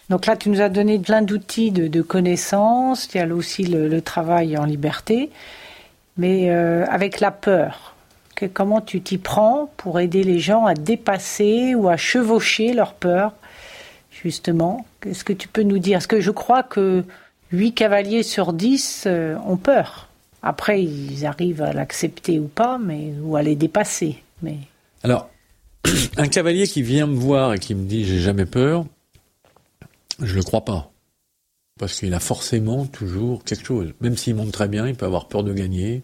Donc 0.09 0.25
là, 0.25 0.35
tu 0.35 0.49
nous 0.49 0.61
as 0.61 0.69
donné 0.69 0.97
plein 0.97 1.21
d'outils 1.21 1.71
de, 1.71 2.01
connaissances, 2.01 3.07
il 3.13 3.17
y 3.17 3.21
a 3.21 3.27
aussi 3.27 3.63
le, 3.63 4.01
travail 4.01 4.57
en 4.57 4.65
liberté, 4.65 5.29
mais 6.17 6.49
euh, 6.49 6.85
avec 6.89 7.19
la 7.19 7.31
peur 7.31 7.93
comment 8.45 8.81
tu 8.81 9.01
t'y 9.01 9.17
prends 9.17 9.71
pour 9.77 9.99
aider 9.99 10.23
les 10.23 10.39
gens 10.39 10.65
à 10.65 10.73
dépasser 10.73 11.75
ou 11.75 11.89
à 11.89 11.97
chevaucher 11.97 12.73
leur 12.73 12.93
peur, 12.93 13.33
justement? 14.11 14.85
Qu'est-ce 15.01 15.23
que 15.23 15.33
tu 15.33 15.47
peux 15.47 15.63
nous 15.63 15.79
dire? 15.79 15.97
Parce 15.97 16.07
que 16.07 16.21
je 16.21 16.31
crois 16.31 16.63
que 16.63 17.03
8 17.51 17.73
cavaliers 17.73 18.23
sur 18.23 18.53
10 18.53 19.03
euh, 19.05 19.35
ont 19.45 19.57
peur? 19.57 20.09
Après, 20.41 20.83
ils 20.83 21.25
arrivent 21.25 21.61
à 21.61 21.73
l'accepter 21.73 22.39
ou 22.39 22.47
pas, 22.47 22.77
mais 22.77 23.13
ou 23.21 23.35
à 23.35 23.41
les 23.41 23.55
dépasser. 23.55 24.23
Mais 24.41 24.57
alors, 25.03 25.29
un 26.17 26.27
cavalier 26.27 26.67
qui 26.67 26.81
vient 26.81 27.07
me 27.07 27.15
voir 27.15 27.53
et 27.53 27.59
qui 27.59 27.75
me 27.75 27.85
dit 27.85 28.05
j'ai 28.05 28.19
jamais 28.19 28.45
peur, 28.45 28.85
je 30.21 30.35
le 30.35 30.43
crois 30.43 30.63
pas, 30.63 30.91
parce 31.79 31.99
qu'il 31.99 32.13
a 32.13 32.19
forcément 32.19 32.85
toujours 32.85 33.43
quelque 33.43 33.65
chose. 33.65 33.93
Même 34.01 34.17
s'il 34.17 34.35
monte 34.35 34.51
très 34.51 34.67
bien, 34.67 34.87
il 34.87 34.95
peut 34.95 35.05
avoir 35.05 35.27
peur 35.27 35.43
de 35.43 35.53
gagner, 35.53 36.03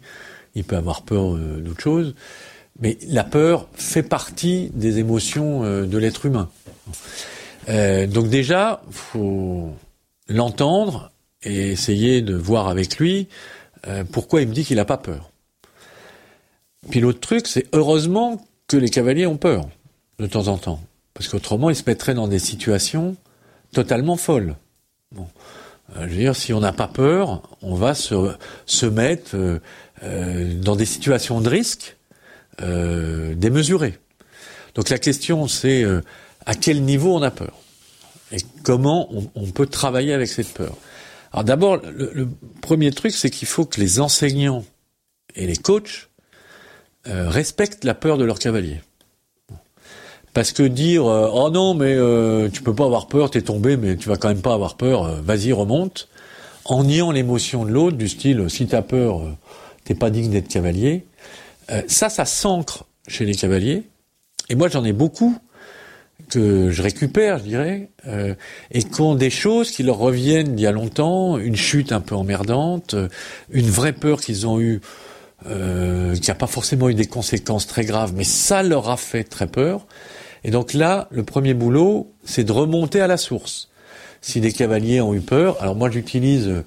il 0.55 0.63
peut 0.63 0.77
avoir 0.77 1.03
peur 1.03 1.35
euh, 1.35 1.59
d'autre 1.59 1.81
chose, 1.81 2.15
mais 2.79 2.97
la 3.07 3.23
peur 3.23 3.67
fait 3.73 4.03
partie 4.03 4.71
des 4.73 4.99
émotions 4.99 5.63
euh, 5.63 5.85
de 5.85 5.97
l'être 5.97 6.25
humain. 6.25 6.49
Euh, 7.69 8.07
donc 8.07 8.29
déjà, 8.29 8.81
faut 8.91 9.71
l'entendre 10.27 11.11
et 11.43 11.71
essayer 11.71 12.21
de 12.21 12.35
voir 12.35 12.67
avec 12.67 12.97
lui 12.97 13.27
pourquoi 14.11 14.41
il 14.41 14.47
me 14.47 14.53
dit 14.53 14.65
qu'il 14.65 14.77
n'a 14.77 14.85
pas 14.85 14.97
peur. 14.97 15.29
Puis 16.89 17.01
l'autre 17.01 17.19
truc, 17.19 17.45
c'est 17.45 17.67
heureusement 17.71 18.43
que 18.67 18.77
les 18.77 18.89
cavaliers 18.89 19.27
ont 19.27 19.37
peur 19.37 19.69
de 20.17 20.25
temps 20.25 20.47
en 20.47 20.57
temps, 20.57 20.79
parce 21.13 21.27
qu'autrement 21.27 21.69
ils 21.69 21.75
se 21.75 21.83
mettraient 21.85 22.15
dans 22.15 22.27
des 22.27 22.39
situations 22.39 23.15
totalement 23.73 24.17
folles. 24.17 24.55
Je 25.95 26.01
veux 26.01 26.07
dire, 26.07 26.35
si 26.35 26.51
on 26.51 26.61
n'a 26.61 26.73
pas 26.73 26.87
peur, 26.87 27.43
on 27.61 27.75
va 27.75 27.93
se, 27.93 28.85
mettre 28.87 29.61
dans 30.01 30.75
des 30.75 30.85
situations 30.85 31.41
de 31.41 31.49
risque 31.49 31.95
euh, 32.61 33.35
démesurées. 33.35 33.97
Donc 34.75 34.89
la 34.89 34.97
question 34.97 35.45
c'est 35.49 35.83
euh, 35.83 35.99
à 36.45 36.55
quel 36.55 36.83
niveau 36.83 37.13
on 37.13 37.21
a 37.21 37.29
peur 37.29 37.53
et 38.31 38.37
comment 38.63 39.09
on, 39.35 39.47
peut 39.47 39.65
travailler 39.65 40.13
avec 40.13 40.29
cette 40.29 40.53
peur? 40.53 40.73
Alors 41.33 41.43
d'abord, 41.43 41.81
le, 41.85 42.29
premier 42.61 42.91
truc, 42.91 43.11
c'est 43.11 43.29
qu'il 43.29 43.47
faut 43.47 43.65
que 43.65 43.81
les 43.81 43.99
enseignants 43.99 44.63
et 45.35 45.47
les 45.47 45.57
coachs 45.57 46.09
respectent 47.05 47.83
la 47.83 47.93
peur 47.93 48.17
de 48.17 48.23
leur 48.23 48.39
cavalier. 48.39 48.81
Parce 50.33 50.53
que 50.53 50.63
dire 50.63 51.05
oh 51.05 51.49
non 51.51 51.75
mais 51.75 51.95
tu 52.51 52.63
peux 52.63 52.73
pas 52.73 52.85
avoir 52.85 53.07
peur, 53.07 53.29
t'es 53.29 53.43
tombé 53.43 53.77
mais 53.77 53.95
tu 53.95 54.09
vas 54.09 54.17
quand 54.17 54.29
même 54.29 54.41
pas 54.41 54.53
avoir 54.53 54.75
peur, 54.75 55.21
vas-y 55.21 55.51
remonte, 55.51 56.07
en 56.63 56.83
niant 56.83 57.11
l'émotion 57.11 57.65
de 57.65 57.71
l'autre 57.71 57.97
du 57.97 58.09
style 58.09 58.49
si 58.49 58.65
t'as 58.65 58.81
peur, 58.81 59.21
t'es 59.85 59.95
pas 59.95 60.09
digne 60.09 60.31
d'être 60.31 60.49
cavalier. 60.49 61.05
Euh, 61.71 61.81
ça, 61.87 62.09
ça 62.09 62.25
s'ancre 62.25 62.85
chez 63.07 63.25
les 63.25 63.35
cavaliers. 63.35 63.83
Et 64.49 64.55
moi, 64.55 64.67
j'en 64.67 64.83
ai 64.83 64.93
beaucoup 64.93 65.37
que 66.29 66.69
je 66.71 66.81
récupère, 66.81 67.39
je 67.39 67.43
dirais, 67.43 67.89
euh, 68.07 68.33
et 68.71 68.83
qui 68.83 69.01
ont 69.01 69.15
des 69.15 69.29
choses 69.29 69.71
qui 69.71 69.83
leur 69.83 69.97
reviennent 69.97 70.55
d'il 70.55 70.63
y 70.63 70.67
a 70.67 70.71
longtemps, 70.71 71.37
une 71.37 71.55
chute 71.55 71.91
un 71.91 72.01
peu 72.01 72.15
emmerdante, 72.15 72.93
euh, 72.93 73.07
une 73.51 73.69
vraie 73.69 73.93
peur 73.93 74.21
qu'ils 74.21 74.47
ont 74.47 74.59
eue, 74.59 74.81
euh, 75.47 76.15
qui 76.15 76.29
n'a 76.29 76.35
pas 76.35 76.47
forcément 76.47 76.89
eu 76.89 76.93
des 76.93 77.05
conséquences 77.05 77.67
très 77.67 77.85
graves, 77.85 78.13
mais 78.15 78.23
ça 78.23 78.63
leur 78.63 78.89
a 78.89 78.97
fait 78.97 79.23
très 79.23 79.47
peur. 79.47 79.85
Et 80.43 80.51
donc 80.51 80.73
là, 80.73 81.07
le 81.11 81.23
premier 81.23 81.53
boulot, 81.53 82.11
c'est 82.23 82.43
de 82.43 82.51
remonter 82.51 83.01
à 83.01 83.07
la 83.07 83.17
source. 83.17 83.69
Si 84.21 84.41
des 84.41 84.51
cavaliers 84.51 85.01
ont 85.01 85.13
eu 85.13 85.21
peur, 85.21 85.61
alors 85.61 85.75
moi 85.75 85.91
j'utilise 85.91 86.63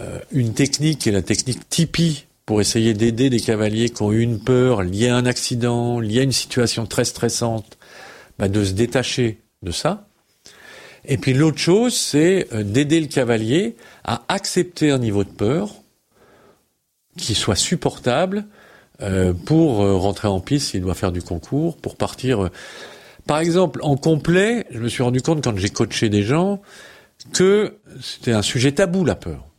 euh, 0.00 0.18
une 0.32 0.54
technique 0.54 1.00
qui 1.00 1.08
est 1.10 1.12
la 1.12 1.22
technique 1.22 1.68
Tipeee 1.68 2.26
pour 2.50 2.60
essayer 2.60 2.94
d'aider 2.94 3.30
des 3.30 3.38
cavaliers 3.38 3.90
qui 3.90 4.02
ont 4.02 4.10
eu 4.10 4.22
une 4.22 4.40
peur 4.40 4.82
liée 4.82 5.06
à 5.06 5.14
un 5.14 5.24
accident, 5.24 6.00
liée 6.00 6.18
à 6.18 6.22
une 6.24 6.32
situation 6.32 6.84
très 6.84 7.04
stressante, 7.04 7.78
bah, 8.40 8.48
de 8.48 8.64
se 8.64 8.72
détacher 8.72 9.38
de 9.62 9.70
ça. 9.70 10.08
Et 11.04 11.16
puis 11.16 11.32
l'autre 11.32 11.58
chose, 11.58 11.94
c'est 11.94 12.48
euh, 12.52 12.64
d'aider 12.64 12.98
le 13.00 13.06
cavalier 13.06 13.76
à 14.02 14.24
accepter 14.26 14.90
un 14.90 14.98
niveau 14.98 15.22
de 15.22 15.28
peur 15.28 15.76
qui 17.16 17.36
soit 17.36 17.54
supportable 17.54 18.46
euh, 19.00 19.32
pour 19.32 19.84
euh, 19.84 19.94
rentrer 19.94 20.26
en 20.26 20.40
piste 20.40 20.70
s'il 20.70 20.80
doit 20.80 20.94
faire 20.94 21.12
du 21.12 21.22
concours, 21.22 21.76
pour 21.76 21.94
partir. 21.94 22.50
Par 23.28 23.38
exemple, 23.38 23.78
en 23.84 23.96
complet, 23.96 24.66
je 24.72 24.80
me 24.80 24.88
suis 24.88 25.04
rendu 25.04 25.22
compte 25.22 25.44
quand 25.44 25.56
j'ai 25.56 25.70
coaché 25.70 26.08
des 26.08 26.24
gens 26.24 26.60
que 27.32 27.78
c'était 28.02 28.32
un 28.32 28.42
sujet 28.42 28.72
tabou 28.72 29.04
la 29.04 29.14
peur. 29.14 29.49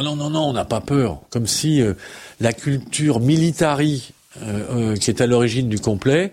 Oh 0.00 0.02
non, 0.02 0.16
non, 0.16 0.30
non, 0.30 0.44
on 0.44 0.52
n'a 0.54 0.64
pas 0.64 0.80
peur. 0.80 1.20
Comme 1.28 1.46
si 1.46 1.82
euh, 1.82 1.92
la 2.40 2.54
culture 2.54 3.20
militari 3.20 4.14
euh, 4.40 4.92
euh, 4.94 4.96
qui 4.96 5.10
est 5.10 5.20
à 5.20 5.26
l'origine 5.26 5.68
du 5.68 5.78
complet 5.78 6.32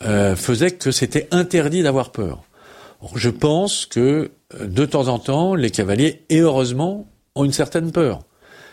faisait 0.00 0.70
que 0.70 0.92
c'était 0.92 1.28
interdit 1.30 1.82
d'avoir 1.82 2.10
peur. 2.10 2.44
je 3.16 3.28
pense 3.28 3.84
que 3.84 4.30
de 4.58 4.86
temps 4.86 5.08
en 5.08 5.18
temps, 5.18 5.54
les 5.54 5.70
cavaliers, 5.70 6.24
et 6.30 6.38
heureusement, 6.38 7.06
ont 7.34 7.44
une 7.44 7.52
certaine 7.52 7.92
peur. 7.92 8.20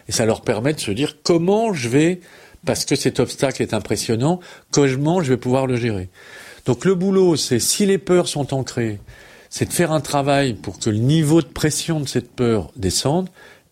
Et 0.07 0.13
ça 0.13 0.25
leur 0.25 0.39
permet 0.39 0.73
de 0.73 0.79
se 0.79 0.91
dire 0.91 1.17
comment 1.23 1.73
je 1.73 1.89
vais, 1.89 2.21
parce 2.65 2.85
que 2.85 2.95
cet 2.95 3.19
obstacle 3.19 3.61
est 3.61 3.73
impressionnant, 3.73 4.39
comment 4.71 5.21
je 5.21 5.33
vais 5.33 5.37
pouvoir 5.37 5.67
le 5.67 5.75
gérer. 5.75 6.09
Donc 6.65 6.85
le 6.85 6.95
boulot, 6.95 7.35
c'est 7.35 7.59
si 7.59 7.85
les 7.85 7.97
peurs 7.97 8.29
sont 8.29 8.53
ancrées, 8.53 9.01
c'est 9.49 9.65
de 9.65 9.73
faire 9.73 9.91
un 9.91 10.01
travail 10.01 10.53
pour 10.53 10.79
que 10.79 10.89
le 10.89 10.97
niveau 10.97 11.41
de 11.41 11.47
pression 11.47 11.99
de 11.99 12.07
cette 12.07 12.31
peur 12.31 12.71
descende, 12.77 13.27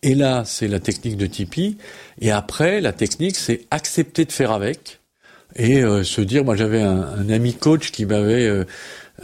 et 0.06 0.14
là, 0.14 0.44
c'est 0.46 0.68
la 0.68 0.78
technique 0.78 1.16
de 1.16 1.26
Tipeee. 1.26 1.78
Et 2.20 2.30
après, 2.30 2.80
la 2.80 2.92
technique, 2.92 3.34
c'est 3.34 3.62
accepter 3.72 4.24
de 4.24 4.30
faire 4.30 4.52
avec 4.52 5.00
et 5.56 5.82
euh, 5.82 6.04
se 6.04 6.20
dire. 6.20 6.44
Moi, 6.44 6.54
j'avais 6.54 6.80
un, 6.80 7.28
ami 7.28 7.54
coach 7.54 7.90
qui 7.90 8.06
m'avait 8.06 8.46
euh, 8.46 8.64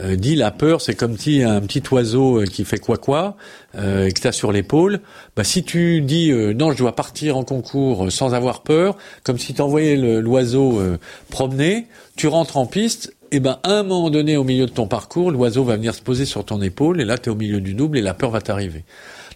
euh, 0.01 0.17
dit 0.17 0.35
la 0.35 0.51
peur, 0.51 0.81
c'est 0.81 0.93
comme 0.93 1.17
si 1.17 1.41
un 1.41 1.61
petit 1.61 1.81
oiseau 1.89 2.43
qui 2.43 2.65
fait 2.65 2.79
quoi 2.79 2.97
quoi 2.97 3.37
et 3.75 4.11
que 4.11 4.19
t'as 4.19 4.33
sur 4.33 4.51
l'épaule. 4.51 4.99
Bah, 5.37 5.45
si 5.45 5.63
tu 5.63 6.01
dis 6.01 6.33
non, 6.33 6.73
je 6.73 6.77
dois 6.79 6.95
partir 6.97 7.37
en 7.37 7.45
concours 7.45 8.11
sans 8.11 8.33
avoir 8.33 8.61
peur, 8.61 8.97
comme 9.23 9.37
si 9.37 9.53
t'envoyais 9.53 9.95
l'oiseau 9.95 10.81
promener, 11.29 11.87
tu 12.17 12.27
rentres 12.27 12.57
en 12.57 12.65
piste 12.65 13.13
et 13.31 13.39
ben 13.39 13.57
à 13.63 13.71
un 13.71 13.83
moment 13.83 14.11
donné 14.11 14.37
au 14.37 14.43
milieu 14.43 14.67
de 14.67 14.71
ton 14.71 14.85
parcours, 14.85 15.31
l'oiseau 15.31 15.63
va 15.63 15.75
venir 15.75 15.95
se 15.95 16.03
poser 16.03 16.25
sur 16.25 16.45
ton 16.45 16.61
épaule 16.61 17.01
et 17.01 17.05
là 17.05 17.17
tu 17.17 17.29
es 17.29 17.31
au 17.31 17.35
milieu 17.35 17.61
du 17.61 17.73
double 17.73 17.97
et 17.97 18.01
la 18.01 18.13
peur 18.13 18.29
va 18.29 18.41
t'arriver. 18.41 18.83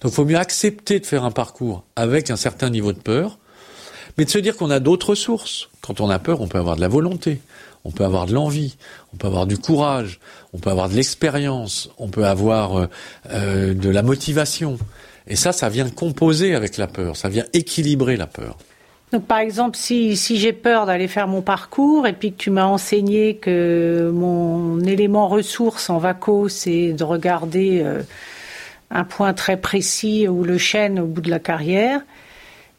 Donc 0.02 0.12
il 0.12 0.16
faut 0.16 0.26
mieux 0.26 0.38
accepter 0.38 1.00
de 1.00 1.06
faire 1.06 1.24
un 1.24 1.32
parcours 1.32 1.84
avec 1.96 2.30
un 2.30 2.36
certain 2.36 2.70
niveau 2.70 2.94
de 2.94 3.00
peur, 3.00 3.40
mais 4.18 4.26
de 4.26 4.30
se 4.30 4.38
dire 4.38 4.56
qu'on 4.56 4.70
a 4.70 4.80
d'autres 4.80 5.16
sources. 5.16 5.70
Quand 5.82 6.02
on 6.02 6.10
a 6.10 6.20
peur, 6.20 6.42
on 6.42 6.48
peut 6.48 6.58
avoir 6.58 6.76
de 6.76 6.82
la 6.82 6.88
volonté, 6.88 7.40
on 7.86 7.92
peut 7.92 8.04
avoir 8.04 8.26
de 8.26 8.34
l'envie, 8.34 8.76
on 9.14 9.18
peut 9.18 9.28
avoir 9.28 9.48
du 9.48 9.58
courage, 9.58 10.20
on 10.54 10.58
peut 10.58 10.70
avoir 10.70 10.90
de 10.90 10.96
l'expérience, 10.96 11.90
on 11.98 12.10
peut 12.10 12.26
avoir 12.26 12.78
euh, 12.78 12.88
euh, 13.32 13.74
de 13.74 13.90
la 13.90 14.04
motivation. 14.04 14.78
Et 15.28 15.36
ça, 15.36 15.52
ça 15.52 15.70
vient 15.70 15.90
composer 15.90 16.56
avec 16.56 16.78
la 16.78 16.88
peur, 16.88 17.16
ça 17.16 17.30
vient 17.30 17.46
équilibrer 17.54 18.18
la 18.18 18.28
peur. 18.28 18.58
Donc 19.14 19.26
par 19.26 19.40
exemple, 19.40 19.78
si, 19.78 20.18
si 20.18 20.38
j'ai 20.38 20.52
peur 20.52 20.86
d'aller 20.86 21.08
faire 21.08 21.30
mon 21.30 21.42
parcours 21.42 22.08
et 22.08 22.14
puis 22.14 22.34
que 22.34 22.38
tu 22.38 22.50
m'as 22.50 22.66
enseigné 22.66 23.38
que 23.38 24.12
mon 24.14 24.82
élément 24.82 25.30
ressource 25.30 25.90
en 25.90 25.98
vaco, 25.98 26.50
c'est 26.50 26.92
de 26.92 27.04
regarder 27.06 27.82
euh, 27.84 28.02
un 28.92 29.04
point 29.04 29.34
très 29.34 29.58
précis 29.58 30.28
ou 30.28 30.44
le 30.44 30.58
chêne 30.58 31.00
au 31.00 31.06
bout 31.06 31.22
de 31.22 31.30
la 31.30 31.40
carrière, 31.40 32.02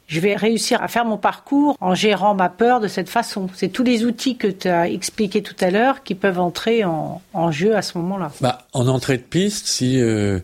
je 0.09 0.19
vais 0.19 0.35
réussir 0.35 0.81
à 0.81 0.87
faire 0.87 1.05
mon 1.05 1.17
parcours 1.17 1.77
en 1.79 1.93
gérant 1.93 2.33
ma 2.33 2.49
peur 2.49 2.79
de 2.79 2.87
cette 2.87 3.09
façon. 3.09 3.47
C'est 3.55 3.69
tous 3.69 3.83
les 3.83 4.05
outils 4.05 4.37
que 4.37 4.47
tu 4.47 4.67
as 4.67 4.89
expliqués 4.89 5.43
tout 5.43 5.55
à 5.59 5.69
l'heure 5.69 6.03
qui 6.03 6.15
peuvent 6.15 6.39
entrer 6.39 6.83
en, 6.83 7.51
jeu 7.51 7.75
à 7.75 7.83
ce 7.83 7.97
moment-là. 7.99 8.31
Bah, 8.41 8.67
en 8.73 8.87
entrée 8.87 9.17
de 9.17 9.23
piste, 9.23 9.67
si 9.67 10.01
euh, 10.01 10.39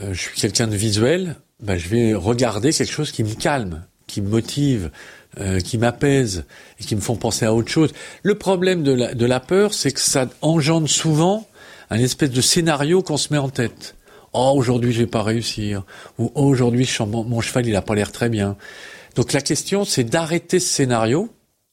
euh, 0.00 0.14
je 0.14 0.18
suis 0.18 0.40
quelqu'un 0.40 0.66
de 0.66 0.74
visuel, 0.74 1.36
bah, 1.60 1.76
je 1.76 1.88
vais 1.88 2.14
regarder 2.14 2.72
quelque 2.72 2.90
chose 2.90 3.12
qui 3.12 3.22
me 3.22 3.34
calme, 3.34 3.82
qui 4.06 4.22
me 4.22 4.30
motive, 4.30 4.90
euh, 5.38 5.60
qui 5.60 5.76
m'apaise 5.76 6.44
et 6.80 6.84
qui 6.84 6.96
me 6.96 7.02
font 7.02 7.16
penser 7.16 7.44
à 7.44 7.52
autre 7.52 7.70
chose. 7.70 7.92
Le 8.22 8.34
problème 8.36 8.82
de 8.82 9.26
la 9.26 9.40
peur, 9.40 9.74
c'est 9.74 9.92
que 9.92 10.00
ça 10.00 10.26
engendre 10.40 10.88
souvent 10.88 11.46
un 11.90 11.98
espèce 11.98 12.30
de 12.30 12.40
scénario 12.40 13.02
qu'on 13.02 13.18
se 13.18 13.30
met 13.30 13.38
en 13.38 13.50
tête. 13.50 13.94
Oh, 14.34 14.52
aujourd'hui, 14.56 14.92
je 14.92 15.00
vais 15.00 15.06
pas 15.06 15.22
réussir. 15.22 15.84
Ou 16.18 16.32
oh, 16.34 16.44
aujourd'hui, 16.44 16.88
mon, 17.06 17.40
cheval, 17.40 17.66
il 17.66 17.76
a 17.76 17.82
pas 17.82 17.94
l'air 17.94 18.12
très 18.12 18.28
bien. 18.28 18.56
Donc 19.14 19.32
la 19.32 19.42
question, 19.42 19.84
c'est 19.84 20.04
d'arrêter 20.04 20.58
ce 20.58 20.68
scénario, 20.68 21.28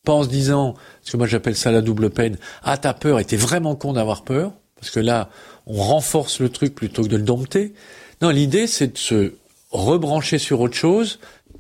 pas 0.06 0.14
en 0.14 0.24
se 0.24 0.30
disant, 0.30 0.76
ce 1.02 1.14
que 1.14 1.18
moi 1.18 1.26
j'appelle 1.26 1.56
ça 1.56 1.72
la 1.72 1.82
double 1.82 2.10
peine, 2.10 2.38
ah 2.64 2.78
t'as 2.78 2.94
peur 2.94 3.20
et 3.20 3.26
t'es 3.26 3.38
vraiment 3.38 3.76
con 3.76 3.94
d'avoir 3.94 4.24
peur, 4.24 4.52
parce 4.76 4.90
que 4.90 5.00
là, 5.00 5.30
on 5.68 5.82
renforce 5.82 6.42
le 6.42 6.50
truc 6.50 6.76
plutôt 6.76 7.04
que 7.04 7.08
de 7.08 7.16
le 7.16 7.24
dompter. 7.24 7.74
Non, 8.22 8.30
l'idée, 8.30 8.68
c'est 8.68 8.94
de 8.94 8.98
se 8.98 9.34
rebrancher 9.72 10.38
sur 10.38 10.60
autre 10.60 10.76
chose. 10.76 11.20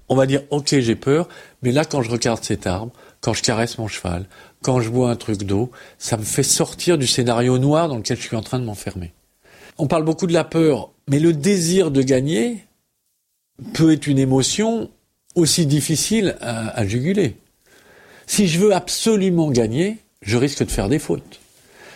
On 0.10 0.16
va 0.16 0.26
dire, 0.26 0.41
ok, 0.50 0.80
j'ai 0.80 0.95
peur, 0.95 1.30
mais 1.62 1.72
là, 1.72 1.86
quand 1.86 2.02
je 2.02 2.12
regarde 2.12 2.43
cet 2.43 2.68
arbre, 2.68 2.91
quand 3.22 3.34
je 3.34 3.43
caresse 3.43 3.78
mon 3.78 3.88
cheval, 3.88 4.26
quand 4.62 4.82
je 4.82 4.89
bois 4.89 5.12
un 5.12 5.16
truc 5.16 5.43
d'eau, 5.43 5.72
ça 5.97 6.18
me 6.18 6.24
fait 6.24 6.43
sortir 6.43 6.97
du 6.97 7.08
scénario 7.08 7.58
noir 7.58 7.88
dans 7.88 7.97
lequel 7.97 8.18
je 8.18 8.24
suis 8.24 8.36
en 8.36 8.41
train 8.41 8.60
de 8.60 8.66
m'enfermer. 8.66 9.14
On 9.80 9.88
parle 9.88 10.04
beaucoup 10.04 10.28
de 10.28 10.34
la 10.34 10.44
peur, 10.44 10.92
mais 11.10 11.20
le 11.20 11.32
désir 11.32 11.90
de 11.90 12.02
gagner 12.02 12.66
peut 13.74 13.94
être 13.94 14.08
une 14.08 14.20
émotion 14.20 14.90
aussi 15.36 15.66
difficile 15.66 16.36
à, 16.42 16.86
juguler. 16.86 17.38
Si 18.28 18.48
je 18.48 18.60
veux 18.60 18.76
absolument 18.76 19.50
gagner, 19.52 19.98
je 20.22 20.36
risque 20.36 20.66
de 20.66 20.70
faire 20.70 20.90
des 20.90 21.00
fautes. 21.00 21.40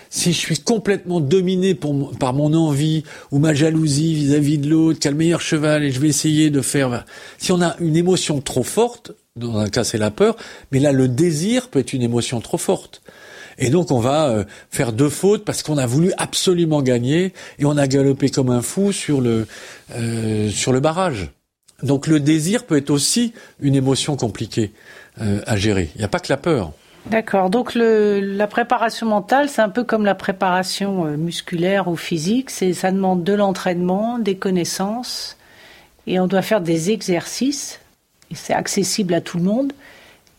Si 0.09 0.31
je 0.31 0.37
suis 0.37 0.59
complètement 0.59 1.19
dominé 1.19 1.75
par 2.19 2.33
mon 2.33 2.53
envie 2.53 3.03
ou 3.31 3.39
ma 3.39 3.53
jalousie 3.53 4.13
vis-à-vis 4.15 4.59
de 4.59 4.69
l'autre, 4.69 4.99
qui 4.99 5.09
a 5.09 5.11
le 5.11 5.17
meilleur 5.17 5.41
cheval, 5.41 5.83
et 5.83 5.91
je 5.91 5.99
vais 5.99 6.07
essayer 6.07 6.51
de 6.51 6.61
faire... 6.61 7.05
Si 7.37 7.51
on 7.51 7.61
a 7.61 7.75
une 7.79 7.97
émotion 7.97 8.39
trop 8.39 8.63
forte, 8.63 9.11
dans 9.35 9.57
un 9.57 9.67
cas 9.67 9.83
c'est 9.83 9.97
la 9.97 10.11
peur, 10.11 10.37
mais 10.71 10.79
là 10.79 10.93
le 10.93 11.09
désir 11.09 11.67
peut 11.67 11.79
être 11.79 11.91
une 11.91 12.03
émotion 12.03 12.39
trop 12.39 12.57
forte. 12.57 13.01
Et 13.63 13.69
donc 13.69 13.91
on 13.91 13.99
va 13.99 14.27
euh, 14.27 14.43
faire 14.71 14.91
deux 14.91 15.07
fautes 15.07 15.45
parce 15.45 15.63
qu'on 15.63 15.77
a 15.77 15.85
voulu 15.85 16.11
absolument 16.17 16.81
gagner 16.81 17.31
et 17.59 17.65
on 17.65 17.77
a 17.77 17.87
galopé 17.87 18.27
comme 18.27 18.49
un 18.49 18.61
fou 18.61 18.91
sur 18.91 19.21
le 19.21 19.47
euh, 19.95 20.49
sur 20.49 20.73
le 20.73 20.81
barrage. 20.81 21.31
Donc 21.81 22.07
le 22.07 22.19
désir 22.19 22.65
peut 22.65 22.75
être 22.75 22.89
aussi 22.89 23.33
une 23.61 23.75
émotion 23.75 24.17
compliquée 24.17 24.73
euh, 25.21 25.39
à 25.47 25.55
gérer. 25.55 25.89
Il 25.95 25.99
n'y 25.99 26.03
a 26.03 26.09
pas 26.09 26.19
que 26.19 26.27
la 26.27 26.35
peur. 26.35 26.73
D'accord. 27.05 27.49
Donc 27.49 27.71
la 27.75 28.47
préparation 28.47 29.07
mentale, 29.07 29.47
c'est 29.47 29.61
un 29.61 29.69
peu 29.69 29.85
comme 29.85 30.03
la 30.03 30.15
préparation 30.15 31.05
musculaire 31.17 31.87
ou 31.87 31.95
physique. 31.95 32.49
C'est 32.49 32.73
ça 32.73 32.91
demande 32.91 33.23
de 33.23 33.33
l'entraînement, 33.33 34.19
des 34.19 34.35
connaissances, 34.35 35.37
et 36.05 36.19
on 36.19 36.27
doit 36.27 36.41
faire 36.41 36.61
des 36.61 36.91
exercices. 36.91 37.79
Et 38.31 38.35
c'est 38.35 38.53
accessible 38.53 39.13
à 39.13 39.21
tout 39.21 39.37
le 39.37 39.43
monde. 39.43 39.73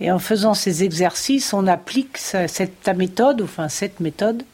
Et 0.00 0.10
en 0.10 0.18
faisant 0.18 0.54
ces 0.54 0.82
exercices, 0.82 1.52
on 1.52 1.66
applique 1.66 2.18
cette 2.18 2.82
ta 2.82 2.94
méthode, 2.94 3.42
enfin 3.42 3.68
cette 3.68 4.00
méthode, 4.00 4.44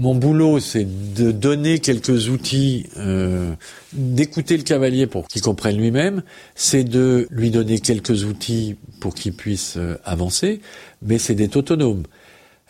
mon 0.00 0.14
boulot, 0.14 0.60
c'est 0.60 0.86
de 1.14 1.32
donner 1.32 1.80
quelques 1.80 2.28
outils, 2.28 2.86
euh, 2.98 3.52
d'écouter 3.92 4.56
le 4.56 4.62
cavalier 4.62 5.08
pour 5.08 5.26
qu'il 5.26 5.42
comprenne 5.42 5.76
lui-même, 5.76 6.22
c'est 6.54 6.84
de 6.84 7.26
lui 7.32 7.50
donner 7.50 7.80
quelques 7.80 8.22
outils 8.22 8.76
pour 9.00 9.12
qu'il 9.12 9.32
puisse 9.32 9.74
euh, 9.76 9.96
avancer, 10.04 10.60
mais 11.02 11.18
c'est 11.18 11.34
d'être 11.34 11.56
autonome. 11.56 12.04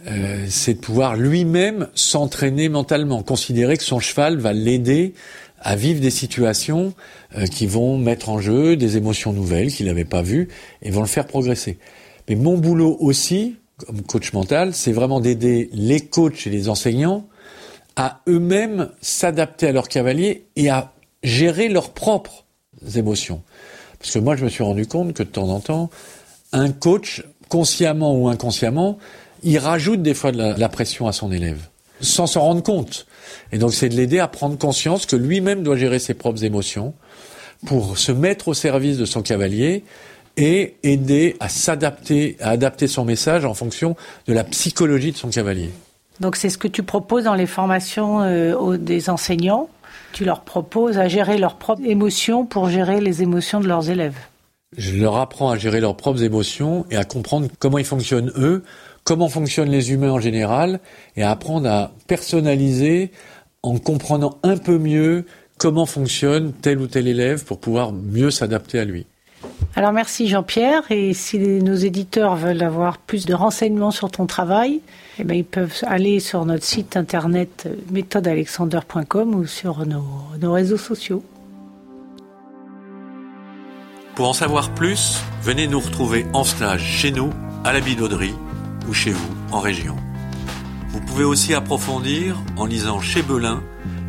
Euh, 0.07 0.47
c'est 0.49 0.75
de 0.75 0.79
pouvoir 0.79 1.17
lui-même 1.17 1.89
s'entraîner 1.95 2.71
mentalement, 2.71 3.23
considérer 3.23 3.77
que 3.77 3.85
son 3.85 4.01
cheval 4.01 4.39
va 4.39 4.55
l'aider 4.55 5.13
à 5.61 5.77
vivre 5.77 6.01
des 6.01 6.11
situations 6.11 6.95
qui 7.51 7.67
vont 7.67 7.99
mettre 7.99 8.29
en 8.29 8.41
jeu 8.41 8.77
des 8.77 8.97
émotions 8.97 9.33
nouvelles 9.33 9.73
qu'il 9.73 9.87
n'avait 9.87 10.05
pas 10.05 10.23
vues 10.23 10.49
et 10.83 10.91
vont 10.91 11.01
le 11.01 11.07
faire 11.07 11.27
progresser. 11.27 11.79
Mais 12.29 12.37
mon 12.37 12.59
boulot 12.59 12.97
aussi, 13.01 13.57
comme 13.79 14.03
coach 14.03 14.33
mental, 14.33 14.75
c'est 14.75 14.93
vraiment 14.93 15.21
d'aider 15.21 15.71
les 15.73 16.01
coachs 16.01 16.47
et 16.47 16.51
les 16.51 16.69
enseignants 16.69 17.27
à 17.97 18.21
eux-mêmes 18.29 18.91
s'adapter 19.01 19.67
à 19.67 19.73
leur 19.73 19.89
cavalier 19.89 20.47
et 20.55 20.71
à 20.71 20.93
gérer 21.25 21.69
leurs 21.69 21.91
propres 21.91 22.45
émotions. 22.95 23.43
Parce 23.99 24.13
que 24.13 24.21
moi, 24.21 24.37
je 24.37 24.45
me 24.45 24.49
suis 24.49 24.63
rendu 24.63 24.87
compte 24.87 25.15
que 25.15 25.25
de 25.25 25.29
temps 25.29 25.49
en 25.49 25.59
temps, 25.59 25.91
un 26.53 26.71
coach, 26.71 27.25
consciemment 27.49 28.17
ou 28.17 28.29
inconsciemment, 28.29 28.99
il 29.43 29.59
rajoute 29.59 30.03
des 30.03 30.15
fois 30.15 30.31
de 30.31 30.39
la, 30.39 30.55
de 30.55 30.61
la 30.61 30.69
pression 30.69 31.09
à 31.09 31.13
son 31.13 31.33
élève, 31.33 31.61
sans 32.01 32.29
s'en 32.29 32.43
rendre 32.43 32.63
compte. 32.63 33.08
Et 33.53 33.59
donc, 33.59 33.73
c'est 33.73 33.89
de 33.89 33.95
l'aider 33.95 34.19
à 34.19 34.29
prendre 34.29 34.59
conscience 34.59 35.07
que 35.07 35.17
lui-même 35.17 35.63
doit 35.63 35.77
gérer 35.77 35.99
ses 35.99 36.15
propres 36.15 36.45
émotions 36.45 36.95
pour 37.67 37.99
se 37.99 38.13
mettre 38.13 38.49
au 38.49 38.55
service 38.55 38.99
de 38.99 39.05
son 39.05 39.23
cavalier 39.23 39.85
et 40.37 40.77
aider 40.85 41.37
à 41.41 41.49
s'adapter, 41.49 42.37
à 42.41 42.51
adapter 42.51 42.87
son 42.87 43.05
message 43.05 43.45
en 43.45 43.55
fonction 43.55 43.97
de 44.27 44.33
la 44.33 44.45
psychologie 44.45 45.13
de 45.13 45.17
son 45.17 45.31
cavalier. 45.31 45.71
Donc 46.21 46.37
c'est 46.37 46.49
ce 46.49 46.59
que 46.59 46.69
tu 46.69 46.83
proposes 46.83 47.25
dans 47.25 47.35
les 47.35 47.47
formations 47.47 48.23
euh, 48.23 48.77
des 48.77 49.11
enseignants. 49.11 49.69
Tu 50.13 50.25
leur 50.25 50.43
proposes 50.43 50.99
à 50.99 51.09
gérer 51.09 51.39
leurs 51.39 51.57
propres 51.57 51.85
émotions 51.85 52.47
pour 52.47 52.69
gérer 52.69 53.01
les 53.01 53.23
émotions 53.23 53.61
de 53.61 53.69
leurs 53.69 53.91
élèves. 53.91 54.17
Je 54.77 54.97
leur 54.97 55.17
apprends 55.17 55.51
à 55.51 55.59
gérer 55.59 55.81
leurs 55.81 55.97
propres 55.97 56.23
émotions 56.23 56.87
et 56.91 56.97
à 56.97 57.05
comprendre 57.05 57.49
comment 57.59 57.79
ils 57.79 57.85
fonctionnent 57.85 58.33
eux, 58.37 58.63
comment 59.09 59.31
fonctionnent 59.31 59.71
les 59.71 59.91
humains 59.91 60.13
en 60.13 60.21
général, 60.21 60.81
et 61.17 61.23
à 61.23 61.31
apprendre 61.31 61.67
à 61.67 61.93
personnaliser 62.09 63.11
en 63.63 63.79
comprenant 63.79 64.37
un 64.43 64.59
peu 64.59 64.77
mieux 64.77 65.25
comment 65.57 65.87
fonctionne 65.87 66.53
tel 66.53 66.79
ou 66.79 66.89
tel 66.89 67.09
élève 67.09 67.43
pour 67.47 67.59
pouvoir 67.59 67.91
mieux 67.91 68.31
s'adapter 68.31 68.79
à 68.79 68.85
lui. 68.85 69.07
Alors 69.77 69.93
merci 69.93 70.29
Jean-Pierre 70.29 70.83
et 70.91 71.15
si 71.15 71.39
nos 71.39 71.75
éditeurs 71.75 72.37
veulent 72.37 72.63
avoir 72.63 72.99
plus 72.99 73.25
de 73.25 73.33
renseignements 73.33 73.93
sur 73.93 74.11
ton 74.11 74.27
travail, 74.27 74.81
eh 75.19 75.25
bien, 75.25 75.37
ils 75.37 75.45
peuvent 75.45 75.83
aller 75.87 76.21
sur 76.21 76.45
notre 76.45 76.65
site 76.65 76.95
internet 76.95 77.67
méthodealexander.com 77.91 79.35
ou 79.35 79.47
sur 79.47 79.87
nos, 79.87 80.05
nos 80.39 80.53
réseaux 80.53 80.77
sociaux. 80.77 81.25
Pour 84.17 84.29
en 84.29 84.35
savoir 84.35 84.75
plus, 84.75 85.23
venez 85.43 85.67
nous 85.67 85.81
retrouver 85.81 86.27
en 86.35 86.45
stage 86.45 86.83
chez 86.83 87.11
nous, 87.11 87.31
à 87.65 87.73
la 87.73 87.81
Bidauderie 87.81 88.35
ou 88.89 88.95
chez 88.95 89.13
vous 89.13 89.35
en 89.53 89.61
région. 89.61 89.97
Vous 90.89 91.01
pouvez 91.01 91.25
aussi 91.25 91.55
approfondir 91.55 92.37
en 92.57 92.65
lisant 92.65 93.01
chez 93.01 93.23
Belin 93.23 93.63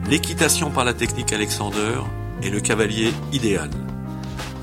l'équitation 0.10 0.72
par 0.72 0.86
la 0.86 0.94
technique 0.94 1.34
Alexander 1.34 2.00
et 2.42 2.50
le 2.50 2.60
cavalier 2.60 3.14
idéal. 3.34 3.70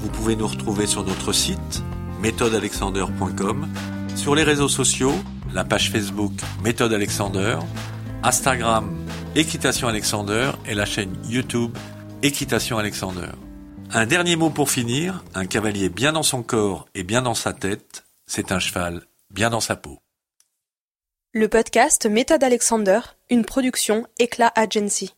Vous 0.00 0.08
pouvez 0.08 0.36
nous 0.36 0.46
retrouver 0.46 0.86
sur 0.86 1.04
notre 1.04 1.32
site 1.32 1.82
méthodealexander.com, 2.22 3.68
sur 4.14 4.34
les 4.34 4.42
réseaux 4.42 4.68
sociaux, 4.68 5.14
la 5.52 5.64
page 5.64 5.90
Facebook 5.90 6.32
Méthode 6.62 6.92
Alexander, 6.92 7.58
Instagram 8.22 8.96
Équitation 9.34 9.88
Alexander 9.88 10.52
et 10.66 10.74
la 10.74 10.86
chaîne 10.86 11.14
YouTube 11.28 11.76
Équitation 12.22 12.78
Alexander. 12.78 13.28
Un 13.92 14.06
dernier 14.06 14.34
mot 14.36 14.50
pour 14.50 14.70
finir, 14.70 15.22
un 15.34 15.46
cavalier 15.46 15.90
bien 15.90 16.12
dans 16.12 16.22
son 16.22 16.42
corps 16.42 16.88
et 16.94 17.02
bien 17.02 17.22
dans 17.22 17.34
sa 17.34 17.52
tête, 17.52 18.04
c'est 18.26 18.50
un 18.50 18.58
cheval 18.58 19.02
bien 19.30 19.50
dans 19.50 19.60
sa 19.60 19.76
peau. 19.76 20.00
Le 21.32 21.48
podcast 21.48 22.06
Méthode 22.06 22.44
Alexander, 22.44 23.00
une 23.30 23.44
production 23.44 24.06
Éclat 24.18 24.52
Agency. 24.54 25.15